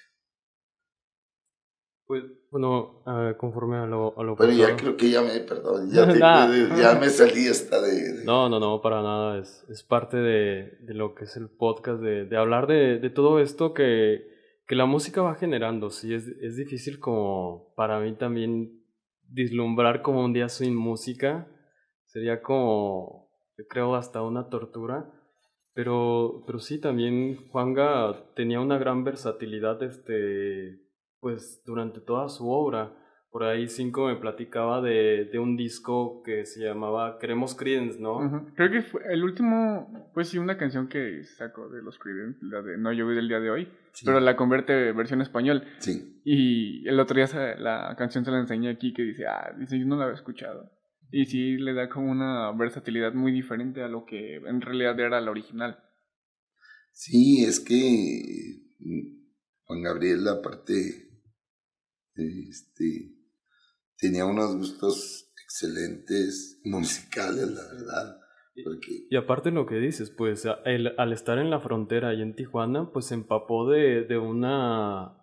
Pues, 2.05 2.23
bueno, 2.51 3.01
uh, 3.05 3.37
conforme 3.37 3.77
a 3.77 3.85
lo, 3.85 4.19
a 4.19 4.23
lo 4.23 4.35
Pero 4.35 4.51
ya 4.51 4.75
creo 4.75 4.97
que 4.97 5.09
ya 5.09 5.21
me, 5.21 5.39
perdón, 5.39 5.89
ya, 5.91 6.07
te, 6.07 6.19
ya 6.19 6.97
me 6.99 7.09
salí 7.09 7.47
esta 7.47 7.81
de, 7.81 8.23
No, 8.25 8.49
no, 8.49 8.59
no, 8.59 8.81
para 8.81 9.01
nada, 9.01 9.39
es, 9.39 9.65
es 9.69 9.83
parte 9.83 10.17
de, 10.17 10.77
de, 10.81 10.93
lo 10.93 11.15
que 11.15 11.23
es 11.23 11.37
el 11.37 11.49
podcast, 11.49 12.01
de, 12.01 12.25
de 12.25 12.37
hablar 12.37 12.67
de, 12.67 12.99
de 12.99 13.09
todo 13.09 13.39
esto 13.39 13.73
que, 13.73 14.27
que 14.67 14.75
la 14.75 14.85
música 14.85 15.21
va 15.21 15.35
generando, 15.35 15.89
sí, 15.89 16.13
es, 16.13 16.27
es 16.27 16.57
difícil 16.57 16.99
como 16.99 17.73
para 17.75 17.99
mí 17.99 18.13
también 18.15 18.83
vislumbrar 19.29 20.01
como 20.01 20.23
un 20.23 20.33
día 20.33 20.49
sin 20.49 20.75
música, 20.75 21.47
sería 22.05 22.41
como, 22.41 23.29
yo 23.57 23.65
creo, 23.67 23.95
hasta 23.95 24.21
una 24.21 24.49
tortura. 24.49 25.09
Pero, 25.73 26.43
pero 26.45 26.59
sí, 26.59 26.79
también 26.79 27.47
Juanga 27.49 28.31
tenía 28.35 28.59
una 28.59 28.77
gran 28.77 29.03
versatilidad, 29.03 29.81
este, 29.81 30.82
pues, 31.23 31.63
durante 31.65 32.01
toda 32.01 32.29
su 32.29 32.47
obra. 32.49 32.95
Por 33.31 33.43
ahí 33.45 33.67
Cinco 33.67 34.09
me 34.09 34.17
platicaba 34.17 34.79
de, 34.79 35.25
de 35.31 35.39
un 35.39 35.57
disco 35.57 36.21
que 36.21 36.45
se 36.45 36.63
llamaba 36.63 37.17
Queremos 37.17 37.55
Creedence, 37.55 37.99
¿no? 37.99 38.51
Creo 38.55 38.69
que 38.69 38.83
fue 38.83 39.01
el 39.11 39.23
último, 39.23 40.11
pues 40.13 40.27
sí, 40.27 40.37
una 40.37 40.55
canción 40.55 40.87
que 40.87 41.23
sacó 41.23 41.67
de 41.69 41.81
los 41.81 41.97
Creedence, 41.97 42.37
la 42.43 42.61
de 42.61 42.77
No 42.77 42.93
Llover 42.93 43.15
del 43.15 43.27
día 43.29 43.39
de 43.39 43.49
hoy, 43.49 43.67
pero 44.05 44.19
la 44.19 44.35
convierte 44.35 44.91
versión 44.91 45.21
español. 45.21 45.63
Sí. 45.79 46.21
Y 46.23 46.87
el 46.87 46.99
otro 46.99 47.15
día 47.15 47.55
la 47.57 47.95
canción 47.97 48.23
se 48.23 48.29
la 48.29 48.39
enseñé 48.39 48.69
aquí 48.69 48.93
que 48.93 49.01
dice, 49.01 49.25
ah, 49.25 49.51
dice, 49.57 49.79
yo 49.79 49.85
no 49.87 49.95
la 49.95 50.03
había 50.03 50.15
escuchado. 50.15 50.69
Y 51.09 51.25
sí 51.25 51.57
le 51.57 51.73
da 51.73 51.89
como 51.89 52.11
una 52.11 52.51
versatilidad 52.51 53.13
muy 53.13 53.31
diferente 53.31 53.81
a 53.81 53.87
lo 53.87 54.05
que 54.05 54.35
en 54.35 54.61
realidad 54.61 54.99
era 54.99 55.19
la 55.21 55.31
original. 55.31 55.79
Sí, 56.91 57.43
es 57.43 57.59
que 57.59 58.75
mm, 58.79 59.23
Juan 59.63 59.81
Gabriel, 59.81 60.27
aparte, 60.27 61.12
este, 62.15 63.15
tenía 63.97 64.25
unos 64.25 64.55
gustos 64.55 65.31
excelentes 65.43 66.59
musicales, 66.63 67.47
la 67.47 67.63
verdad. 67.63 68.19
Y 69.09 69.15
aparte 69.15 69.49
lo 69.49 69.65
que 69.65 69.75
dices, 69.75 70.11
pues 70.11 70.47
el, 70.65 70.93
al 70.97 71.11
estar 71.11 71.39
en 71.39 71.49
la 71.49 71.59
frontera 71.59 72.13
y 72.13 72.21
en 72.21 72.35
Tijuana, 72.35 72.91
pues 72.91 73.07
se 73.07 73.15
empapó 73.15 73.69
de, 73.69 74.03
de 74.03 74.17
una 74.17 75.19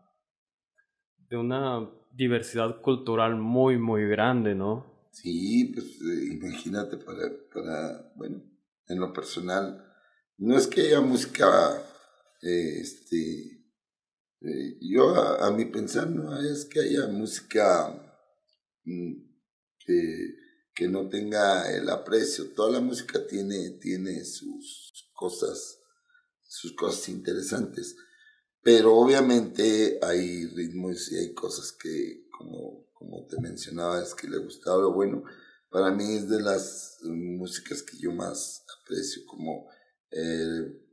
de 1.28 1.36
una 1.36 1.88
diversidad 2.12 2.80
cultural 2.80 3.36
muy, 3.36 3.78
muy 3.78 4.08
grande, 4.08 4.56
¿no? 4.56 5.08
Sí, 5.12 5.72
pues 5.72 5.86
eh, 6.02 6.32
imagínate 6.32 6.96
para, 6.96 7.30
para, 7.54 8.12
bueno, 8.16 8.42
en 8.88 8.98
lo 8.98 9.12
personal, 9.12 9.84
no 10.38 10.56
es 10.56 10.66
que 10.66 10.82
haya 10.82 11.00
música, 11.00 11.46
este, 12.42 13.59
eh, 14.42 14.78
yo 14.80 15.14
a, 15.14 15.50
mi 15.50 15.66
pensar 15.66 16.08
no 16.08 16.38
es 16.40 16.64
que 16.64 16.80
haya 16.80 17.08
música 17.08 17.92
mm, 18.84 19.12
que, 19.84 20.34
que, 20.74 20.88
no 20.88 21.08
tenga 21.08 21.70
el 21.70 21.88
aprecio. 21.90 22.52
Toda 22.54 22.72
la 22.72 22.80
música 22.80 23.26
tiene, 23.26 23.70
tiene 23.72 24.24
sus 24.24 25.10
cosas, 25.12 25.80
sus 26.42 26.72
cosas 26.72 27.08
interesantes. 27.10 27.96
Pero 28.62 28.96
obviamente 28.96 29.98
hay 30.02 30.46
ritmos 30.46 31.12
y 31.12 31.16
hay 31.16 31.34
cosas 31.34 31.72
que, 31.72 32.26
como, 32.30 32.86
como 32.94 33.26
te 33.26 33.40
mencionaba, 33.40 34.02
es 34.02 34.14
que 34.14 34.28
le 34.28 34.38
gustaba. 34.38 34.86
Bueno, 34.88 35.22
para 35.70 35.90
mí 35.90 36.14
es 36.14 36.28
de 36.28 36.40
las 36.40 36.98
músicas 37.02 37.82
que 37.82 37.98
yo 37.98 38.12
más 38.12 38.64
aprecio, 38.80 39.22
como 39.26 39.68
eh, 40.10 40.88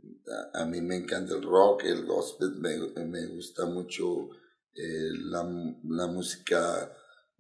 a, 0.54 0.66
mí 0.66 0.82
me 0.82 0.98
encanta 0.98 1.36
el 1.36 1.44
rock, 1.44 1.84
el 1.86 2.06
gospel, 2.06 2.56
me, 2.60 3.06
me 3.06 3.28
gusta 3.28 3.66
mucho 3.66 4.30
eh, 4.76 5.10
la, 5.26 5.44
la, 5.84 6.08
música, 6.08 6.92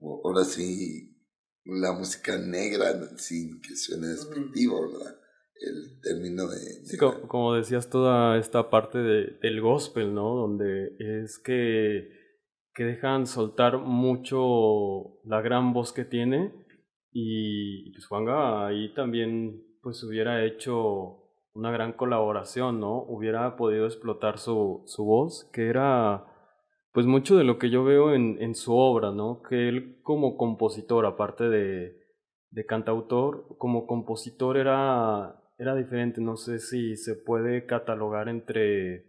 ahora 0.01 0.43
sí, 0.43 1.15
la 1.65 1.93
música 1.93 2.37
negra, 2.37 2.93
sin 3.17 3.61
que 3.61 3.75
suene 3.75 4.07
despectivo, 4.07 4.91
¿verdad? 4.91 5.15
El 5.59 5.99
término 6.01 6.47
de... 6.47 6.85
Sí, 6.85 6.97
como, 6.97 7.55
decías, 7.55 7.89
toda 7.89 8.37
esta 8.37 8.69
parte 8.69 8.99
de, 8.99 9.37
del 9.41 9.61
gospel, 9.61 10.13
¿no? 10.13 10.35
Donde 10.35 10.95
es 10.99 11.39
que, 11.39 12.09
que 12.73 12.83
dejan 12.83 13.25
soltar 13.25 13.79
mucho 13.79 15.19
la 15.25 15.41
gran 15.41 15.73
voz 15.73 15.93
que 15.93 16.05
tiene 16.05 16.53
y 17.11 17.91
pues 17.93 18.05
Juanga 18.05 18.67
ahí 18.67 18.93
también 18.93 19.63
pues 19.81 20.03
hubiera 20.03 20.45
hecho 20.45 21.26
una 21.57 21.71
gran 21.71 21.93
colaboración, 21.93 22.79
¿no? 22.79 23.01
Hubiera 23.01 23.55
podido 23.55 23.87
explotar 23.87 24.37
su, 24.37 24.83
su 24.85 25.03
voz, 25.05 25.49
que 25.51 25.67
era 25.69 26.25
pues 26.93 27.07
mucho 27.07 27.35
de 27.35 27.43
lo 27.43 27.57
que 27.57 27.71
yo 27.71 27.83
veo 27.83 28.13
en, 28.13 28.37
en 28.39 28.53
su 28.53 28.75
obra, 28.75 29.11
¿no? 29.11 29.41
Que 29.41 29.67
él 29.67 29.99
como 30.03 30.37
compositor, 30.37 31.07
aparte 31.07 31.49
de, 31.49 31.97
de 32.51 32.65
cantautor, 32.65 33.57
como 33.57 33.87
compositor 33.87 34.57
era, 34.57 35.41
era 35.57 35.75
diferente, 35.75 36.21
no 36.21 36.37
sé 36.37 36.59
si 36.59 36.95
se 36.95 37.15
puede 37.15 37.65
catalogar 37.65 38.29
entre 38.29 39.05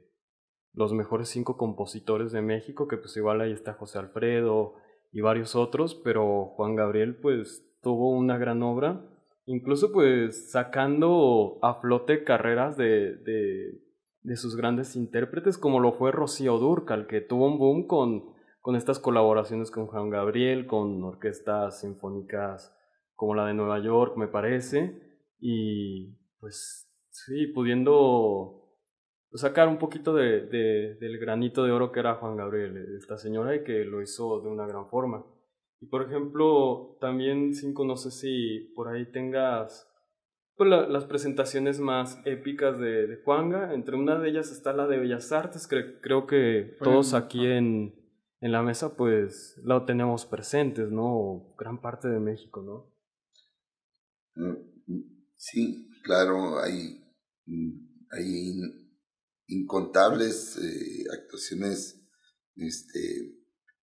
los 0.73 0.95
mejores 0.95 1.29
cinco 1.29 1.59
compositores 1.59 2.33
de 2.33 2.41
México, 2.41 2.89
que 2.89 2.97
pues 2.97 3.15
igual 3.19 3.43
ahí 3.43 3.53
está 3.53 3.75
José 3.75 3.99
Alfredo 3.99 4.75
y 5.13 5.21
varios 5.21 5.55
otros, 5.55 5.95
pero 5.95 6.47
Juan 6.57 6.77
Gabriel 6.77 7.17
pues 7.21 7.63
tuvo 7.83 8.11
una 8.11 8.39
gran 8.39 8.63
obra 8.63 9.03
incluso 9.49 9.91
pues 9.93 10.51
sacando 10.51 11.59
a 11.63 11.81
flote 11.81 12.23
carreras 12.23 12.77
de, 12.77 13.17
de, 13.17 13.83
de, 14.21 14.37
sus 14.37 14.57
grandes 14.57 14.95
intérpretes, 14.95 15.57
como 15.57 15.81
lo 15.81 15.93
fue 15.93 16.13
Rocío 16.13 16.59
Durcal, 16.59 17.07
que 17.07 17.23
tuvo 17.23 17.47
un 17.47 17.59
boom 17.59 17.87
con, 17.87 18.35
con 18.61 18.77
estas 18.77 18.99
colaboraciones 18.99 19.71
con 19.71 19.87
Juan 19.87 20.11
Gabriel, 20.11 20.67
con 20.67 21.03
orquestas 21.03 21.81
sinfónicas 21.81 22.77
como 23.15 23.35
la 23.35 23.47
de 23.47 23.55
Nueva 23.55 23.79
York, 23.81 24.19
me 24.19 24.29
parece, 24.29 25.01
y 25.41 26.13
pues 26.41 26.93
sí, 27.09 27.47
pudiendo 27.47 28.77
sacar 29.33 29.67
un 29.67 29.79
poquito 29.79 30.15
de, 30.15 30.43
de, 30.43 30.97
del 30.97 31.19
granito 31.19 31.65
de 31.65 31.73
oro 31.73 31.91
que 31.91 32.01
era 32.01 32.17
Juan 32.17 32.37
Gabriel, 32.37 32.97
esta 32.99 33.17
señora, 33.17 33.57
y 33.57 33.65
que 33.65 33.85
lo 33.85 34.03
hizo 34.03 34.43
de 34.43 34.49
una 34.51 34.67
gran 34.67 34.89
forma. 34.91 35.25
Y 35.81 35.87
por 35.87 36.03
ejemplo, 36.03 36.97
también, 37.01 37.55
Cinco, 37.55 37.85
no 37.85 37.97
sé 37.97 38.11
si 38.11 38.73
por 38.75 38.89
ahí 38.89 39.11
tengas 39.11 39.89
pues, 40.57 40.69
las 40.69 41.05
presentaciones 41.05 41.79
más 41.79 42.21
épicas 42.25 42.79
de, 42.79 43.07
de, 43.07 43.23
Juanga. 43.23 43.73
Entre 43.75 43.97
una 43.97 44.19
de 44.19 44.31
ellas 44.31 44.51
está 44.51 44.73
la 44.73 44.87
de 44.87 44.99
Bellas 44.99 45.31
Artes, 45.31 45.67
que 45.67 46.01
creo 46.01 46.27
que 46.27 46.77
todos 46.83 47.15
aquí 47.15 47.47
en, 47.47 47.95
en 48.41 48.53
la 48.53 48.63
mesa 48.63 48.97
pues 48.97 49.61
la 49.65 49.85
tenemos 49.85 50.27
presentes, 50.27 50.91
¿no? 50.91 51.55
gran 51.59 51.81
parte 51.81 52.09
de 52.09 52.21
México, 52.21 52.63
¿no? 52.63 52.93
Mm, 54.35 55.03
sí, 55.37 55.89
claro, 56.03 56.61
hay, 56.61 57.05
hay 58.11 58.61
incontables 59.49 60.57
eh, 60.59 61.05
actuaciones 61.13 62.01
este, 62.57 63.38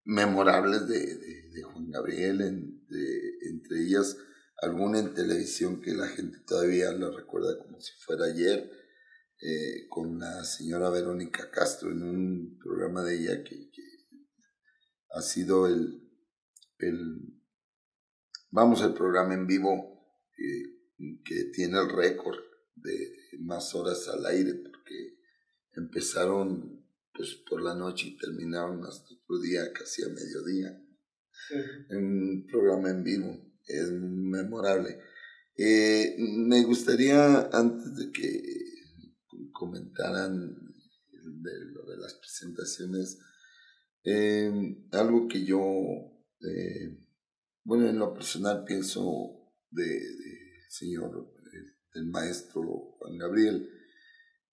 memorables 0.05 0.87
de, 0.87 1.17
de, 1.17 1.63
Juan 1.63 1.89
Gabriel, 1.89 2.41
entre 2.41 3.81
ellas 3.81 4.17
alguna 4.61 4.99
en 4.99 5.13
televisión 5.13 5.81
que 5.81 5.93
la 5.93 6.07
gente 6.07 6.39
todavía 6.45 6.91
lo 6.91 7.15
recuerda 7.15 7.57
como 7.57 7.79
si 7.81 7.91
fuera 7.99 8.25
ayer, 8.25 8.71
eh, 9.41 9.87
con 9.89 10.19
la 10.19 10.43
señora 10.43 10.89
Verónica 10.89 11.51
Castro 11.51 11.91
en 11.91 12.03
un 12.03 12.57
programa 12.57 13.03
de 13.03 13.15
ella 13.15 13.43
que, 13.43 13.69
ha 15.11 15.21
sido 15.21 15.67
el, 15.67 16.09
el, 16.79 17.41
vamos, 18.51 18.81
el 18.81 18.93
programa 18.93 19.33
en 19.33 19.47
vivo 19.47 19.95
que 21.23 21.45
tiene 21.53 21.79
el 21.79 21.89
récord 21.89 22.37
de 22.75 23.15
más 23.39 23.73
horas 23.75 24.07
al 24.09 24.25
aire 24.25 24.53
porque 24.55 25.19
empezaron 25.73 26.85
pues 27.13 27.35
por 27.49 27.61
la 27.61 27.75
noche 27.75 28.07
y 28.07 28.17
terminaron 28.17 28.83
hasta 28.85 29.14
otro 29.25 29.41
día, 29.41 29.71
casi 29.73 30.03
a 30.03 30.09
mediodía. 30.09 30.81
En 31.89 32.05
un 32.05 32.47
programa 32.47 32.89
en 32.89 33.03
vivo, 33.03 33.53
es 33.67 33.91
memorable. 33.91 34.99
Eh, 35.57 36.15
me 36.17 36.63
gustaría, 36.63 37.49
antes 37.51 37.95
de 37.95 38.11
que 38.11 38.41
comentaran 39.51 40.55
de 41.11 41.65
lo 41.71 41.85
de 41.85 41.97
las 41.97 42.13
presentaciones, 42.15 43.17
eh, 44.03 44.51
algo 44.91 45.27
que 45.27 45.43
yo, 45.43 45.61
eh, 46.41 46.97
bueno, 47.63 47.89
en 47.89 47.97
lo 47.97 48.13
personal 48.13 48.63
pienso 48.65 49.53
del 49.71 50.01
señor, 50.69 51.33
del 51.93 52.05
maestro 52.07 52.97
Juan 52.99 53.17
Gabriel, 53.17 53.69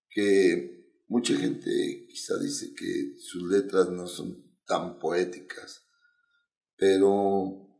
que 0.08 0.82
Mucha 1.12 1.36
gente 1.36 2.06
quizá 2.08 2.38
dice 2.38 2.72
que 2.74 3.16
sus 3.18 3.42
letras 3.42 3.90
no 3.90 4.06
son 4.06 4.41
tan 4.66 4.98
poéticas, 4.98 5.86
pero 6.76 7.72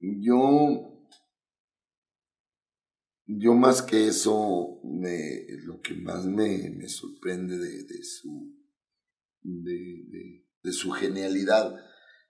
yo, 0.00 1.06
yo 3.26 3.54
más 3.54 3.82
que 3.82 4.08
eso, 4.08 4.80
me, 4.82 5.46
lo 5.64 5.80
que 5.80 5.94
más 5.94 6.24
me, 6.24 6.70
me 6.70 6.88
sorprende 6.88 7.58
de, 7.58 7.84
de 7.84 8.04
su, 8.04 8.56
de, 9.42 10.42
de, 10.62 10.72
su 10.72 10.90
genialidad 10.90 11.76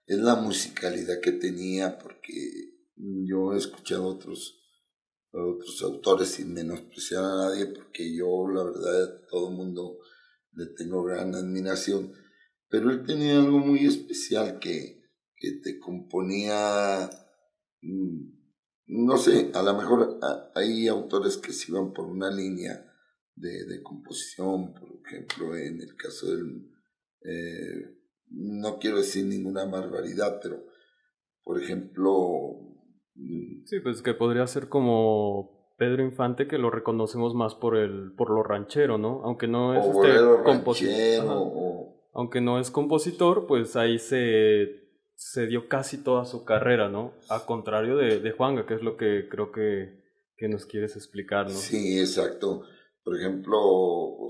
es 0.05 0.17
la 0.17 0.35
musicalidad 0.35 1.21
que 1.21 1.31
tenía, 1.31 1.97
porque 1.97 2.31
yo 2.95 3.53
he 3.53 3.57
escuchado 3.57 4.05
otros, 4.05 4.59
otros 5.31 5.81
autores 5.83 6.29
sin 6.29 6.53
menospreciar 6.53 7.23
a 7.23 7.35
nadie, 7.35 7.67
porque 7.67 8.13
yo, 8.13 8.47
la 8.49 8.63
verdad, 8.63 9.21
todo 9.29 9.49
el 9.49 9.55
mundo 9.55 9.97
le 10.53 10.65
tengo 10.75 11.03
gran 11.03 11.33
admiración, 11.33 12.11
pero 12.71 12.89
él 12.89 13.03
tenía 13.05 13.37
algo 13.37 13.59
muy 13.59 13.85
especial 13.85 14.57
que, 14.59 15.03
que 15.35 15.59
te 15.63 15.79
componía 15.79 17.09
Mm, 17.81 18.41
no 18.87 19.17
sé, 19.17 19.51
a 19.53 19.63
lo 19.63 19.73
mejor 19.73 20.19
hay 20.55 20.87
autores 20.87 21.37
que 21.37 21.53
se 21.53 21.71
iban 21.71 21.93
por 21.93 22.05
una 22.05 22.29
línea 22.29 22.85
de, 23.35 23.65
de 23.65 23.81
composición, 23.81 24.73
por 24.73 24.89
ejemplo, 25.05 25.55
en 25.55 25.81
el 25.81 25.95
caso 25.95 26.27
del... 26.27 26.69
Eh, 27.23 27.97
no 28.29 28.79
quiero 28.79 28.97
decir 28.97 29.25
ninguna 29.25 29.65
barbaridad, 29.65 30.39
pero, 30.41 30.63
por 31.43 31.61
ejemplo... 31.61 32.11
Mm, 33.15 33.65
sí, 33.65 33.79
pues 33.79 34.01
que 34.01 34.13
podría 34.13 34.45
ser 34.47 34.67
como 34.67 35.73
Pedro 35.77 36.03
Infante, 36.03 36.47
que 36.47 36.57
lo 36.57 36.69
reconocemos 36.69 37.33
más 37.33 37.55
por, 37.55 37.77
el, 37.77 38.13
por 38.13 38.29
lo 38.29 38.43
ranchero, 38.43 38.97
¿no? 38.97 39.21
Aunque 39.23 39.47
no 39.47 39.73
es 39.73 39.85
este 39.85 40.43
compositor. 40.43 42.00
Aunque 42.13 42.41
no 42.41 42.59
es 42.59 42.71
compositor, 42.71 43.47
pues 43.47 43.75
ahí 43.75 43.99
se 43.99 44.81
se 45.21 45.45
dio 45.45 45.69
casi 45.69 45.99
toda 45.99 46.25
su 46.25 46.43
carrera, 46.45 46.89
¿no? 46.89 47.13
A 47.29 47.45
contrario 47.45 47.95
de, 47.95 48.19
de 48.19 48.31
Juanga, 48.31 48.65
que 48.65 48.73
es 48.73 48.81
lo 48.81 48.97
que 48.97 49.29
creo 49.29 49.51
que, 49.51 50.01
que 50.35 50.47
nos 50.49 50.65
quieres 50.65 50.95
explicar, 50.95 51.45
¿no? 51.45 51.55
Sí, 51.55 51.99
exacto. 51.99 52.63
Por 53.03 53.15
ejemplo, 53.15 53.55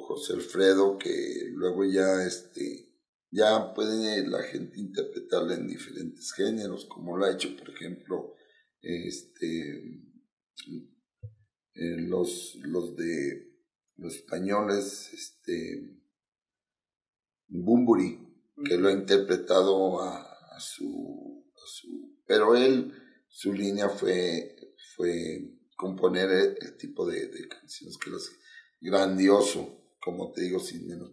José 0.05 0.33
Alfredo, 0.33 0.97
que 0.97 1.45
luego 1.53 1.85
ya, 1.85 2.25
este, 2.27 2.93
ya 3.31 3.73
puede 3.73 4.27
la 4.27 4.43
gente 4.43 4.81
interpretarla 4.81 5.55
en 5.55 5.69
diferentes 5.69 6.33
géneros, 6.33 6.85
como 6.85 7.15
lo 7.15 7.23
ha 7.23 7.31
hecho, 7.31 7.55
por 7.55 7.69
ejemplo, 7.69 8.35
este, 8.81 9.81
los, 11.73 12.57
los 12.63 12.97
de 12.97 13.49
los 13.95 14.15
españoles, 14.15 15.13
este, 15.13 16.00
Bumburi, 17.51 18.17
que 18.63 18.77
lo 18.77 18.87
ha 18.87 18.93
interpretado 18.93 20.01
a, 20.01 20.27
su, 20.59 21.45
pero 22.25 22.55
él, 22.55 22.93
su 23.27 23.51
línea 23.51 23.89
fue, 23.89 24.75
fue 24.95 25.57
componer 25.75 26.29
el, 26.59 26.77
tipo 26.77 27.05
de, 27.05 27.29
canciones 27.47 27.97
que 27.97 28.09
lo 28.09 28.17
hace 28.17 28.31
grandioso, 28.79 29.89
como 29.99 30.31
te 30.31 30.41
digo, 30.41 30.59
sin 30.59 30.87
menos 30.87 31.11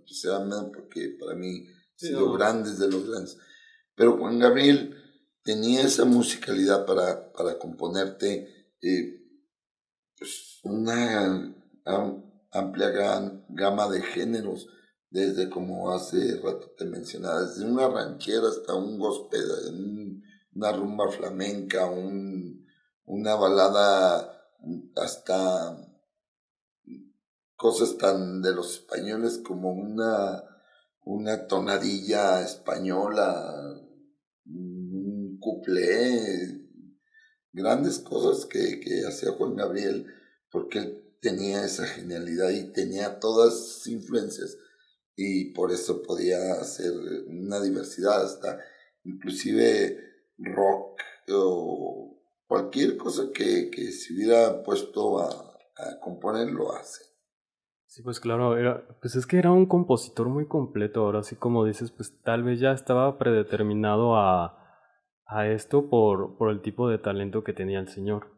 porque 0.74 1.16
para 1.18 1.34
mí 1.34 1.66
ha 1.66 1.98
sido 1.98 2.32
grandes 2.32 2.78
de 2.78 2.90
los 2.90 3.08
grandes. 3.08 3.36
Pero 3.94 4.16
Juan 4.16 4.38
Gabriel 4.38 4.94
tenía 5.42 5.82
esa 5.82 6.04
musicalidad 6.04 6.86
para, 6.86 7.32
para 7.32 7.58
componerte 7.58 8.74
eh, 8.80 9.24
pues 10.16 10.60
una 10.62 11.54
amplia 12.52 12.90
gama 13.48 13.88
de 13.88 14.02
géneros 14.02 14.68
desde 15.10 15.48
como 15.48 15.90
hace 15.92 16.38
rato 16.40 16.70
te 16.76 16.84
mencionaba, 16.84 17.42
desde 17.42 17.64
una 17.64 17.88
ranchera 17.88 18.48
hasta 18.48 18.74
un 18.74 18.98
gospel, 18.98 20.22
una 20.54 20.72
rumba 20.72 21.10
flamenca, 21.10 21.86
un, 21.86 22.66
una 23.04 23.34
balada, 23.34 24.34
hasta 24.96 25.78
cosas 27.56 27.96
tan 27.96 28.42
de 28.42 28.52
los 28.52 28.74
españoles 28.74 29.38
como 29.38 29.72
una, 29.72 30.44
una 31.04 31.46
tonadilla 31.46 32.42
española, 32.42 33.80
un 34.46 35.38
cuplé, 35.40 36.66
grandes 37.52 37.98
cosas 38.00 38.44
que, 38.46 38.78
que 38.80 39.06
hacía 39.06 39.32
Juan 39.32 39.56
Gabriel, 39.56 40.06
porque 40.50 40.78
él 40.78 41.16
tenía 41.20 41.64
esa 41.64 41.86
genialidad 41.86 42.50
y 42.50 42.72
tenía 42.72 43.18
todas 43.18 43.54
sus 43.54 43.88
influencias 43.88 44.56
y 45.20 45.46
por 45.46 45.72
eso 45.72 46.00
podía 46.00 46.52
hacer 46.60 46.92
una 47.26 47.60
diversidad 47.60 48.24
hasta 48.24 48.60
inclusive 49.02 49.98
rock 50.38 51.00
o 51.32 52.22
cualquier 52.46 52.96
cosa 52.96 53.24
que, 53.34 53.68
que 53.68 53.90
se 53.90 54.14
hubiera 54.14 54.62
puesto 54.62 55.18
a, 55.18 55.26
a, 55.28 55.98
componer 56.00 56.52
lo 56.52 56.72
hace. 56.72 57.02
Sí, 57.86 58.00
pues 58.02 58.20
claro, 58.20 58.56
era, 58.56 58.86
pues 59.00 59.16
es 59.16 59.26
que 59.26 59.38
era 59.38 59.50
un 59.50 59.66
compositor 59.66 60.28
muy 60.28 60.46
completo, 60.46 61.00
ahora 61.00 61.24
sí 61.24 61.34
como 61.34 61.64
dices, 61.64 61.90
pues 61.90 62.16
tal 62.22 62.44
vez 62.44 62.60
ya 62.60 62.70
estaba 62.70 63.18
predeterminado 63.18 64.14
a, 64.14 64.56
a 65.26 65.48
esto 65.48 65.90
por, 65.90 66.36
por 66.38 66.50
el 66.50 66.62
tipo 66.62 66.88
de 66.88 66.98
talento 66.98 67.42
que 67.42 67.52
tenía 67.52 67.80
el 67.80 67.88
señor. 67.88 68.28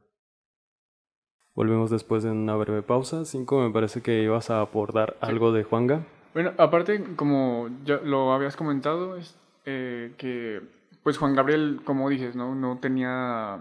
Volvemos 1.54 1.90
después 1.90 2.22
de 2.22 2.30
una 2.30 2.56
breve 2.56 2.80
pausa. 2.82 3.26
Cinco, 3.26 3.60
me 3.60 3.70
parece 3.70 4.00
que 4.00 4.22
ibas 4.22 4.48
a 4.48 4.62
aportar 4.62 5.18
algo 5.20 5.52
de 5.52 5.64
Juanga. 5.64 6.06
Bueno, 6.32 6.52
aparte, 6.58 7.02
como 7.16 7.68
ya 7.84 7.96
lo 8.04 8.32
habías 8.32 8.56
comentado, 8.56 9.16
es, 9.16 9.36
eh, 9.64 10.12
que 10.16 10.60
pues 11.02 11.18
Juan 11.18 11.34
Gabriel, 11.34 11.80
como 11.84 12.08
dices, 12.08 12.36
¿no? 12.36 12.54
no 12.54 12.78
tenía 12.78 13.60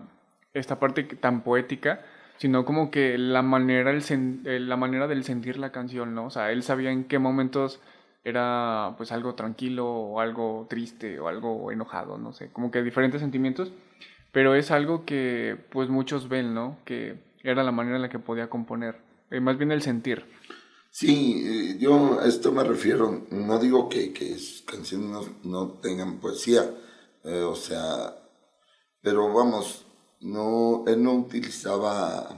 esta 0.53 0.79
parte 0.79 1.03
tan 1.03 1.41
poética, 1.41 2.01
sino 2.37 2.65
como 2.65 2.91
que 2.91 3.17
la 3.17 3.41
manera, 3.41 3.91
el 3.91 4.03
eh, 4.45 4.59
la 4.59 4.77
manera 4.77 5.07
del 5.07 5.23
sentir 5.23 5.57
la 5.57 5.71
canción, 5.71 6.13
¿no? 6.15 6.25
O 6.25 6.29
sea, 6.29 6.51
él 6.51 6.63
sabía 6.63 6.91
en 6.91 7.05
qué 7.05 7.19
momentos 7.19 7.81
era 8.23 8.93
pues 8.97 9.11
algo 9.11 9.35
tranquilo 9.35 9.87
o 9.87 10.19
algo 10.19 10.67
triste 10.69 11.19
o 11.19 11.27
algo 11.27 11.71
enojado, 11.71 12.17
no 12.17 12.33
sé, 12.33 12.49
como 12.51 12.71
que 12.71 12.83
diferentes 12.83 13.21
sentimientos, 13.21 13.71
pero 14.31 14.55
es 14.55 14.71
algo 14.71 15.05
que 15.05 15.57
pues 15.71 15.89
muchos 15.89 16.29
ven, 16.29 16.53
¿no? 16.53 16.77
Que 16.85 17.17
era 17.43 17.63
la 17.63 17.71
manera 17.71 17.95
en 17.95 18.01
la 18.03 18.09
que 18.09 18.19
podía 18.19 18.49
componer, 18.49 18.97
eh, 19.31 19.39
más 19.39 19.57
bien 19.57 19.71
el 19.71 19.81
sentir. 19.81 20.25
Sí, 20.91 21.43
eh, 21.45 21.77
yo 21.79 22.19
a 22.19 22.25
esto 22.25 22.51
me 22.51 22.63
refiero, 22.63 23.25
no 23.29 23.59
digo 23.59 23.89
que, 23.89 24.11
que 24.11 24.37
sus 24.37 24.63
canciones 24.63 25.27
no, 25.43 25.79
tengan 25.81 26.19
poesía, 26.19 26.69
eh, 27.23 27.43
o 27.43 27.55
sea, 27.55 28.15
pero 29.01 29.31
vamos, 29.33 29.85
no, 30.19 30.83
él 30.87 31.03
no 31.03 31.13
utilizaba, 31.13 32.35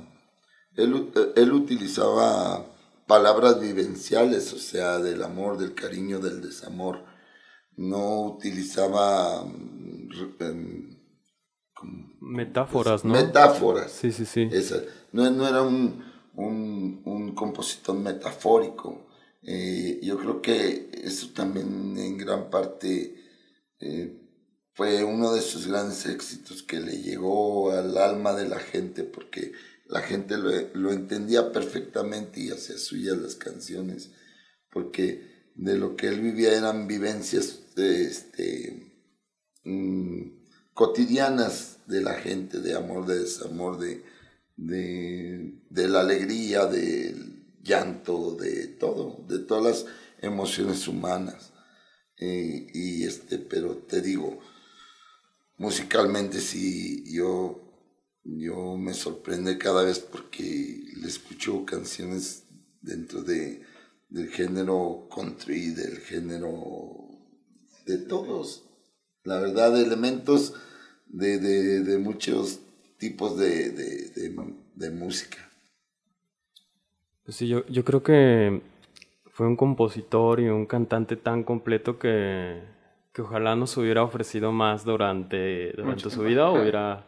él, 0.75 1.11
él 1.35 1.53
utilizaba 1.53 2.65
palabras 3.07 3.59
vivenciales, 3.59 4.53
o 4.53 4.59
sea, 4.59 4.99
del 4.99 5.23
amor, 5.23 5.57
del 5.57 5.73
cariño, 5.73 6.19
del 6.19 6.41
desamor, 6.41 7.03
no 7.77 8.21
utilizaba 8.21 9.43
em, 10.39 10.97
metáforas, 12.19 13.03
¿no? 13.05 13.13
Metáforas. 13.13 13.91
Sí, 13.91 14.11
sí, 14.11 14.25
sí. 14.25 14.49
no, 15.13 15.29
no 15.31 15.47
era 15.47 15.61
un 15.61 16.10
un, 16.35 17.01
un 17.05 17.35
compositor 17.35 17.97
metafórico. 17.97 19.07
Eh, 19.43 19.99
yo 20.03 20.17
creo 20.19 20.41
que 20.41 20.91
eso 21.03 21.29
también 21.33 21.97
en 21.97 22.17
gran 22.17 22.49
parte 22.49 23.15
eh, 23.79 24.17
fue 24.73 25.03
uno 25.03 25.33
de 25.33 25.41
sus 25.41 25.67
grandes 25.67 26.05
éxitos 26.05 26.63
que 26.63 26.79
le 26.79 27.01
llegó 27.01 27.71
al 27.71 27.97
alma 27.97 28.33
de 28.33 28.47
la 28.47 28.59
gente 28.59 29.03
porque 29.03 29.53
la 29.87 30.01
gente 30.01 30.37
lo, 30.37 30.51
lo 30.73 30.91
entendía 30.91 31.51
perfectamente 31.51 32.39
y 32.39 32.51
hacía 32.51 32.77
suyas 32.77 33.17
las 33.17 33.35
canciones 33.35 34.11
porque 34.71 35.31
de 35.55 35.77
lo 35.77 35.95
que 35.95 36.07
él 36.07 36.21
vivía 36.21 36.57
eran 36.57 36.87
vivencias 36.87 37.59
este, 37.75 39.03
mm, 39.63 40.21
cotidianas 40.73 41.77
de 41.87 42.01
la 42.01 42.13
gente, 42.13 42.59
de 42.59 42.75
amor, 42.75 43.05
de 43.05 43.19
desamor, 43.19 43.79
de, 43.79 44.03
de, 44.61 45.87
la 45.89 46.01
alegría, 46.01 46.65
del 46.65 47.57
llanto, 47.63 48.35
de 48.35 48.67
todo, 48.67 49.23
de 49.27 49.39
todas 49.39 49.63
las 49.63 49.85
emociones 50.21 50.87
humanas. 50.87 51.51
Eh, 52.17 52.67
y 52.73 53.03
este, 53.03 53.39
pero 53.39 53.77
te 53.77 54.01
digo, 54.01 54.39
musicalmente 55.57 56.39
sí, 56.39 57.03
yo, 57.11 57.59
yo 58.23 58.77
me 58.77 58.93
sorprende 58.93 59.57
cada 59.57 59.83
vez 59.83 59.99
porque 59.99 60.83
le 60.95 61.07
escucho 61.07 61.65
canciones 61.65 62.43
dentro 62.81 63.23
de, 63.23 63.63
del 64.09 64.29
género 64.29 65.07
country, 65.13 65.71
del 65.71 65.97
género 65.97 67.07
de 67.87 67.97
todos. 67.97 68.65
La 69.23 69.39
verdad, 69.39 69.79
elementos 69.79 70.53
de, 71.07 71.39
de, 71.39 71.81
de 71.81 71.97
muchos 71.97 72.59
tipos 73.01 73.35
de, 73.35 73.71
de, 74.75 74.91
música. 74.91 75.39
Pues 77.25 77.35
sí, 77.35 77.47
yo, 77.47 77.65
yo 77.65 77.83
creo 77.83 78.03
que 78.03 78.61
fue 79.31 79.47
un 79.47 79.55
compositor 79.55 80.39
y 80.39 80.49
un 80.49 80.67
cantante 80.67 81.15
tan 81.15 81.43
completo 81.43 81.97
que, 81.97 82.61
que 83.11 83.23
ojalá 83.23 83.55
nos 83.55 83.75
hubiera 83.77 84.03
ofrecido 84.03 84.51
más 84.51 84.85
durante, 84.85 85.71
durante 85.71 86.11
su 86.11 86.21
vida, 86.21 86.51
hubiera 86.51 87.07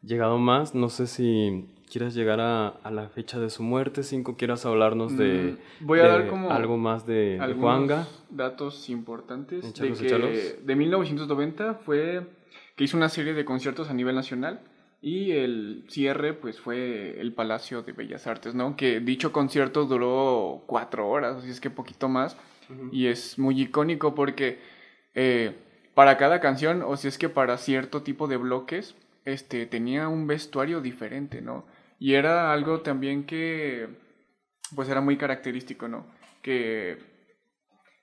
llegado 0.00 0.38
más. 0.38 0.76
No 0.76 0.88
sé 0.88 1.08
si 1.08 1.66
quieras 1.90 2.14
llegar 2.14 2.38
a, 2.38 2.78
la 2.88 3.08
fecha 3.08 3.40
de 3.40 3.50
su 3.50 3.64
muerte, 3.64 4.04
Cinco, 4.04 4.36
quieras 4.36 4.64
hablarnos 4.64 5.18
de, 5.18 5.56
mm, 5.80 5.86
voy 5.86 5.98
a 5.98 6.06
dar 6.06 6.28
como 6.28 6.52
algo 6.52 6.76
más 6.76 7.04
de, 7.04 7.36
de 7.44 7.54
Juanga. 7.54 8.06
datos 8.30 8.88
importantes 8.88 9.74
de 9.74 9.92
que 9.92 10.60
de 10.64 10.76
1990 10.76 11.74
fue 11.84 12.28
que 12.76 12.84
hizo 12.84 12.96
una 12.96 13.08
serie 13.08 13.34
de 13.34 13.44
conciertos 13.44 13.90
a 13.90 13.94
nivel 13.94 14.14
nacional 14.14 14.60
y 15.02 15.32
el 15.32 15.84
cierre 15.88 16.32
pues 16.32 16.60
fue 16.60 17.20
el 17.20 17.34
Palacio 17.34 17.82
de 17.82 17.92
Bellas 17.92 18.28
Artes, 18.28 18.54
¿no? 18.54 18.76
Que 18.76 19.00
dicho 19.00 19.32
concierto 19.32 19.84
duró 19.84 20.62
cuatro 20.66 21.08
horas, 21.08 21.38
así 21.38 21.50
es 21.50 21.60
que 21.60 21.70
poquito 21.70 22.08
más 22.08 22.36
y 22.92 23.08
es 23.08 23.38
muy 23.38 23.60
icónico 23.60 24.14
porque 24.14 24.60
eh, 25.14 25.54
para 25.94 26.16
cada 26.16 26.40
canción 26.40 26.82
o 26.82 26.96
si 26.96 27.08
es 27.08 27.18
que 27.18 27.28
para 27.28 27.58
cierto 27.58 28.02
tipo 28.02 28.28
de 28.28 28.36
bloques 28.38 28.94
este 29.24 29.66
tenía 29.66 30.08
un 30.08 30.26
vestuario 30.26 30.80
diferente, 30.80 31.42
¿no? 31.42 31.66
Y 31.98 32.14
era 32.14 32.52
algo 32.52 32.80
también 32.80 33.24
que, 33.24 33.88
pues 34.74 34.88
era 34.88 35.00
muy 35.00 35.16
característico, 35.16 35.86
¿no? 35.86 36.06
Que, 36.42 36.98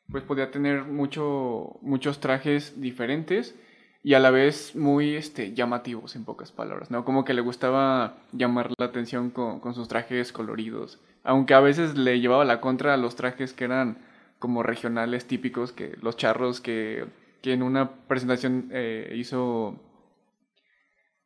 pues 0.09 0.23
podía 0.23 0.51
tener 0.51 0.83
mucho, 0.83 1.79
muchos 1.81 2.19
trajes 2.19 2.79
diferentes 2.79 3.55
y 4.03 4.13
a 4.13 4.19
la 4.19 4.31
vez 4.31 4.75
muy 4.75 5.15
este, 5.15 5.53
llamativos, 5.53 6.15
en 6.15 6.25
pocas 6.25 6.51
palabras, 6.51 6.89
¿no? 6.91 7.03
Como 7.03 7.25
que 7.25 7.33
le 7.33 7.41
gustaba 7.41 8.17
llamar 8.31 8.71
la 8.77 8.85
atención 8.85 9.29
con, 9.29 9.59
con 9.59 9.73
sus 9.73 9.87
trajes 9.87 10.31
coloridos, 10.31 10.99
aunque 11.23 11.53
a 11.53 11.59
veces 11.59 11.97
le 11.97 12.19
llevaba 12.19 12.45
la 12.45 12.61
contra 12.61 12.93
a 12.93 12.97
los 12.97 13.15
trajes 13.15 13.53
que 13.53 13.65
eran 13.65 13.97
como 14.39 14.63
regionales 14.63 15.27
típicos, 15.27 15.73
que 15.73 15.97
los 16.01 16.15
charros 16.15 16.61
que, 16.61 17.05
que 17.41 17.53
en 17.53 17.61
una 17.61 17.91
presentación 18.07 18.69
eh, 18.71 19.13
hizo 19.15 19.79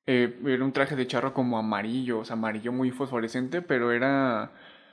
eh, 0.05 0.37
era 0.45 0.65
un 0.65 0.73
traje 0.73 0.95
de 0.95 1.07
charro 1.07 1.33
como 1.33 1.57
amarillo, 1.57 2.19
o 2.19 2.25
sea, 2.25 2.35
amarillo 2.35 2.71
muy 2.73 2.91
fosforescente, 2.91 3.61
pero 3.61 3.91
era, 3.91 4.51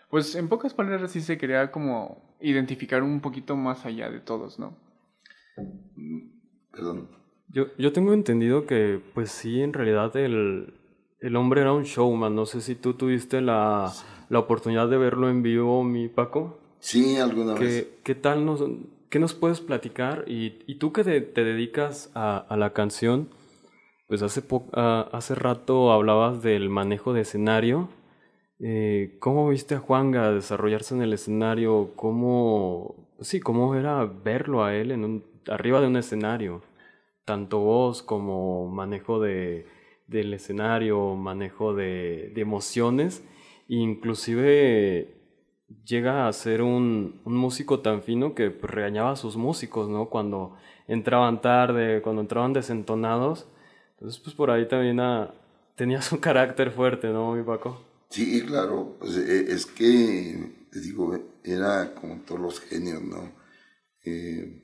pues 0.08 0.34
en 0.36 0.48
pocas 0.48 0.74
palabras 0.74 1.10
sí 1.10 1.20
se 1.20 1.38
quería 1.38 1.72
como 1.72 2.36
identificar 2.40 3.02
un 3.02 3.20
poquito 3.20 3.56
más 3.56 3.84
allá 3.86 4.10
de 4.10 4.20
todos, 4.20 4.58
¿no? 4.58 4.76
Perdón. 6.72 7.19
Yo, 7.52 7.66
yo 7.78 7.92
tengo 7.92 8.12
entendido 8.12 8.66
que, 8.66 9.00
pues 9.14 9.30
sí, 9.30 9.60
en 9.60 9.72
realidad 9.72 10.16
el, 10.16 10.74
el 11.20 11.36
hombre 11.36 11.62
era 11.62 11.72
un 11.72 11.84
showman. 11.84 12.34
No 12.34 12.46
sé 12.46 12.60
si 12.60 12.74
tú 12.74 12.94
tuviste 12.94 13.40
la, 13.40 13.92
la 14.28 14.38
oportunidad 14.38 14.88
de 14.88 14.98
verlo 14.98 15.28
en 15.28 15.42
vivo, 15.42 15.82
mi 15.82 16.08
Paco. 16.08 16.58
Sí, 16.78 17.16
alguna 17.16 17.54
vez. 17.54 17.88
¿Qué 18.04 18.14
tal 18.14 18.46
nos, 18.46 18.62
qué 19.08 19.18
nos 19.18 19.34
puedes 19.34 19.60
platicar? 19.60 20.24
Y, 20.28 20.60
y 20.66 20.76
tú 20.76 20.92
que 20.92 21.04
te, 21.04 21.20
te 21.20 21.44
dedicas 21.44 22.10
a, 22.14 22.38
a 22.38 22.56
la 22.56 22.72
canción, 22.72 23.28
pues 24.06 24.22
hace, 24.22 24.42
ah, 24.72 25.08
hace 25.12 25.34
rato 25.34 25.92
hablabas 25.92 26.42
del 26.42 26.70
manejo 26.70 27.12
de 27.12 27.22
escenario. 27.22 27.88
Eh, 28.60 29.16
¿Cómo 29.20 29.48
viste 29.48 29.74
a 29.74 29.78
Juanga 29.78 30.32
desarrollarse 30.32 30.94
en 30.94 31.02
el 31.02 31.12
escenario? 31.12 31.92
¿Cómo, 31.96 33.08
sí, 33.20 33.40
cómo 33.40 33.74
era 33.74 34.04
verlo 34.04 34.62
a 34.62 34.74
él 34.74 34.90
en 34.90 35.04
un, 35.04 35.24
arriba 35.48 35.80
de 35.80 35.86
un 35.86 35.96
escenario? 35.96 36.62
Tanto 37.24 37.60
voz 37.60 38.02
como 38.02 38.68
manejo 38.68 39.20
de, 39.20 39.66
del 40.06 40.34
escenario, 40.34 41.14
manejo 41.16 41.74
de, 41.74 42.32
de 42.34 42.40
emociones. 42.40 43.24
inclusive 43.68 45.16
llega 45.84 46.26
a 46.26 46.32
ser 46.32 46.62
un, 46.62 47.20
un, 47.24 47.36
músico 47.36 47.80
tan 47.80 48.02
fino 48.02 48.34
que 48.34 48.50
pues, 48.50 48.72
regañaba 48.72 49.12
a 49.12 49.16
sus 49.16 49.36
músicos, 49.36 49.88
¿no? 49.88 50.10
Cuando 50.10 50.56
entraban 50.88 51.40
tarde, 51.40 52.02
cuando 52.02 52.22
entraban 52.22 52.52
desentonados 52.52 53.46
entonces, 54.00 54.18
pues 54.22 54.34
por 54.34 54.50
ahí 54.50 54.66
también 54.66 54.98
ah, 54.98 55.32
tenías 55.76 56.10
un 56.12 56.18
carácter 56.18 56.70
fuerte, 56.70 57.08
¿no, 57.08 57.34
mi 57.34 57.42
Paco? 57.42 57.84
Sí, 58.08 58.42
claro, 58.46 58.96
pues, 58.98 59.16
eh, 59.18 59.46
es 59.48 59.66
que, 59.66 60.66
te 60.72 60.80
digo, 60.80 61.16
era 61.44 61.94
como 61.94 62.22
todos 62.22 62.40
los 62.40 62.60
genios, 62.60 63.02
¿no? 63.02 63.30
Eh, 64.04 64.59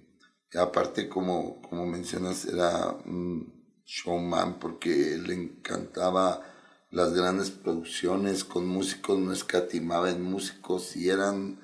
aparte, 0.57 1.09
como, 1.09 1.61
como 1.63 1.87
mencionas, 1.87 2.45
era 2.47 2.91
un 3.05 3.57
showman 3.85 4.59
porque 4.59 5.19
le 5.19 5.35
encantaba 5.35 6.43
las 6.91 7.13
grandes 7.13 7.51
producciones 7.51 8.45
con 8.45 8.67
músicos, 8.67 9.19
no 9.19 9.33
escatimaba 9.33 10.11
en 10.11 10.23
músicos, 10.23 10.85
si 10.85 11.09
eran, 11.11 11.61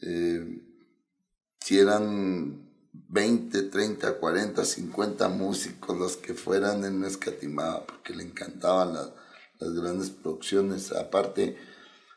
eh, 0.00 0.62
si 1.60 1.78
eran 1.78 2.64
20, 3.08 3.62
30, 3.62 4.18
40, 4.18 4.64
50 4.64 5.28
músicos, 5.28 5.98
los 5.98 6.16
que 6.16 6.34
fueran, 6.34 6.84
en 6.84 7.04
escatimaba, 7.04 7.86
porque 7.86 8.14
le 8.14 8.24
encantaban 8.24 8.94
las, 8.94 9.12
grandes 9.60 10.10
producciones. 10.10 10.92
Aparte, 10.92 11.56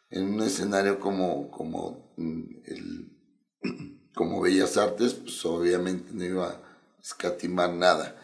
en 0.10 0.34
un 0.34 0.42
escenario 0.42 1.00
como, 1.00 1.50
como, 1.50 2.14
mm, 2.18 2.44
el, 2.66 3.18
como 4.18 4.42
Bellas 4.42 4.78
Artes, 4.78 5.14
pues 5.14 5.46
obviamente 5.46 6.12
no 6.14 6.26
iba 6.26 6.50
a 6.50 6.62
escatimar 7.00 7.72
nada. 7.72 8.20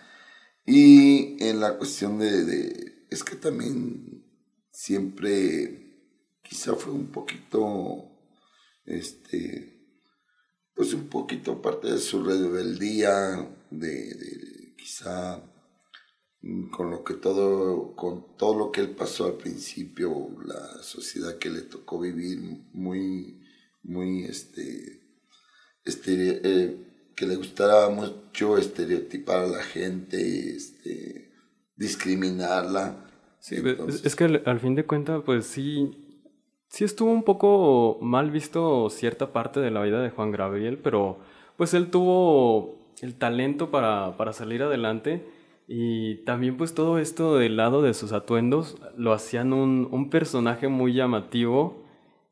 Y 0.66 1.42
en 1.44 1.60
la 1.60 1.78
cuestión 1.78 2.18
de, 2.18 3.06
es 3.12 3.24
que 3.24 3.36
también 3.36 4.26
siempre 4.72 6.02
quizá 6.42 6.74
fue 6.74 6.94
un 6.94 7.12
poquito, 7.12 8.10
este, 8.86 9.88
pues 10.74 10.94
un 10.94 11.08
poquito 11.10 11.62
parte 11.62 11.92
de 11.92 12.00
su 12.00 12.24
rebeldía, 12.24 13.48
de, 13.70 14.16
de 14.16 14.76
quizá 14.76 15.44
con 16.72 16.90
lo 16.90 17.04
que 17.04 17.14
todo, 17.14 17.96
con 17.96 18.36
todo 18.36 18.58
lo 18.58 18.72
que 18.72 18.82
él 18.82 18.96
pasó 18.96 19.26
al 19.26 19.38
principio, 19.38 20.30
la 20.44 20.82
sociedad 20.82 21.38
que 21.38 21.52
le 21.52 21.62
tocó 21.62 22.00
vivir, 22.00 22.40
muy, 22.74 23.42
muy, 23.84 24.26
este, 24.26 25.03
eh, 25.86 26.78
que 27.16 27.26
le 27.26 27.36
gustara 27.36 27.90
mucho 27.90 28.58
estereotipar 28.58 29.44
a 29.44 29.48
la 29.48 29.64
gente, 29.64 30.56
este, 30.56 31.32
discriminarla. 31.76 33.06
Sí, 33.40 33.58
es 34.04 34.16
que 34.16 34.42
al 34.46 34.60
fin 34.60 34.76
de 34.76 34.86
cuentas, 34.86 35.22
pues 35.26 35.46
sí, 35.46 35.92
sí 36.70 36.86
estuvo 36.86 37.12
un 37.12 37.24
poco 37.24 38.00
mal 38.02 38.32
visto 38.32 38.90
cierta 38.90 39.34
parte 39.34 39.60
de 39.60 39.72
la 39.72 39.82
vida 39.82 40.02
de 40.02 40.10
Juan 40.10 40.32
Gabriel, 40.32 40.78
pero 40.78 41.20
pues 41.58 41.74
él 41.74 41.90
tuvo 41.90 42.94
el 43.02 43.16
talento 43.16 43.70
para, 43.70 44.16
para 44.18 44.32
salir 44.34 44.64
adelante 44.64 45.26
y 45.68 46.24
también 46.24 46.58
pues 46.58 46.74
todo 46.74 47.00
esto 47.00 47.38
del 47.38 47.58
lado 47.58 47.82
de 47.82 47.94
sus 47.94 48.12
atuendos 48.12 48.78
lo 48.98 49.14
hacían 49.14 49.54
un, 49.54 49.88
un 49.92 50.10
personaje 50.10 50.68
muy 50.68 50.94
llamativo 50.94 51.84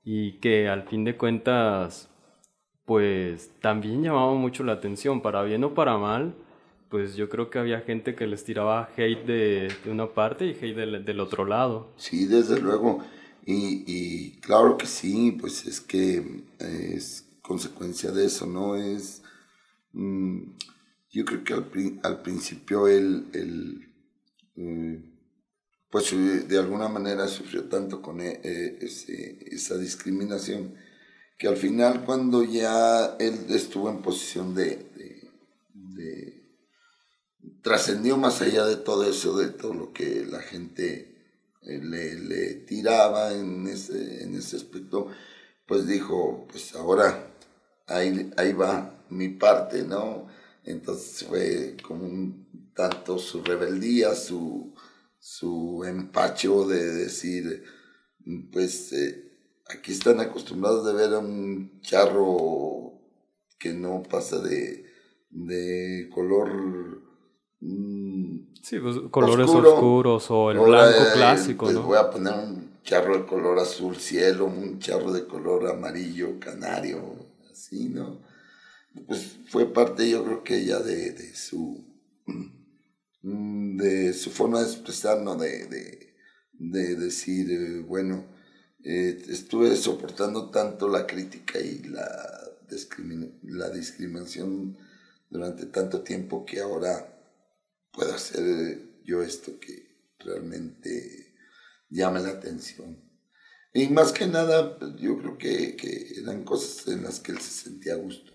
y 0.04 0.40
que 0.40 0.70
al 0.70 0.84
fin 0.84 1.04
de 1.04 1.18
cuentas 1.18 2.11
pues 2.92 3.52
también 3.62 4.04
llamaba 4.04 4.34
mucho 4.34 4.66
la 4.66 4.74
atención, 4.74 5.22
para 5.22 5.44
bien 5.44 5.64
o 5.64 5.74
para 5.74 5.98
mal, 5.98 6.36
pues 6.90 7.16
yo 7.16 7.30
creo 7.30 7.50
que 7.50 7.58
había 7.58 7.80
gente 7.80 8.16
que 8.16 8.28
les 8.28 8.44
tiraba 8.44 8.90
hate 8.98 9.26
de, 9.26 9.74
de 9.86 9.92
una 9.92 10.08
parte 10.08 10.46
y 10.46 10.50
hate 10.50 10.76
del, 10.76 11.06
del 11.06 11.20
otro 11.22 11.46
lado. 11.46 11.94
Sí, 11.96 12.26
desde 12.26 12.60
luego. 12.60 13.02
Y, 13.46 14.32
claro 14.42 14.78
que 14.78 14.88
sí, 14.88 15.38
pues 15.40 15.66
es 15.66 15.80
que 15.80 16.44
es 16.60 17.30
consecuencia 17.42 18.12
de 18.12 18.26
eso, 18.26 18.46
¿no? 18.46 18.76
Es, 18.76 19.24
mm, 19.94 20.42
yo 21.12 21.24
creo 21.24 21.46
que 21.46 21.54
al, 22.04 22.22
principio 22.22 22.90
él, 22.90 23.26
eh, 24.58 25.02
pues 25.90 26.14
de 26.46 26.60
alguna 26.60 26.90
manera 26.90 27.26
sufrió 27.30 27.70
tanto 27.70 28.02
con 28.02 28.20
e, 28.20 28.42
e, 28.44 28.80
ese, 28.82 29.40
esa 29.50 29.78
discriminación 29.78 30.76
que 31.42 31.48
al 31.48 31.58
final 31.58 32.06
cuando 32.06 32.44
ya 32.44 33.16
él 33.18 33.48
estuvo 33.50 33.90
en 33.90 34.04
posición 34.04 34.54
de, 34.54 34.92
trascendió 37.64 38.16
más 38.16 38.44
allá 38.44 38.64
de 38.66 38.76
todo 38.76 39.10
eso, 39.10 39.36
de 39.36 39.50
todo 39.50 39.74
lo 39.74 39.92
que 39.92 40.24
la 40.24 40.40
gente 40.40 41.18
eh, 41.64 41.80
le, 41.82 42.20
le, 42.20 42.54
tiraba 42.68 43.34
en 43.34 43.66
ese, 43.66 44.24
en 44.24 44.36
ese 44.36 44.58
aspecto, 44.58 45.08
pues 45.66 45.88
dijo, 45.88 46.46
pues 46.52 46.76
ahora 46.76 47.34
ahí, 47.88 48.32
ahí 48.38 48.54
va 48.54 49.04
mi 49.10 49.30
parte, 49.30 49.84
¿no? 49.84 50.28
Entonces 50.64 51.28
fue 51.28 51.76
como 51.82 52.06
un 52.06 52.72
tanto 52.76 53.18
su 53.18 53.42
rebeldía, 53.42 54.14
su, 54.14 54.76
su 55.18 55.84
empacho 55.86 56.68
de 56.68 56.86
decir, 56.94 57.64
pues 58.52 58.94
eh, 58.94 59.31
aquí 59.70 59.92
están 59.92 60.20
acostumbrados 60.20 60.86
de 60.86 60.94
ver 60.94 61.14
a 61.14 61.20
un 61.20 61.82
charro 61.82 62.94
que 63.60 63.74
no 63.74 64.04
pasa 64.04 64.40
de, 64.40 64.86
de 65.30 66.10
color 66.14 67.02
Mm, 67.62 68.54
sí, 68.64 68.80
pues 68.80 68.98
colores 69.12 69.48
oscuros 69.48 70.32
o 70.32 70.50
el 70.50 70.58
blanco 70.60 71.04
clásico, 71.14 71.66
pues 71.66 71.76
¿no? 71.76 71.84
Voy 71.84 71.98
a 71.98 72.10
poner 72.10 72.34
un 72.34 72.82
charro 72.84 73.16
de 73.16 73.26
color 73.26 73.60
azul 73.60 73.98
cielo, 73.98 74.46
un 74.46 74.80
charro 74.80 75.12
de 75.12 75.28
color 75.28 75.70
amarillo 75.70 76.40
canario, 76.40 77.00
así, 77.52 77.90
¿no? 77.90 78.20
Pues 79.08 79.38
fue 79.48 79.72
parte, 79.72 80.10
yo 80.10 80.26
creo 80.26 80.44
que 80.44 80.66
ya 80.66 80.80
de, 80.80 81.12
de 81.12 81.36
su 81.36 81.86
mm, 83.22 83.78
de 83.78 84.14
su 84.14 84.32
forma 84.32 84.62
de 84.62 84.66
expresar, 84.66 85.22
¿no? 85.22 85.36
De, 85.36 85.68
de, 85.68 86.16
de 86.54 86.96
decir, 86.96 87.52
eh, 87.52 87.82
bueno, 87.82 88.26
eh, 88.84 89.22
estuve 89.30 89.76
soportando 89.76 90.50
tanto 90.50 90.88
la 90.88 91.06
crítica 91.06 91.60
y 91.60 91.84
la, 91.84 92.06
la 93.44 93.70
discriminación 93.70 94.78
durante 95.30 95.66
tanto 95.68 96.02
tiempo 96.02 96.46
que 96.46 96.62
ahora 96.62 97.18
puedo 97.92 98.14
hacer 98.14 99.02
yo 99.04 99.22
esto 99.22 99.60
que 99.60 100.14
realmente 100.20 101.36
llama 101.90 102.20
la 102.20 102.30
atención. 102.30 102.98
Y 103.74 103.88
más 103.88 104.12
que 104.12 104.28
nada, 104.28 104.78
pues, 104.78 104.96
yo 104.98 105.18
creo 105.18 105.38
que, 105.38 105.76
que 105.76 106.20
eran 106.22 106.44
cosas 106.44 106.88
en 106.88 107.04
las 107.04 107.20
que 107.20 107.32
él 107.32 107.40
se 107.40 107.70
sentía 107.70 107.94
a 107.94 107.98
gusto. 107.98 108.32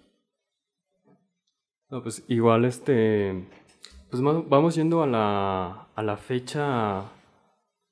No, 1.90 2.02
pues 2.02 2.22
igual 2.28 2.64
este, 2.64 3.46
pues 4.10 4.22
vamos 4.22 4.74
yendo 4.74 5.02
a 5.02 5.06
la, 5.06 5.88
a 5.94 6.02
la 6.02 6.16
fecha 6.16 7.12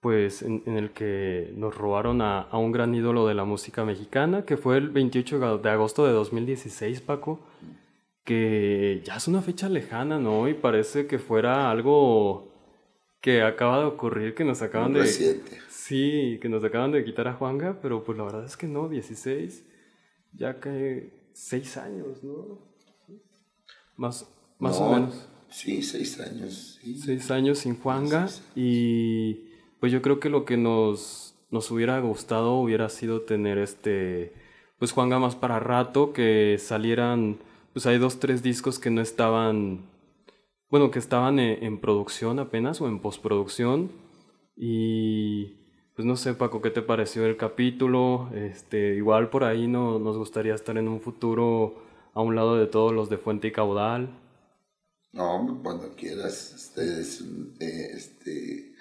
pues 0.04 0.42
en, 0.42 0.62
el 0.66 0.90
que 0.90 1.50
nos 1.56 1.74
robaron 1.74 2.20
a, 2.20 2.42
a, 2.42 2.58
un 2.58 2.72
gran 2.72 2.94
ídolo 2.94 3.26
de 3.26 3.32
la 3.32 3.44
música 3.44 3.86
mexicana, 3.86 4.44
que 4.44 4.58
fue 4.58 4.76
el 4.76 4.90
28 4.90 5.60
de 5.60 5.70
agosto 5.70 6.06
de 6.06 6.12
2016, 6.12 7.00
Paco, 7.00 7.40
que 8.22 9.00
ya 9.02 9.16
es 9.16 9.28
una 9.28 9.40
fecha 9.40 9.70
lejana, 9.70 10.18
¿no? 10.18 10.46
Y 10.46 10.52
parece 10.52 11.06
que 11.06 11.18
fuera 11.18 11.70
algo 11.70 12.52
que 13.22 13.40
acaba 13.40 13.78
de 13.78 13.86
ocurrir, 13.86 14.34
que 14.34 14.44
nos 14.44 14.60
acaban 14.60 14.92
de... 14.92 15.06
Sí, 15.06 16.38
que 16.42 16.50
nos 16.50 16.62
acaban 16.62 16.92
de 16.92 17.02
quitar 17.02 17.26
a 17.26 17.32
Juanga, 17.32 17.78
pero 17.80 18.04
pues 18.04 18.18
la 18.18 18.24
verdad 18.24 18.44
es 18.44 18.58
que 18.58 18.66
no, 18.66 18.90
16, 18.90 19.64
ya 20.34 20.60
que 20.60 21.14
6 21.32 21.78
años, 21.78 22.22
¿no? 22.22 22.58
Más, 23.96 24.28
más 24.58 24.78
o 24.78 24.92
menos. 24.92 25.26
Sí, 25.48 25.82
6 25.82 26.20
años. 26.20 26.78
Sí. 26.82 26.98
6 26.98 27.30
años 27.30 27.58
sin 27.60 27.80
Juanga 27.80 28.28
y 28.54 29.53
pues 29.80 29.92
yo 29.92 30.02
creo 30.02 30.20
que 30.20 30.30
lo 30.30 30.44
que 30.44 30.56
nos, 30.56 31.34
nos 31.50 31.70
hubiera 31.70 31.98
gustado 32.00 32.54
hubiera 32.56 32.88
sido 32.88 33.22
tener 33.22 33.58
este, 33.58 34.32
pues 34.78 34.92
Juanga 34.92 35.18
más 35.18 35.36
para 35.36 35.60
rato, 35.60 36.12
que 36.12 36.56
salieran, 36.58 37.38
pues 37.72 37.86
hay 37.86 37.98
dos, 37.98 38.18
tres 38.18 38.42
discos 38.42 38.78
que 38.78 38.90
no 38.90 39.00
estaban, 39.00 39.86
bueno, 40.70 40.90
que 40.90 40.98
estaban 40.98 41.38
en, 41.38 41.80
producción 41.80 42.38
apenas 42.38 42.80
o 42.80 42.88
en 42.88 43.00
postproducción 43.00 43.92
y 44.56 45.54
pues 45.94 46.06
no 46.06 46.16
sé 46.16 46.34
Paco, 46.34 46.60
¿qué 46.60 46.70
te 46.70 46.82
pareció 46.82 47.24
el 47.24 47.36
capítulo? 47.36 48.30
Este, 48.34 48.96
igual 48.96 49.30
por 49.30 49.44
ahí 49.44 49.68
no, 49.68 49.98
nos 49.98 50.18
gustaría 50.18 50.54
estar 50.54 50.76
en 50.76 50.88
un 50.88 51.00
futuro 51.00 51.76
a 52.14 52.20
un 52.20 52.34
lado 52.34 52.56
de 52.56 52.66
todos 52.66 52.92
los 52.92 53.08
de 53.08 53.18
Fuente 53.18 53.48
y 53.48 53.52
Caudal. 53.52 54.08
No, 55.12 55.60
cuando 55.62 55.94
quieras, 55.94 56.52
este, 56.52 57.00
este 57.96 58.73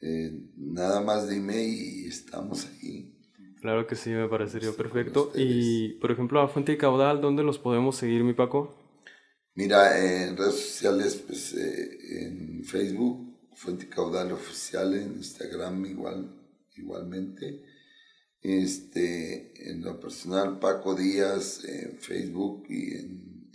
eh, 0.00 0.50
nada 0.56 1.00
más 1.00 1.28
dime 1.28 1.62
y 1.64 2.06
estamos 2.06 2.66
ahí. 2.66 3.14
Claro 3.60 3.86
que 3.86 3.96
sí, 3.96 4.10
me 4.10 4.28
parecería 4.28 4.72
perfecto. 4.72 5.32
Y, 5.34 5.94
por 5.94 6.12
ejemplo, 6.12 6.40
a 6.40 6.48
Fuente 6.48 6.72
y 6.72 6.78
Caudal, 6.78 7.20
¿dónde 7.20 7.42
los 7.42 7.58
podemos 7.58 7.96
seguir, 7.96 8.22
mi 8.22 8.32
Paco? 8.32 8.74
Mira, 9.54 9.98
en 9.98 10.36
redes 10.36 10.54
sociales, 10.54 11.22
pues 11.26 11.54
eh, 11.54 11.98
en 12.20 12.64
Facebook, 12.64 13.36
Fuente 13.56 13.86
y 13.86 13.88
Caudal 13.88 14.30
Oficial, 14.30 14.94
en 14.94 15.14
Instagram 15.16 15.84
igual, 15.86 16.32
igualmente. 16.76 17.64
Este, 18.40 19.70
en 19.70 19.82
lo 19.82 19.98
personal, 19.98 20.60
Paco 20.60 20.94
Díaz 20.94 21.64
en 21.64 21.98
Facebook 21.98 22.66
y 22.68 22.94
en, 22.94 23.50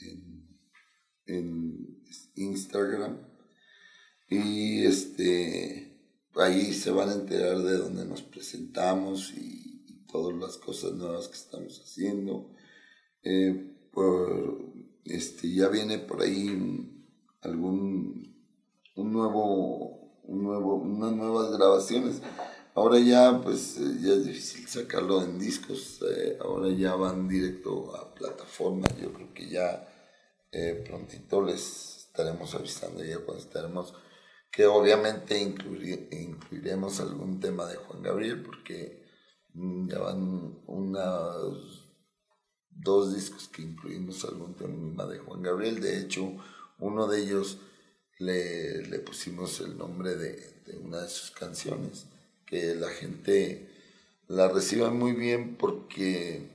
en 1.26 2.04
Instagram. 2.36 3.18
Y 4.30 4.86
este, 4.86 5.94
ahí 6.44 6.74
se 6.74 6.92
van 6.92 7.10
a 7.10 7.14
enterar 7.14 7.58
de 7.60 7.78
dónde 7.78 8.06
nos 8.06 8.22
presentamos 8.22 9.32
y, 9.32 9.62
todas 10.12 10.36
las 10.38 10.58
cosas 10.58 10.94
nuevas 10.94 11.28
que 11.28 11.36
estamos 11.36 11.82
haciendo. 11.84 12.52
Eh, 13.24 13.74
por, 13.92 14.62
este, 15.06 15.52
ya 15.52 15.70
viene 15.70 15.98
por 15.98 16.22
ahí 16.22 16.50
algún 17.42 18.32
un 18.96 19.12
nuevo, 19.12 20.22
un 20.26 20.44
nuevo, 20.44 20.76
unas 20.76 21.14
nuevas 21.14 21.52
grabaciones. 21.58 22.22
Ahora 22.76 23.00
ya, 23.00 23.42
pues, 23.42 23.78
eh, 23.78 23.98
ya 24.02 24.14
es 24.14 24.26
difícil 24.26 24.68
sacarlo 24.68 25.24
en 25.24 25.40
discos. 25.40 26.00
Eh, 26.08 26.38
ahora 26.40 26.70
ya 26.70 26.94
van 26.94 27.28
directo 27.28 27.96
a 27.96 28.14
plataforma. 28.14 28.88
Yo 29.02 29.12
creo 29.14 29.34
que 29.34 29.50
ya 29.50 29.90
prontito 30.88 31.42
les 31.42 32.06
estaremos 32.06 32.54
avisando 32.54 33.04
ya 33.04 33.18
cuando 33.18 33.42
estaremos 33.42 33.96
que 34.54 34.68
obviamente 34.68 35.40
incluiremos 35.40 37.00
algún 37.00 37.40
tema 37.40 37.66
de 37.66 37.76
Juan 37.76 38.04
Gabriel, 38.04 38.44
porque 38.44 39.04
mm, 39.56 39.90
ya 39.90 39.98
van 39.98 40.60
unos 40.68 41.92
dos 42.70 43.16
discos 43.16 43.48
que 43.48 43.64
incluimos 43.64 44.24
algún 44.26 44.54
tema 44.56 45.08
de 45.08 45.18
Juan 45.18 45.42
Gabriel. 45.42 45.82
De 45.82 46.00
hecho, 46.00 46.38
uno 46.78 47.08
de 47.08 47.24
ellos 47.24 47.58
le, 48.20 48.86
le 48.86 49.00
pusimos 49.00 49.60
el 49.60 49.76
nombre 49.76 50.16
de, 50.16 50.54
una 50.84 51.02
de 51.02 51.10
sus 51.10 51.32
canciones, 51.32 52.06
que 52.46 52.76
la 52.76 52.90
gente 52.90 53.72
la 54.28 54.50
reciba 54.50 54.92
muy 54.92 55.14
bien 55.14 55.58
porque 55.58 56.48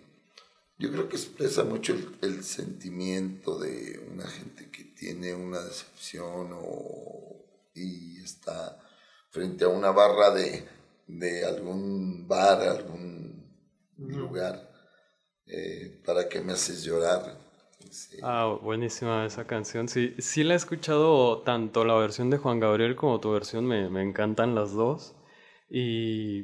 yo 0.79 0.93
creo 0.93 1.09
que 1.09 1.17
expresa 1.17 1.65
mucho 1.65 1.95
el, 1.95 2.17
el 2.23 2.45
sentimiento 2.45 3.59
de 3.59 4.07
una 4.13 4.29
gente 4.29 4.71
que 4.71 4.85
tiene 4.85 5.35
una 5.35 5.61
decepción 5.63 6.51
o 6.53 7.48
y 7.79 8.23
está 8.23 8.79
frente 9.31 9.65
a 9.65 9.69
una 9.69 9.91
barra 9.91 10.31
de, 10.31 10.65
de 11.07 11.45
algún 11.45 12.27
bar, 12.27 12.61
algún 12.63 13.45
lugar, 13.97 14.71
eh, 15.47 16.01
para 16.05 16.29
que 16.29 16.41
me 16.41 16.53
haces 16.53 16.83
llorar. 16.85 17.39
Ah, 18.23 18.59
buenísima 18.63 19.25
esa 19.25 19.47
canción. 19.47 19.89
Sí, 19.89 20.15
sí 20.19 20.45
la 20.45 20.55
he 20.55 20.57
escuchado 20.57 21.43
tanto 21.43 21.85
la 21.85 21.95
versión 21.95 22.31
de 22.31 22.39
Juan 22.39 22.61
Gabriel 22.61 22.97
como 22.97 23.21
tu 23.21 23.33
versión, 23.33 23.65
me, 23.65 23.89
me 23.89 24.03
encantan 24.03 24.55
las 24.55 24.73
dos. 24.73 25.15
Y 25.71 26.43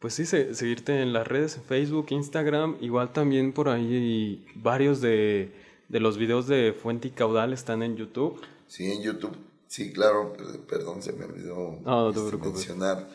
pues 0.00 0.14
sí, 0.14 0.26
seguirte 0.26 1.02
en 1.02 1.12
las 1.12 1.26
redes, 1.26 1.60
Facebook, 1.66 2.06
Instagram, 2.10 2.78
igual 2.80 3.12
también 3.12 3.52
por 3.52 3.68
ahí 3.68 4.46
varios 4.54 5.00
de, 5.00 5.52
de 5.88 6.00
los 6.00 6.16
videos 6.16 6.46
de 6.46 6.72
Fuente 6.72 7.08
y 7.08 7.10
Caudal 7.10 7.52
están 7.52 7.82
en 7.82 7.96
YouTube. 7.96 8.40
Sí, 8.66 8.90
en 8.90 9.02
YouTube 9.02 9.47
Sí, 9.68 9.92
claro, 9.92 10.32
perdón, 10.66 11.02
se 11.02 11.12
me 11.12 11.26
olvidó 11.26 11.78
este, 12.10 12.36
mencionar. 12.38 13.06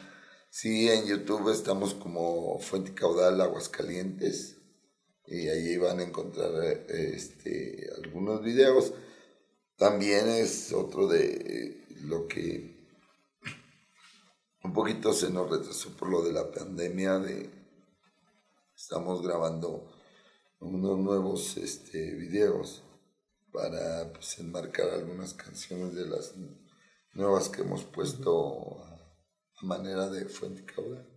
Sí, 0.51 0.87
en 0.87 1.07
YouTube 1.07 1.49
estamos 1.49 1.95
como 1.95 2.59
Fuente 2.59 2.93
Caudal 2.93 3.41
Aguascalientes 3.41 4.57
y 5.25 5.47
ahí 5.47 5.77
van 5.77 5.99
a 5.99 6.03
encontrar 6.03 6.51
este, 6.89 7.89
algunos 8.03 8.43
videos. 8.43 8.93
También 9.77 10.29
es 10.29 10.71
otro 10.73 11.07
de 11.07 11.87
lo 12.03 12.27
que 12.27 12.87
un 14.63 14.73
poquito 14.73 15.11
se 15.11 15.31
nos 15.31 15.49
retrasó 15.49 15.89
por 15.97 16.09
lo 16.09 16.21
de 16.21 16.33
la 16.33 16.51
pandemia, 16.51 17.17
de 17.17 17.49
estamos 18.75 19.23
grabando 19.23 19.91
unos 20.59 20.99
nuevos 20.99 21.57
este, 21.57 22.13
videos 22.13 22.83
para 23.53 24.11
pues, 24.11 24.39
enmarcar 24.39 24.89
algunas 24.89 25.33
canciones 25.35 25.93
de 25.93 26.07
las 26.07 26.33
nuevas 27.13 27.49
que 27.49 27.61
hemos 27.61 27.83
puesto 27.83 28.83
a, 28.83 28.93
manera 29.61 30.09
de 30.09 30.25
fuente 30.25 30.65
caudal. 30.65 31.07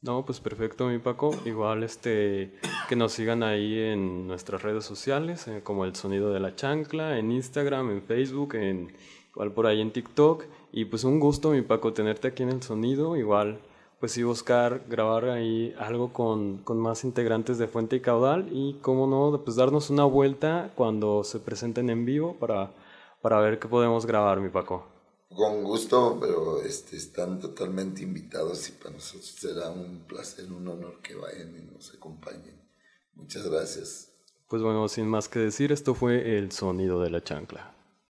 No, 0.00 0.24
pues 0.24 0.38
perfecto, 0.38 0.86
mi 0.86 0.98
Paco. 0.98 1.34
Igual 1.44 1.82
este 1.82 2.54
que 2.88 2.94
nos 2.94 3.12
sigan 3.12 3.42
ahí 3.42 3.80
en 3.80 4.28
nuestras 4.28 4.62
redes 4.62 4.84
sociales, 4.84 5.48
eh, 5.48 5.62
como 5.64 5.84
el 5.84 5.96
sonido 5.96 6.32
de 6.32 6.38
la 6.38 6.54
chancla, 6.54 7.18
en 7.18 7.32
Instagram, 7.32 7.90
en 7.90 8.02
Facebook, 8.02 8.54
en 8.54 8.94
igual 9.30 9.52
por 9.52 9.66
ahí 9.66 9.80
en 9.80 9.92
TikTok. 9.92 10.44
Y 10.70 10.84
pues 10.84 11.02
un 11.02 11.18
gusto, 11.18 11.50
mi 11.50 11.62
Paco, 11.62 11.92
tenerte 11.92 12.28
aquí 12.28 12.44
en 12.44 12.50
el 12.50 12.62
sonido. 12.62 13.16
Igual 13.16 13.60
pues 14.00 14.12
sí 14.12 14.22
buscar 14.22 14.84
grabar 14.88 15.26
ahí 15.26 15.74
algo 15.78 16.12
con, 16.12 16.58
con, 16.58 16.78
más 16.78 17.04
integrantes 17.04 17.58
de 17.58 17.66
Fuente 17.66 17.96
y 17.96 18.00
Caudal 18.00 18.48
y 18.52 18.74
cómo 18.82 19.06
no, 19.06 19.42
pues 19.42 19.56
darnos 19.56 19.90
una 19.90 20.04
vuelta 20.04 20.72
cuando 20.74 21.24
se 21.24 21.38
presenten 21.38 21.88
en 21.90 22.04
vivo 22.04 22.36
para, 22.38 22.72
para 23.22 23.40
ver 23.40 23.58
qué 23.58 23.68
podemos 23.68 24.06
grabar, 24.06 24.40
mi 24.40 24.50
Paco. 24.50 24.86
Con 25.28 25.64
gusto, 25.64 26.18
pero 26.20 26.62
este, 26.62 26.96
están 26.96 27.40
totalmente 27.40 28.02
invitados 28.02 28.68
y 28.68 28.72
para 28.72 28.94
nosotros 28.94 29.26
será 29.26 29.70
un 29.70 30.04
placer, 30.06 30.52
un 30.52 30.68
honor 30.68 31.00
que 31.02 31.14
vayan 31.14 31.56
y 31.56 31.72
nos 31.72 31.94
acompañen. 31.94 32.60
Muchas 33.14 33.48
gracias. 33.48 34.12
Pues 34.48 34.62
bueno, 34.62 34.88
sin 34.88 35.08
más 35.08 35.28
que 35.28 35.40
decir, 35.40 35.72
esto 35.72 35.94
fue 35.94 36.38
el 36.38 36.52
sonido 36.52 37.00
de 37.00 37.10
la 37.10 37.24
chancla. 37.24 37.75